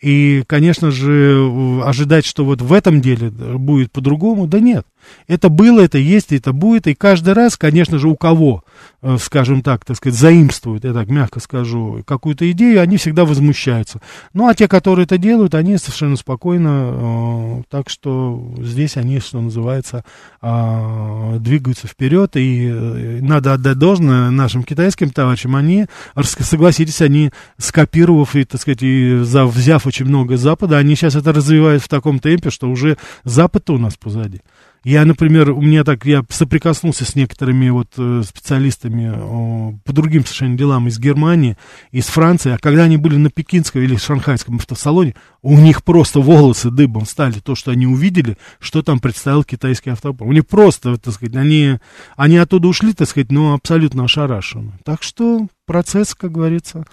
И, 0.00 0.44
конечно 0.46 0.90
же, 0.90 1.12
э, 1.12 1.80
ожидать, 1.82 2.26
что 2.26 2.44
вот 2.44 2.60
в 2.60 2.72
этом 2.72 3.00
деле 3.00 3.30
будет 3.30 3.92
по-другому, 3.92 4.46
да 4.46 4.60
нет. 4.60 4.86
Это 5.26 5.48
было, 5.48 5.80
это 5.80 5.98
есть, 5.98 6.32
это 6.32 6.52
будет, 6.52 6.86
и 6.86 6.94
каждый 6.94 7.34
раз, 7.34 7.56
конечно 7.56 7.98
же, 7.98 8.08
у 8.08 8.16
кого, 8.16 8.64
э, 9.02 9.16
скажем 9.20 9.62
так, 9.62 9.84
так 9.84 9.96
сказать, 9.96 10.18
заимствуют, 10.18 10.84
я 10.84 10.92
так 10.92 11.08
мягко 11.08 11.40
скажу, 11.40 12.02
какую-то 12.06 12.50
идею, 12.52 12.80
они 12.80 12.96
всегда 12.96 13.24
возмущаются. 13.24 14.00
Ну, 14.32 14.48
а 14.48 14.54
те, 14.54 14.68
которые 14.68 15.04
это 15.04 15.18
делают, 15.18 15.54
они 15.54 15.76
совершенно 15.78 16.16
спокойно, 16.16 16.90
э, 16.92 17.62
так 17.70 17.88
что 17.90 18.54
здесь 18.58 18.96
они, 18.96 19.20
что 19.20 19.40
называется, 19.40 20.04
э, 20.42 21.36
двигаются 21.40 21.86
вперед, 21.86 22.36
и 22.36 22.68
э, 22.68 23.18
надо 23.20 23.54
отдать 23.54 23.78
должное 23.78 24.30
нашим 24.30 24.62
китайским 24.62 25.10
товарищам, 25.10 25.56
они, 25.56 25.86
согласитесь, 26.22 27.00
они 27.00 27.30
скопировав 27.58 28.34
и, 28.36 28.44
так 28.44 28.60
сказать, 28.60 28.82
и 28.82 29.14
взяв 29.14 29.86
очень 29.86 30.06
много 30.06 30.36
Запада, 30.36 30.78
они 30.78 30.94
сейчас 30.96 31.14
это 31.16 31.32
развивают 31.32 31.82
в 31.82 31.88
таком 31.88 32.18
темпе, 32.18 32.50
что 32.50 32.68
уже 32.70 32.96
Запад-то 33.24 33.74
у 33.74 33.78
нас 33.78 33.96
позади. 33.96 34.40
Я, 34.84 35.06
например, 35.06 35.50
у 35.50 35.62
меня 35.62 35.82
так, 35.82 36.04
я 36.04 36.22
соприкоснулся 36.28 37.06
с 37.06 37.14
некоторыми 37.14 37.70
вот 37.70 37.88
э, 37.96 38.22
специалистами 38.26 39.14
о, 39.16 39.74
по 39.82 39.92
другим 39.94 40.24
совершенно 40.24 40.58
делам 40.58 40.88
из 40.88 40.98
Германии, 40.98 41.56
из 41.90 42.04
Франции, 42.06 42.52
а 42.52 42.58
когда 42.58 42.82
они 42.82 42.98
были 42.98 43.16
на 43.16 43.30
пекинском 43.30 43.80
или 43.80 43.96
шанхайском 43.96 44.56
автосалоне, 44.56 45.14
у 45.40 45.58
них 45.58 45.82
просто 45.82 46.20
волосы 46.20 46.70
дыбом 46.70 47.06
стали, 47.06 47.40
то, 47.40 47.54
что 47.54 47.70
они 47.70 47.86
увидели, 47.86 48.36
что 48.58 48.82
там 48.82 49.00
представил 49.00 49.42
китайский 49.42 49.88
автопром. 49.88 50.28
У 50.28 50.32
них 50.32 50.46
просто, 50.46 50.98
так 50.98 51.14
сказать, 51.14 51.34
они, 51.34 51.78
они 52.16 52.36
оттуда 52.36 52.68
ушли, 52.68 52.92
так 52.92 53.08
сказать, 53.08 53.32
но 53.32 53.54
абсолютно 53.54 54.04
ошарашены. 54.04 54.72
Так 54.84 55.02
что 55.02 55.46
процесс, 55.64 56.14
как 56.14 56.32
говорится, 56.32 56.84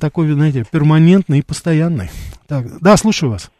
такой, 0.00 0.30
знаете, 0.30 0.64
перманентный 0.70 1.40
и 1.40 1.42
постоянный. 1.42 2.10
Так, 2.46 2.80
да, 2.80 2.96
слушаю 2.96 3.30
вас. 3.30 3.50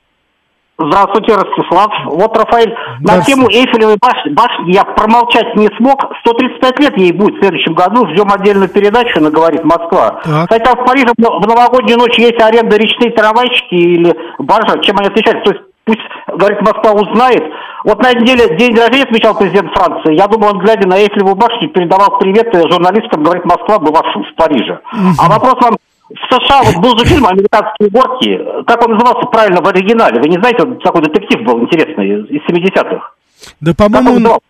Здравствуйте, 0.78 1.34
Ростислав. 1.34 1.92
Вот, 2.06 2.36
Рафаэль, 2.36 2.74
на 3.00 3.22
тему 3.22 3.48
Эйфелевой 3.48 3.98
башни, 4.00 4.30
башни 4.30 4.72
я 4.72 4.84
промолчать 4.84 5.54
не 5.54 5.68
смог. 5.76 6.02
135 6.20 6.80
лет 6.80 6.96
ей 6.96 7.12
будет 7.12 7.36
в 7.36 7.38
следующем 7.40 7.74
году. 7.74 8.06
Ждем 8.08 8.32
отдельную 8.32 8.68
передачу, 8.68 9.18
она 9.18 9.30
говорит 9.30 9.64
Москва. 9.64 10.20
Так. 10.24 10.50
Кстати, 10.50 10.74
в 10.74 10.84
Париже 10.84 11.12
в 11.16 11.46
новогоднюю 11.46 11.98
ночь 11.98 12.18
есть 12.18 12.40
аренда 12.40 12.76
речные 12.76 13.10
трамвайчики 13.10 13.74
или 13.74 14.16
баржа. 14.38 14.78
Чем 14.80 14.98
они 14.98 15.08
отличаются? 15.08 15.44
То 15.44 15.50
есть 15.52 15.64
пусть, 15.84 16.00
говорит, 16.26 16.60
Москва 16.62 16.92
узнает. 16.92 17.44
Вот 17.84 18.02
на 18.02 18.12
неделе 18.14 18.56
день 18.56 18.76
рождения 18.76 19.04
отмечал 19.04 19.36
президент 19.36 19.72
Франции. 19.74 20.14
Я 20.14 20.26
думаю, 20.26 20.54
он, 20.54 20.58
глядя 20.60 20.88
на 20.88 20.98
Эйфелеву 20.98 21.34
башню, 21.34 21.68
передавал 21.68 22.18
привет 22.18 22.48
журналистам, 22.54 23.22
говорит, 23.22 23.44
Москва 23.44 23.78
была 23.78 24.00
в 24.02 24.34
Париже. 24.36 24.80
А 25.18 25.28
вопрос 25.28 25.54
вам 25.60 25.76
в 26.14 26.34
США 26.34 26.62
вот 26.62 26.76
был 26.82 26.98
же 26.98 27.04
фильм 27.06 27.26
«Американские 27.26 27.90
горки». 27.90 28.38
Как 28.66 28.86
он 28.86 28.94
назывался 28.94 29.26
правильно 29.28 29.62
в 29.62 29.68
оригинале? 29.68 30.20
Вы 30.20 30.28
не 30.28 30.38
знаете, 30.38 30.64
вот 30.64 30.82
такой 30.82 31.02
детектив 31.02 31.42
был 31.44 31.60
интересный 31.60 32.24
из 32.28 32.42
70-х. 32.48 33.12
Да, 33.60 33.74
по-моему, 33.74 34.40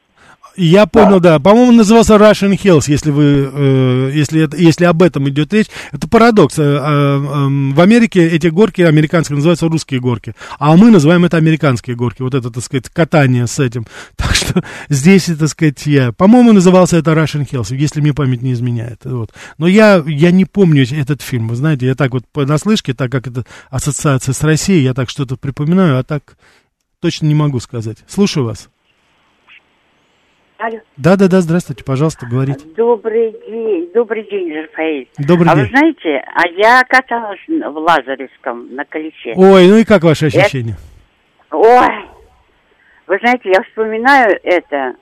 я 0.57 0.87
понял, 0.87 1.21
да. 1.21 1.35
да. 1.35 1.39
По-моему, 1.39 1.73
назывался 1.73 2.15
Russian 2.15 2.57
Hills, 2.57 2.85
если 2.89 3.11
вы, 3.11 3.51
э, 3.53 4.11
если, 4.15 4.43
это, 4.43 4.57
если 4.57 4.85
об 4.85 5.03
этом 5.03 5.29
идет 5.29 5.53
речь. 5.53 5.69
Это 5.93 6.09
парадокс. 6.09 6.59
Э, 6.59 6.63
э, 6.63 6.77
э, 6.77 7.73
в 7.75 7.81
Америке 7.81 8.29
эти 8.29 8.49
горки 8.49 8.83
американские 8.83 9.37
называются 9.37 9.69
русские 9.69 10.01
горки, 10.01 10.35
а 10.59 10.77
мы 10.77 10.91
называем 10.91 11.25
это 11.25 11.37
американские 11.37 11.97
горки. 11.97 12.23
Вот 12.23 12.35
это, 12.35 12.51
так 12.51 12.63
сказать, 12.63 12.89
катание 12.89 13.47
с 13.47 13.59
этим. 13.59 13.87
Так 14.17 14.35
что 14.37 14.63
здесь, 14.89 15.25
так 15.25 15.49
сказать, 15.49 15.85
я... 15.87 16.13
По-моему, 16.13 16.53
назывался 16.53 16.97
это 16.97 17.13
Russian 17.13 17.49
Hills, 17.49 17.75
если 17.75 18.01
мне 18.01 18.15
память 18.15 18.43
не 18.43 18.53
изменяет. 18.53 19.01
Вот. 19.05 19.33
Но 19.59 19.67
я, 19.67 20.03
я 20.07 20.31
не 20.31 20.45
помню 20.45 20.85
этот 20.91 21.23
фильм. 21.23 21.49
Вы 21.49 21.57
знаете, 21.57 21.87
я 21.87 21.95
так 21.95 22.13
вот 22.13 22.25
понаслышке, 22.33 22.95
так 22.95 23.11
как 23.11 23.27
это 23.27 23.45
ассоциация 23.71 24.33
с 24.33 24.43
Россией, 24.43 24.85
я 24.85 24.95
так 24.95 25.11
что-то 25.11 25.37
припоминаю, 25.37 25.99
а 25.99 26.03
так 26.03 26.37
точно 27.01 27.27
не 27.27 27.35
могу 27.35 27.59
сказать. 27.61 27.99
Слушаю 28.07 28.47
вас. 28.47 28.69
Алло. 30.63 30.79
Да, 30.97 31.17
да, 31.17 31.27
да, 31.27 31.41
здравствуйте, 31.41 31.83
пожалуйста, 31.83 32.25
говорите. 32.25 32.65
Добрый 32.77 33.33
день, 33.49 33.91
добрый 33.93 34.23
день, 34.31 34.53
Рафаэль. 34.63 35.09
Добрый 35.19 35.51
а 35.51 35.57
день. 35.57 35.65
вы 35.65 35.71
знаете, 35.71 36.25
а 36.37 36.47
я 36.57 36.85
каталась 36.85 37.41
в 37.49 37.79
Лазаревском 37.79 38.73
на 38.73 38.85
колесе. 38.85 39.33
Ой, 39.35 39.67
ну 39.67 39.79
и 39.79 39.85
как 39.85 40.05
ваши 40.05 40.27
ощущения? 40.27 40.77
Это... 41.49 41.57
Ой, 41.57 42.09
вы 43.09 43.19
знаете, 43.19 43.51
я 43.51 43.61
вспоминаю 43.65 44.39
это 44.45 44.95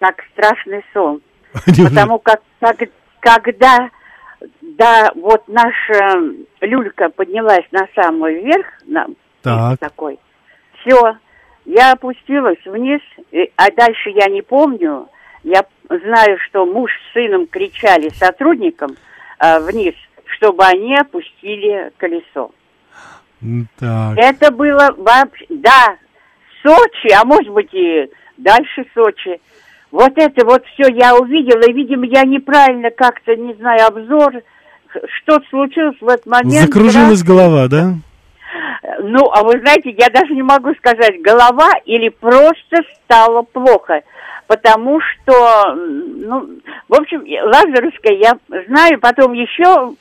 как 0.00 0.16
страшный 0.32 0.82
сон. 0.94 1.20
Потому 1.52 2.18
как, 2.18 2.40
как 2.58 2.78
когда 3.20 3.90
да, 4.62 5.12
вот 5.14 5.46
наша 5.46 6.22
люлька 6.62 7.10
поднялась 7.10 7.66
на 7.70 7.86
самый 7.94 8.42
верх, 8.42 8.66
на, 8.86 9.08
так. 9.42 9.78
такой, 9.78 10.18
все, 10.80 11.18
я 11.64 11.92
опустилась 11.92 12.64
вниз, 12.64 13.00
а 13.56 13.70
дальше 13.70 14.10
я 14.10 14.28
не 14.28 14.42
помню. 14.42 15.08
Я 15.44 15.64
знаю, 15.88 16.38
что 16.46 16.66
муж 16.66 16.90
с 16.92 17.12
сыном 17.14 17.46
кричали 17.46 18.08
сотрудникам 18.10 18.96
э, 19.38 19.58
вниз, 19.60 19.94
чтобы 20.24 20.64
они 20.64 20.96
опустили 20.96 21.92
колесо. 21.98 22.52
Так. 23.78 24.18
Это 24.18 24.52
было 24.52 24.94
вообще, 24.96 25.46
да, 25.48 25.96
Сочи, 26.62 27.12
а 27.12 27.24
может 27.24 27.52
быть 27.52 27.74
и 27.74 28.08
дальше 28.36 28.84
Сочи. 28.94 29.40
Вот 29.90 30.12
это 30.16 30.46
вот 30.46 30.64
все 30.66 30.90
я 30.92 31.16
увидела, 31.16 31.62
и, 31.62 31.72
видимо, 31.72 32.06
я 32.06 32.22
неправильно 32.22 32.90
как-то, 32.90 33.34
не 33.34 33.54
знаю, 33.54 33.88
обзор, 33.88 34.42
что 35.18 35.40
случилось 35.50 35.96
в 36.00 36.08
этот 36.08 36.26
момент. 36.26 36.66
Закружилась 36.66 37.20
раз... 37.20 37.24
голова, 37.24 37.68
да? 37.68 37.94
Ну, 39.00 39.30
а 39.32 39.42
вы 39.42 39.58
знаете, 39.60 39.90
я 39.98 40.08
даже 40.10 40.34
не 40.34 40.42
могу 40.42 40.74
сказать, 40.74 41.20
голова 41.22 41.70
или 41.84 42.08
просто 42.08 42.78
стало 43.04 43.42
плохо. 43.42 44.02
Потому 44.46 45.00
что, 45.00 45.74
ну, 45.74 46.48
в 46.88 46.94
общем, 46.94 47.24
Лазаревская 47.24 48.16
я 48.16 48.36
знаю, 48.66 49.00
потом 49.00 49.32
еще 49.32 49.94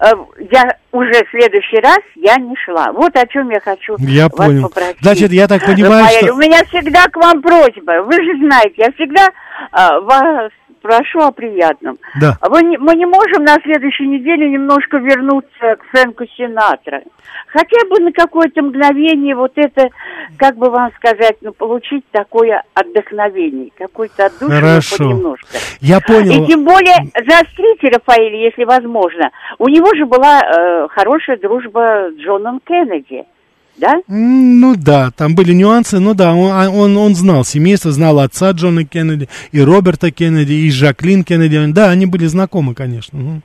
э, 0.00 0.12
я 0.50 0.76
уже 0.92 1.12
в 1.24 1.30
следующий 1.30 1.80
раз 1.82 1.98
я 2.14 2.36
не 2.36 2.56
шла. 2.56 2.92
Вот 2.92 3.14
о 3.16 3.26
чем 3.26 3.50
я 3.50 3.60
хочу 3.60 3.96
я 3.98 4.28
вас 4.28 4.32
понял. 4.32 4.68
попросить. 4.68 4.96
Значит, 5.02 5.32
я 5.32 5.46
так 5.46 5.66
понимаю, 5.66 6.04
Рафаэль, 6.04 6.24
что... 6.24 6.34
У 6.34 6.38
меня 6.38 6.64
всегда 6.64 7.08
к 7.08 7.16
вам 7.16 7.42
просьба. 7.42 8.02
Вы 8.04 8.14
же 8.14 8.38
знаете, 8.38 8.74
я 8.78 8.92
всегда 8.92 9.26
э, 9.26 10.00
вас 10.00 10.50
прошу 10.80 11.20
о 11.20 11.32
приятном. 11.32 11.98
Да. 12.20 12.36
Вы 12.42 12.62
не, 12.62 12.78
мы 12.78 12.94
не 12.94 13.06
можем 13.06 13.44
на 13.44 13.56
следующей 13.62 14.06
неделе 14.06 14.48
немножко 14.50 14.98
вернуться 14.98 15.76
к 15.76 15.84
Фрэнку 15.90 16.24
Синатра. 16.36 17.02
Хотя 17.48 17.86
бы 17.88 18.00
на 18.00 18.12
какое-то 18.12 18.62
мгновение 18.62 19.34
вот 19.34 19.52
это, 19.56 19.88
как 20.36 20.56
бы 20.56 20.70
вам 20.70 20.90
сказать, 20.96 21.36
ну, 21.40 21.52
получить 21.52 22.04
такое 22.10 22.62
отдохновение, 22.74 23.70
какой-то 23.76 24.26
отдушину 24.26 24.60
Хорошо. 24.60 24.96
понемножко. 24.98 25.56
Я 25.80 26.00
понял. 26.00 26.44
И 26.44 26.46
тем 26.46 26.64
более 26.64 26.96
заострите 27.14 27.88
Рафаэля, 27.88 28.44
если 28.44 28.64
возможно. 28.64 29.30
У 29.58 29.68
него 29.68 29.94
же 29.94 30.06
была 30.06 30.40
э, 30.40 30.88
хорошая 30.90 31.36
дружба 31.38 32.10
с 32.10 32.20
Джоном 32.20 32.60
Кеннеди 32.64 33.24
да? 33.78 34.00
Ну 34.08 34.74
да, 34.76 35.10
там 35.10 35.34
были 35.34 35.52
нюансы, 35.52 35.98
ну 35.98 36.14
да, 36.14 36.34
он, 36.34 36.50
а, 36.52 36.70
он, 36.70 36.96
он 36.96 37.14
знал 37.14 37.44
семейство, 37.44 37.92
знал 37.92 38.20
отца 38.20 38.50
Джона 38.52 38.84
Кеннеди, 38.84 39.28
и 39.52 39.60
Роберта 39.60 40.10
Кеннеди, 40.10 40.52
и 40.52 40.70
Жаклин 40.70 41.24
Кеннеди, 41.24 41.72
да, 41.72 41.90
они 41.90 42.06
были 42.06 42.26
знакомы, 42.26 42.74
конечно. 42.74 43.42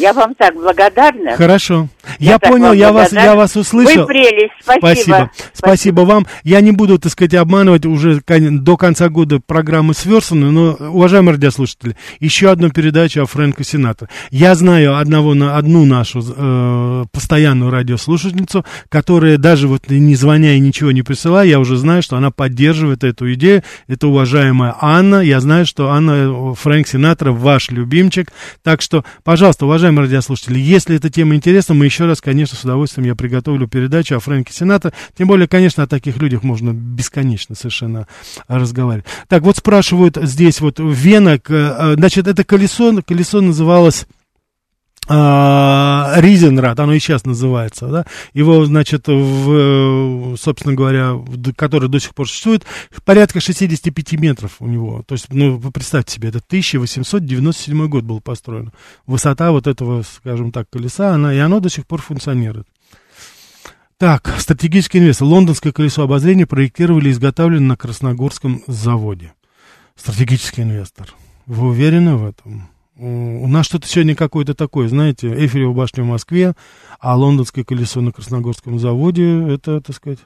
Я 0.00 0.14
вам 0.14 0.34
так 0.34 0.54
благодарна. 0.54 1.36
Хорошо. 1.36 1.88
Я, 2.18 2.32
я 2.32 2.38
понял, 2.38 2.72
я 2.72 2.90
вас, 2.92 3.12
я 3.12 3.34
вас 3.34 3.54
услышал. 3.54 4.02
Вы 4.02 4.06
прелесть, 4.06 4.54
спасибо. 4.62 4.88
Спасибо. 4.88 5.30
Спасибо 5.52 6.00
вам. 6.02 6.26
Я 6.42 6.60
не 6.62 6.72
буду, 6.72 6.98
так 6.98 7.12
сказать, 7.12 7.34
обманывать 7.34 7.84
уже 7.84 8.20
до 8.26 8.76
конца 8.76 9.10
года 9.10 9.40
программы 9.44 9.92
сверстаны, 9.92 10.50
но, 10.50 10.72
уважаемые 10.72 11.34
радиослушатели, 11.34 11.96
еще 12.18 12.50
одну 12.50 12.70
передачу 12.70 13.22
о 13.22 13.26
Фрэнко 13.26 13.62
Синатро. 13.62 14.08
Я 14.30 14.54
знаю 14.54 14.96
одного, 14.96 15.32
одну 15.32 15.84
нашу 15.84 16.24
э, 16.26 17.04
постоянную 17.12 17.70
радиослушательницу, 17.70 18.64
которая 18.88 19.36
даже 19.36 19.68
вот 19.68 19.90
не 19.90 20.14
звоня 20.14 20.54
и 20.54 20.60
ничего 20.60 20.92
не 20.92 21.02
присылая, 21.02 21.46
я 21.46 21.60
уже 21.60 21.76
знаю, 21.76 22.02
что 22.02 22.16
она 22.16 22.30
поддерживает 22.30 23.04
эту 23.04 23.32
идею. 23.34 23.62
Это 23.86 24.08
уважаемая 24.08 24.74
Анна. 24.80 25.20
Я 25.20 25.40
знаю, 25.40 25.66
что 25.66 25.90
Анна 25.90 26.12
э, 26.12 26.54
Фрэнк 26.54 26.88
Синатро 26.88 27.32
ваш 27.32 27.70
любимчик. 27.70 28.28
Так 28.62 28.80
что, 28.80 29.04
пожалуйста, 29.24 29.66
уважаемые 29.66 29.89
уважаемые 29.90 30.06
радиослушатели, 30.06 30.58
если 30.58 30.96
эта 30.96 31.10
тема 31.10 31.34
интересна, 31.34 31.74
мы 31.74 31.84
еще 31.84 32.06
раз, 32.06 32.20
конечно, 32.20 32.56
с 32.56 32.62
удовольствием 32.62 33.06
я 33.06 33.16
приготовлю 33.16 33.66
передачу 33.66 34.14
о 34.14 34.20
Фрэнке 34.20 34.52
Сената. 34.52 34.92
Тем 35.18 35.26
более, 35.26 35.48
конечно, 35.48 35.82
о 35.82 35.86
таких 35.88 36.18
людях 36.18 36.44
можно 36.44 36.72
бесконечно 36.72 37.56
совершенно 37.56 38.06
разговаривать. 38.46 39.06
Так, 39.28 39.42
вот 39.42 39.56
спрашивают 39.56 40.16
здесь 40.16 40.60
вот 40.60 40.78
Вена, 40.78 41.40
э, 41.48 41.94
значит, 41.96 42.28
это 42.28 42.44
колесо, 42.44 43.02
колесо 43.02 43.40
называлось 43.40 44.06
Ризенрад, 45.10 46.78
оно 46.78 46.92
и 46.92 47.00
сейчас 47.00 47.24
называется, 47.24 47.88
да, 47.88 48.06
его, 48.32 48.64
значит, 48.64 49.08
в, 49.08 50.36
собственно 50.36 50.74
говоря, 50.74 51.16
который 51.56 51.88
до 51.88 51.98
сих 51.98 52.14
пор 52.14 52.28
существует, 52.28 52.64
порядка 53.04 53.40
65 53.40 54.12
метров 54.12 54.52
у 54.60 54.68
него, 54.68 55.02
то 55.02 55.14
есть, 55.14 55.26
ну, 55.30 55.56
вы 55.56 55.72
представьте 55.72 56.14
себе, 56.14 56.28
это 56.28 56.38
1897 56.38 57.88
год 57.88 58.04
был 58.04 58.20
построен, 58.20 58.70
высота 59.04 59.50
вот 59.50 59.66
этого, 59.66 60.02
скажем 60.02 60.52
так, 60.52 60.70
колеса, 60.70 61.12
она, 61.12 61.34
и 61.34 61.38
оно 61.38 61.58
до 61.58 61.68
сих 61.70 61.88
пор 61.88 62.00
функционирует. 62.00 62.68
Так, 63.98 64.32
стратегический 64.38 64.98
инвестор. 64.98 65.26
Лондонское 65.26 65.72
колесо 65.72 66.02
обозрения 66.02 66.46
проектировали 66.46 67.08
и 67.08 67.12
изготавливали 67.12 67.62
на 67.62 67.76
Красногорском 67.76 68.62
заводе. 68.66 69.34
Стратегический 69.94 70.62
инвестор. 70.62 71.08
Вы 71.44 71.68
уверены 71.68 72.14
в 72.14 72.24
этом? 72.24 72.70
У 73.02 73.48
нас 73.48 73.64
что-то 73.64 73.88
сегодня 73.88 74.14
какое-то 74.14 74.54
такое, 74.54 74.86
знаете, 74.88 75.28
Эйфелева 75.28 75.72
башня 75.72 76.04
в 76.04 76.06
Москве, 76.06 76.54
а 76.98 77.16
лондонское 77.16 77.64
колесо 77.64 78.02
на 78.02 78.12
Красногорском 78.12 78.78
заводе, 78.78 79.42
это, 79.48 79.80
так 79.80 79.96
сказать... 79.96 80.18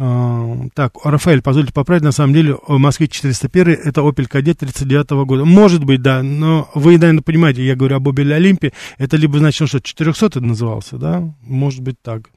А, 0.00 0.56
так, 0.74 0.94
Рафаэль, 1.04 1.42
позвольте 1.42 1.72
поправить, 1.72 2.04
на 2.04 2.12
самом 2.12 2.32
деле, 2.32 2.56
в 2.66 2.78
Москве 2.78 3.08
401 3.08 3.80
это 3.84 4.00
Opel 4.00 4.26
Кадет 4.26 4.60
39 4.60 5.26
года. 5.26 5.44
Может 5.44 5.84
быть, 5.84 6.00
да, 6.00 6.22
но 6.22 6.70
вы, 6.74 6.96
наверное, 6.96 7.20
понимаете, 7.20 7.66
я 7.66 7.74
говорю 7.74 7.96
об 7.96 8.08
Opel 8.08 8.32
Олимпе, 8.32 8.72
это 8.96 9.18
либо, 9.18 9.38
значит, 9.38 9.68
что, 9.68 9.80
400 9.80 10.40
назывался, 10.40 10.96
да? 10.96 11.34
Может 11.42 11.82
быть, 11.82 12.00
так. 12.00 12.30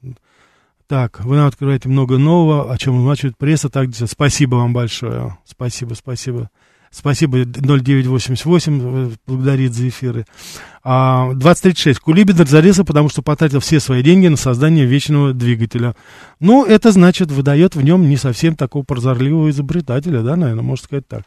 Так, 0.87 1.23
вы 1.23 1.37
нам 1.37 1.47
открываете 1.47 1.87
много 1.87 2.17
нового, 2.17 2.73
о 2.73 2.77
чем 2.77 2.95
умачивает 2.95 3.37
пресса. 3.37 3.69
Так, 3.69 3.89
спасибо 3.93 4.55
вам 4.55 4.73
большое. 4.73 5.37
Спасибо, 5.45 5.93
спасибо. 5.93 6.49
Спасибо, 6.91 7.45
0988 7.45 9.15
благодарит 9.25 9.73
за 9.73 9.87
эфиры. 9.87 10.25
А, 10.83 11.31
2036. 11.33 11.99
Кулибин 11.99 12.37
разорился, 12.37 12.83
потому 12.83 13.07
что 13.07 13.21
потратил 13.21 13.61
все 13.61 13.79
свои 13.79 14.03
деньги 14.03 14.27
на 14.27 14.35
создание 14.35 14.85
вечного 14.85 15.33
двигателя. 15.33 15.95
Ну, 16.41 16.65
это 16.65 16.91
значит, 16.91 17.31
выдает 17.31 17.75
в 17.75 17.81
нем 17.81 18.09
не 18.09 18.17
совсем 18.17 18.57
такого 18.57 18.83
прозорливого 18.83 19.49
изобретателя, 19.51 20.21
да, 20.21 20.35
наверное, 20.35 20.63
можно 20.63 20.83
сказать 20.83 21.07
так. 21.07 21.23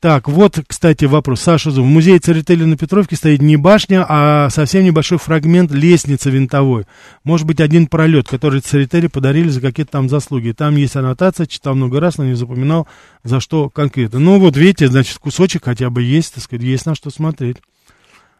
Так, 0.00 0.28
вот, 0.28 0.58
кстати, 0.66 1.06
вопрос. 1.06 1.40
Саша 1.40 1.70
Зум. 1.70 1.86
В 1.86 1.90
музее 1.90 2.18
Церетели 2.18 2.64
на 2.64 2.76
Петровке 2.76 3.16
стоит 3.16 3.40
не 3.40 3.56
башня, 3.56 4.04
а 4.06 4.50
совсем 4.50 4.84
небольшой 4.84 5.16
фрагмент 5.16 5.72
лестницы 5.72 6.28
винтовой. 6.28 6.84
Может 7.24 7.46
быть, 7.46 7.58
один 7.58 7.86
пролет, 7.86 8.28
который 8.28 8.60
Церетели 8.60 9.06
подарили 9.06 9.48
за 9.48 9.62
какие-то 9.62 9.92
там 9.92 10.10
заслуги. 10.10 10.52
Там 10.52 10.76
есть 10.76 10.96
аннотация, 10.96 11.46
читал 11.46 11.74
много 11.74 12.00
раз, 12.00 12.18
но 12.18 12.24
не 12.24 12.34
запоминал, 12.34 12.86
за 13.22 13.40
что 13.40 13.70
конкретно. 13.70 14.18
Ну, 14.18 14.38
вот 14.38 14.58
видите, 14.58 14.88
значит, 14.88 15.16
кусочек 15.16 15.64
хотя 15.64 15.88
бы 15.88 16.02
есть, 16.02 16.34
так 16.34 16.44
сказать, 16.44 16.64
есть 16.64 16.84
на 16.84 16.94
что 16.94 17.08
смотреть. 17.08 17.56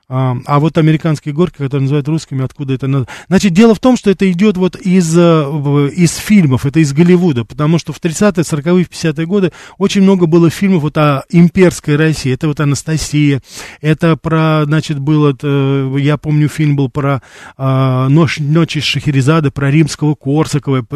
А, 0.08 0.36
а 0.44 0.60
вот 0.60 0.76
американские 0.76 1.34
горки, 1.34 1.58
которые 1.58 1.82
называют 1.82 2.08
русскими, 2.08 2.44
откуда 2.44 2.74
это 2.74 2.86
надо. 2.86 3.08
Значит, 3.28 3.52
дело 3.52 3.74
в 3.74 3.80
том, 3.80 3.96
что 3.96 4.10
это 4.10 4.30
идет 4.30 4.56
вот 4.56 4.76
из, 4.76 5.16
э, 5.16 5.90
из 5.96 6.16
фильмов, 6.16 6.66
это 6.66 6.80
из 6.80 6.92
Голливуда, 6.92 7.44
потому 7.44 7.78
что 7.78 7.92
в 7.92 8.00
30-е, 8.00 8.42
40-е, 8.42 8.84
50-е 8.84 9.26
годы 9.26 9.52
очень 9.78 10.02
много 10.02 10.26
было 10.26 10.50
фильмов 10.50 10.82
вот 10.82 10.98
о 10.98 11.24
имперской 11.30 11.96
России. 11.96 12.32
Это 12.32 12.48
вот 12.48 12.60
Анастасия, 12.60 13.40
это 13.80 14.16
про, 14.16 14.64
значит, 14.66 14.98
было, 14.98 15.34
э, 15.40 15.96
я 16.00 16.18
помню, 16.18 16.48
фильм 16.48 16.76
был 16.76 16.90
про 16.90 17.22
а, 17.56 18.08
Ночь, 18.08 18.38
Ночи 18.38 18.80
Шахерезады, 18.80 19.50
про 19.50 19.70
римского 19.70 20.14
Корсакова, 20.14 20.86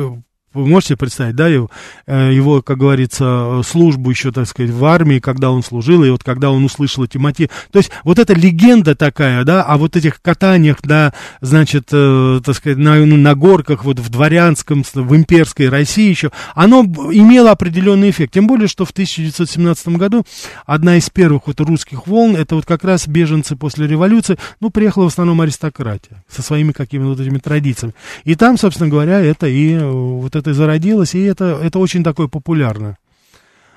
вы 0.59 0.67
можете 0.67 0.97
представить, 0.97 1.37
да, 1.37 1.49
его, 1.49 1.71
э, 2.07 2.33
его, 2.33 2.63
как 2.63 2.79
говорится, 2.79 3.63
службу 3.65 4.11
еще, 4.11 4.33
так 4.33 4.47
сказать, 4.47 4.71
в 4.71 4.85
армии, 4.85 5.19
когда 5.19 5.51
он 5.51 5.63
служил, 5.63 6.05
и 6.05 6.11
вот 6.11 6.25
когда 6.25 6.51
он 6.51 6.65
услышал 6.65 7.05
эти 7.05 7.19
мотивы. 7.19 7.51
То 7.71 7.79
есть 7.79 7.91
вот 8.05 8.19
эта 8.19 8.35
легенда 8.35 8.95
такая, 8.95 9.45
да, 9.45 9.63
о 9.63 9.77
вот 9.77 9.97
этих 9.97 10.21
катаниях, 10.21 10.79
да, 10.83 11.13
значит, 11.41 11.89
э, 11.93 12.41
так 12.45 12.55
сказать, 12.55 12.79
на, 12.79 12.97
ну, 12.97 13.17
на 13.17 13.35
горках 13.35 13.85
вот 13.85 13.99
в 13.99 14.09
дворянском, 14.09 14.85
в 14.95 15.17
имперской 15.17 15.69
России 15.69 16.09
еще, 16.09 16.31
оно 16.55 16.83
имело 16.83 17.51
определенный 17.51 18.11
эффект. 18.11 18.35
Тем 18.35 18.47
более, 18.47 18.69
что 18.69 18.85
в 18.85 18.91
1917 18.91 19.89
году 19.89 20.25
одна 20.67 20.97
из 20.97 21.09
первых 21.11 21.47
вот 21.47 21.61
русских 21.61 22.07
волн, 22.07 22.37
это 22.37 22.55
вот 22.55 22.67
как 22.67 22.85
раз 22.85 23.07
беженцы 23.07 23.57
после 23.57 23.87
революции, 23.87 24.39
ну, 24.61 24.71
приехала 24.71 25.05
в 25.05 25.09
основном 25.09 25.41
аристократия 25.41 26.23
со 26.29 26.43
своими 26.43 26.73
какими-то 26.73 27.11
вот 27.11 27.21
этими 27.21 27.39
традициями. 27.39 27.95
И 28.25 28.35
там, 28.35 28.59
собственно 28.59 28.89
говоря, 28.89 29.21
это 29.21 29.47
и 29.47 29.75
э, 29.75 29.91
вот 29.91 30.37
это 30.37 30.48
и 30.49 30.53
зародилось, 30.53 31.15
и 31.15 31.23
это, 31.23 31.61
это 31.63 31.79
очень 31.79 32.03
такое 32.03 32.29
популярно. 32.29 32.97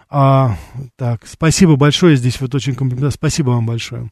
А, 0.10 0.58
так, 0.98 1.26
спасибо 1.26 1.78
большое, 1.78 2.18
здесь 2.18 2.42
вот 2.42 2.54
очень 2.54 2.76
комплимент, 2.76 3.14
спасибо 3.14 3.52
вам 3.52 3.66
большое. 3.66 4.10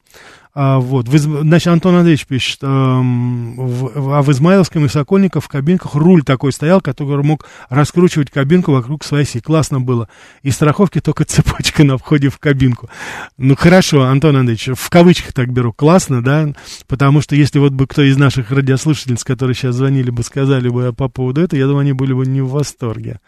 А, 0.56 0.80
вот, 0.80 1.08
в, 1.08 1.18
значит, 1.18 1.68
Антон 1.68 1.95
Андреевич 1.95 2.26
пишет, 2.26 2.60
эм, 2.64 3.56
в, 3.56 4.14
а 4.14 4.22
в 4.24 4.32
Измайловском 4.32 4.84
и 4.86 4.89
Сокольниках 4.89 5.43
в 5.43 5.47
кабинках 5.47 5.93
руль 5.93 6.24
такой 6.24 6.52
стоял, 6.52 6.82
который 6.82 7.24
мог 7.24 7.45
раскручивать 7.70 8.32
кабинку 8.32 8.72
вокруг 8.72 9.04
своей 9.04 9.26
оси. 9.26 9.41
Классно 9.41 9.80
было. 9.80 10.10
И 10.41 10.50
страховки 10.50 11.02
только 11.02 11.24
цепочка 11.26 11.84
на 11.84 11.97
входе 11.97 12.30
в 12.30 12.39
кабинку. 12.39 12.89
Ну, 13.38 13.56
хорошо, 13.56 14.04
Антон 14.04 14.38
Андреевич, 14.38 14.70
в 14.76 14.89
кавычках 14.89 15.34
так 15.34 15.52
беру, 15.52 15.72
классно, 15.72 16.24
да, 16.24 16.52
потому 16.88 17.22
что 17.22 17.36
если 17.36 17.60
вот 17.60 17.74
бы 17.74 17.86
кто 17.86 18.02
из 18.02 18.18
наших 18.18 18.50
радиослушательниц, 18.52 19.24
которые 19.24 19.56
сейчас 19.56 19.76
звонили 19.76 20.10
бы, 20.10 20.24
сказали 20.24 20.70
бы 20.70 20.93
по 20.93 21.10
поводу 21.10 21.41
этого, 21.41 21.60
я 21.60 21.68
думаю, 21.68 21.82
они 21.82 21.93
были 21.93 22.14
бы 22.14 22.26
не 22.26 22.41
в 22.41 22.50
восторге. 22.50 23.20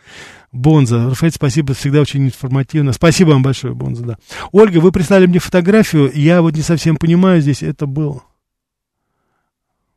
Бонза. 0.52 1.10
Рафаэль, 1.10 1.32
спасибо, 1.32 1.74
всегда 1.74 2.02
очень 2.02 2.26
информативно. 2.26 2.92
Спасибо 2.92 3.30
вам 3.30 3.42
большое, 3.42 3.74
Бонза, 3.74 4.04
да. 4.04 4.18
Ольга, 4.52 4.80
вы 4.80 4.92
прислали 4.92 5.26
мне 5.26 5.40
фотографию, 5.40 6.12
я 6.14 6.42
вот 6.42 6.56
не 6.56 6.62
совсем 6.62 6.98
понимаю 7.22 7.42
здесь, 7.42 7.62
это 7.62 7.86
был... 7.86 8.24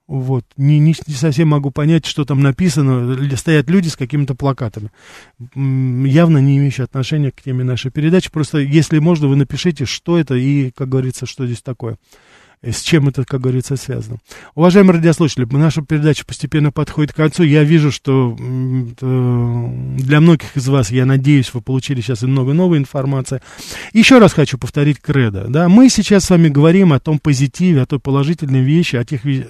Вот, 0.06 0.44
не, 0.58 0.78
не, 0.78 0.94
не 1.06 1.14
совсем 1.14 1.48
могу 1.48 1.70
понять, 1.70 2.04
что 2.04 2.26
там 2.26 2.42
написано. 2.42 3.16
Стоят 3.38 3.70
люди 3.70 3.88
с 3.88 3.96
какими-то 3.96 4.34
плакатами. 4.34 4.90
Явно 5.54 6.38
не 6.38 6.58
имеющие 6.58 6.84
отношения 6.84 7.30
к 7.30 7.40
теме 7.40 7.64
нашей 7.64 7.90
передачи. 7.90 8.30
Просто, 8.30 8.58
если 8.58 8.98
можно, 8.98 9.28
вы 9.28 9.36
напишите, 9.36 9.86
что 9.86 10.18
это 10.18 10.34
и, 10.34 10.72
как 10.72 10.90
говорится, 10.90 11.24
что 11.24 11.46
здесь 11.46 11.62
такое 11.62 11.96
с 12.72 12.82
чем 12.82 13.08
это, 13.08 13.24
как 13.24 13.40
говорится, 13.40 13.76
связано. 13.76 14.18
Уважаемые 14.54 14.96
радиослушатели, 14.96 15.46
наша 15.50 15.82
передача 15.82 16.24
постепенно 16.24 16.72
подходит 16.72 17.12
к 17.12 17.16
концу. 17.16 17.42
Я 17.42 17.64
вижу, 17.64 17.90
что 17.90 18.36
для 18.38 20.20
многих 20.20 20.56
из 20.56 20.68
вас, 20.68 20.90
я 20.90 21.06
надеюсь, 21.06 21.52
вы 21.54 21.60
получили 21.60 22.00
сейчас 22.00 22.22
и 22.22 22.26
много 22.26 22.52
новой 22.52 22.78
информации. 22.78 23.40
Еще 23.92 24.18
раз 24.18 24.32
хочу 24.32 24.58
повторить 24.58 25.00
кредо. 25.00 25.46
Да? 25.48 25.68
Мы 25.68 25.88
сейчас 25.88 26.24
с 26.24 26.30
вами 26.30 26.48
говорим 26.48 26.92
о 26.92 27.00
том 27.00 27.18
позитиве, 27.18 27.82
о 27.82 27.86
той 27.86 28.00
положительной 28.00 28.62
вещи, 28.62 28.96
о 28.96 29.04
тех 29.04 29.20
э, 29.24 29.42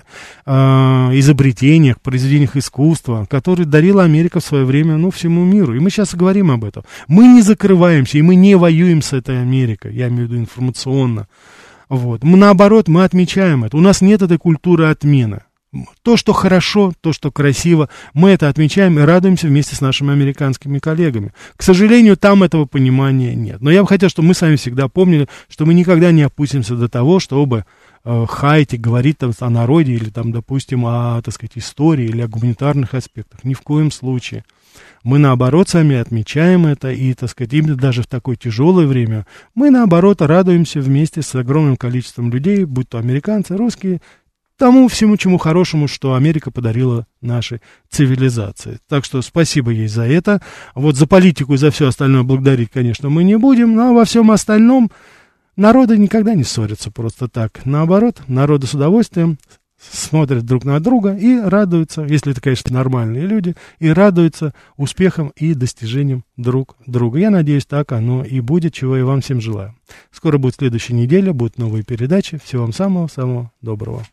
изобретениях, 0.47 2.01
произведениях 2.01 2.57
искусства, 2.57 3.27
которые 3.31 3.67
дарила 3.67 4.05
Америка 4.05 4.41
в 4.41 4.45
свое 4.45 4.65
время 4.65 4.97
ну, 4.97 5.11
всему 5.11 5.45
миру. 5.45 5.75
И 5.75 5.79
мы 5.79 5.91
сейчас 5.91 6.15
говорим 6.15 6.51
об 6.51 6.65
этом. 6.65 6.85
Мы 7.09 7.27
не 7.27 7.43
закрываемся, 7.43 8.19
и 8.19 8.23
мы 8.23 8.35
не 8.35 8.57
воюем 8.57 9.03
с 9.03 9.13
этой 9.13 9.41
Америкой, 9.41 9.95
я 9.95 10.09
имею 10.09 10.29
в 10.29 10.31
виду 10.31 10.41
информационно. 10.41 11.29
Вот. 11.89 12.23
Наоборот, 12.25 12.89
мы 12.89 13.05
отмечаем 13.05 13.65
это. 13.65 13.77
У 13.77 13.81
нас 13.81 14.01
нет 14.01 14.23
этой 14.23 14.39
культуры 14.39 14.87
отмены. 14.87 15.43
То, 16.03 16.17
что 16.17 16.33
хорошо, 16.33 16.93
то, 17.01 17.13
что 17.13 17.33
красиво, 17.33 17.89
мы 18.13 18.31
это 18.31 18.49
отмечаем 18.49 18.99
и 18.99 19.03
радуемся 19.03 19.49
вместе 19.49 19.75
с 19.75 19.81
нашими 19.81 20.13
американскими 20.13 20.79
коллегами. 20.79 21.33
К 21.57 21.63
сожалению, 21.63 22.17
там 22.17 22.45
этого 22.45 22.65
понимания 22.65 23.35
нет. 23.35 23.61
Но 23.61 23.71
я 23.71 23.83
бы 23.83 23.89
хотел, 23.89 24.09
чтобы 24.09 24.29
мы 24.29 24.35
с 24.35 24.41
вами 24.41 24.55
всегда 24.57 24.87
помнили, 24.89 25.29
что 25.49 25.67
мы 25.67 25.75
никогда 25.75 26.13
не 26.13 26.23
опустимся 26.23 26.77
до 26.77 26.89
того, 26.89 27.19
чтобы 27.19 27.65
э, 28.05 28.27
говорить 28.73 29.19
там, 29.19 29.33
о 29.41 29.51
народе 29.51 29.95
или, 29.95 30.11
там, 30.11 30.31
допустим, 30.31 30.87
о, 30.87 31.21
так 31.23 31.35
сказать, 31.35 31.53
истории 31.57 32.07
или 32.07 32.23
о 32.23 32.29
гуманитарных 32.29 32.95
аспектах. 32.95 33.43
Ни 33.43 33.55
в 33.55 33.61
коем 33.63 33.91
случае. 33.91 34.45
Мы, 35.03 35.19
наоборот, 35.19 35.69
сами 35.69 35.97
отмечаем 35.97 36.67
это, 36.67 36.91
и, 36.91 37.15
так 37.15 37.31
сказать, 37.31 37.53
именно 37.53 37.77
даже 37.77 38.03
в 38.03 38.07
такое 38.07 38.37
тяжелое 38.37 38.87
время 38.87 39.27
мы, 39.55 39.71
наоборот, 39.71 40.23
радуемся 40.23 40.81
вместе 40.81 41.23
с 41.23 41.35
огромным 41.35 41.77
количеством 41.77 42.31
людей, 42.31 42.65
будь 42.65 42.89
то 42.89 42.99
американцы, 42.99 43.57
русские, 43.57 44.01
тому 44.57 44.89
всему, 44.89 45.17
чему 45.17 45.39
хорошему, 45.39 45.89
что 45.89 46.15
Америка 46.15 46.51
подарила 46.51 47.07
нашей 47.21 47.61
цивилизации. 47.91 48.79
Так 48.89 49.05
что 49.05 49.23
спасибо 49.23 49.71
ей 49.71 49.89
за 49.89 50.03
это. 50.03 50.41
Вот 50.75 50.97
за 50.97 51.07
политику 51.07 51.55
и 51.55 51.59
за 51.59 51.71
все 51.71 51.89
остальное 51.89 52.23
благодарить, 52.23 52.71
конечно, 52.71 53.11
мы 53.11 53.25
не 53.25 53.37
будем, 53.37 53.75
но 53.75 53.95
во 53.95 54.05
всем 54.05 54.31
остальном 54.31 54.91
народы 55.57 55.99
никогда 55.99 56.35
не 56.35 56.45
ссорятся 56.45 56.91
просто 56.91 57.29
так. 57.29 57.65
Наоборот, 57.65 58.23
народы 58.29 58.67
с 58.67 58.75
удовольствием 58.75 59.39
смотрят 59.91 60.45
друг 60.45 60.65
на 60.65 60.81
друга 60.81 61.15
и 61.15 61.39
радуются, 61.39 62.03
если 62.03 62.33
это, 62.33 62.41
конечно, 62.41 62.73
нормальные 62.75 63.27
люди, 63.27 63.55
и 63.79 63.89
радуются 63.91 64.55
успехам 64.77 65.33
и 65.37 65.55
достижениям 65.55 66.25
друг 66.37 66.77
друга. 66.87 67.19
Я 67.19 67.31
надеюсь, 67.31 67.67
так 67.67 67.93
оно 67.93 68.25
и 68.25 68.41
будет, 68.41 68.75
чего 68.75 68.97
я 68.97 69.05
вам 69.05 69.21
всем 69.21 69.41
желаю. 69.41 69.75
Скоро 70.11 70.39
будет 70.39 70.57
следующая 70.57 70.95
неделя, 70.95 71.33
будут 71.33 71.59
новые 71.59 71.85
передачи. 71.85 72.41
Всего 72.43 72.63
вам 72.63 72.73
самого-самого 72.73 73.51
доброго. 73.61 74.05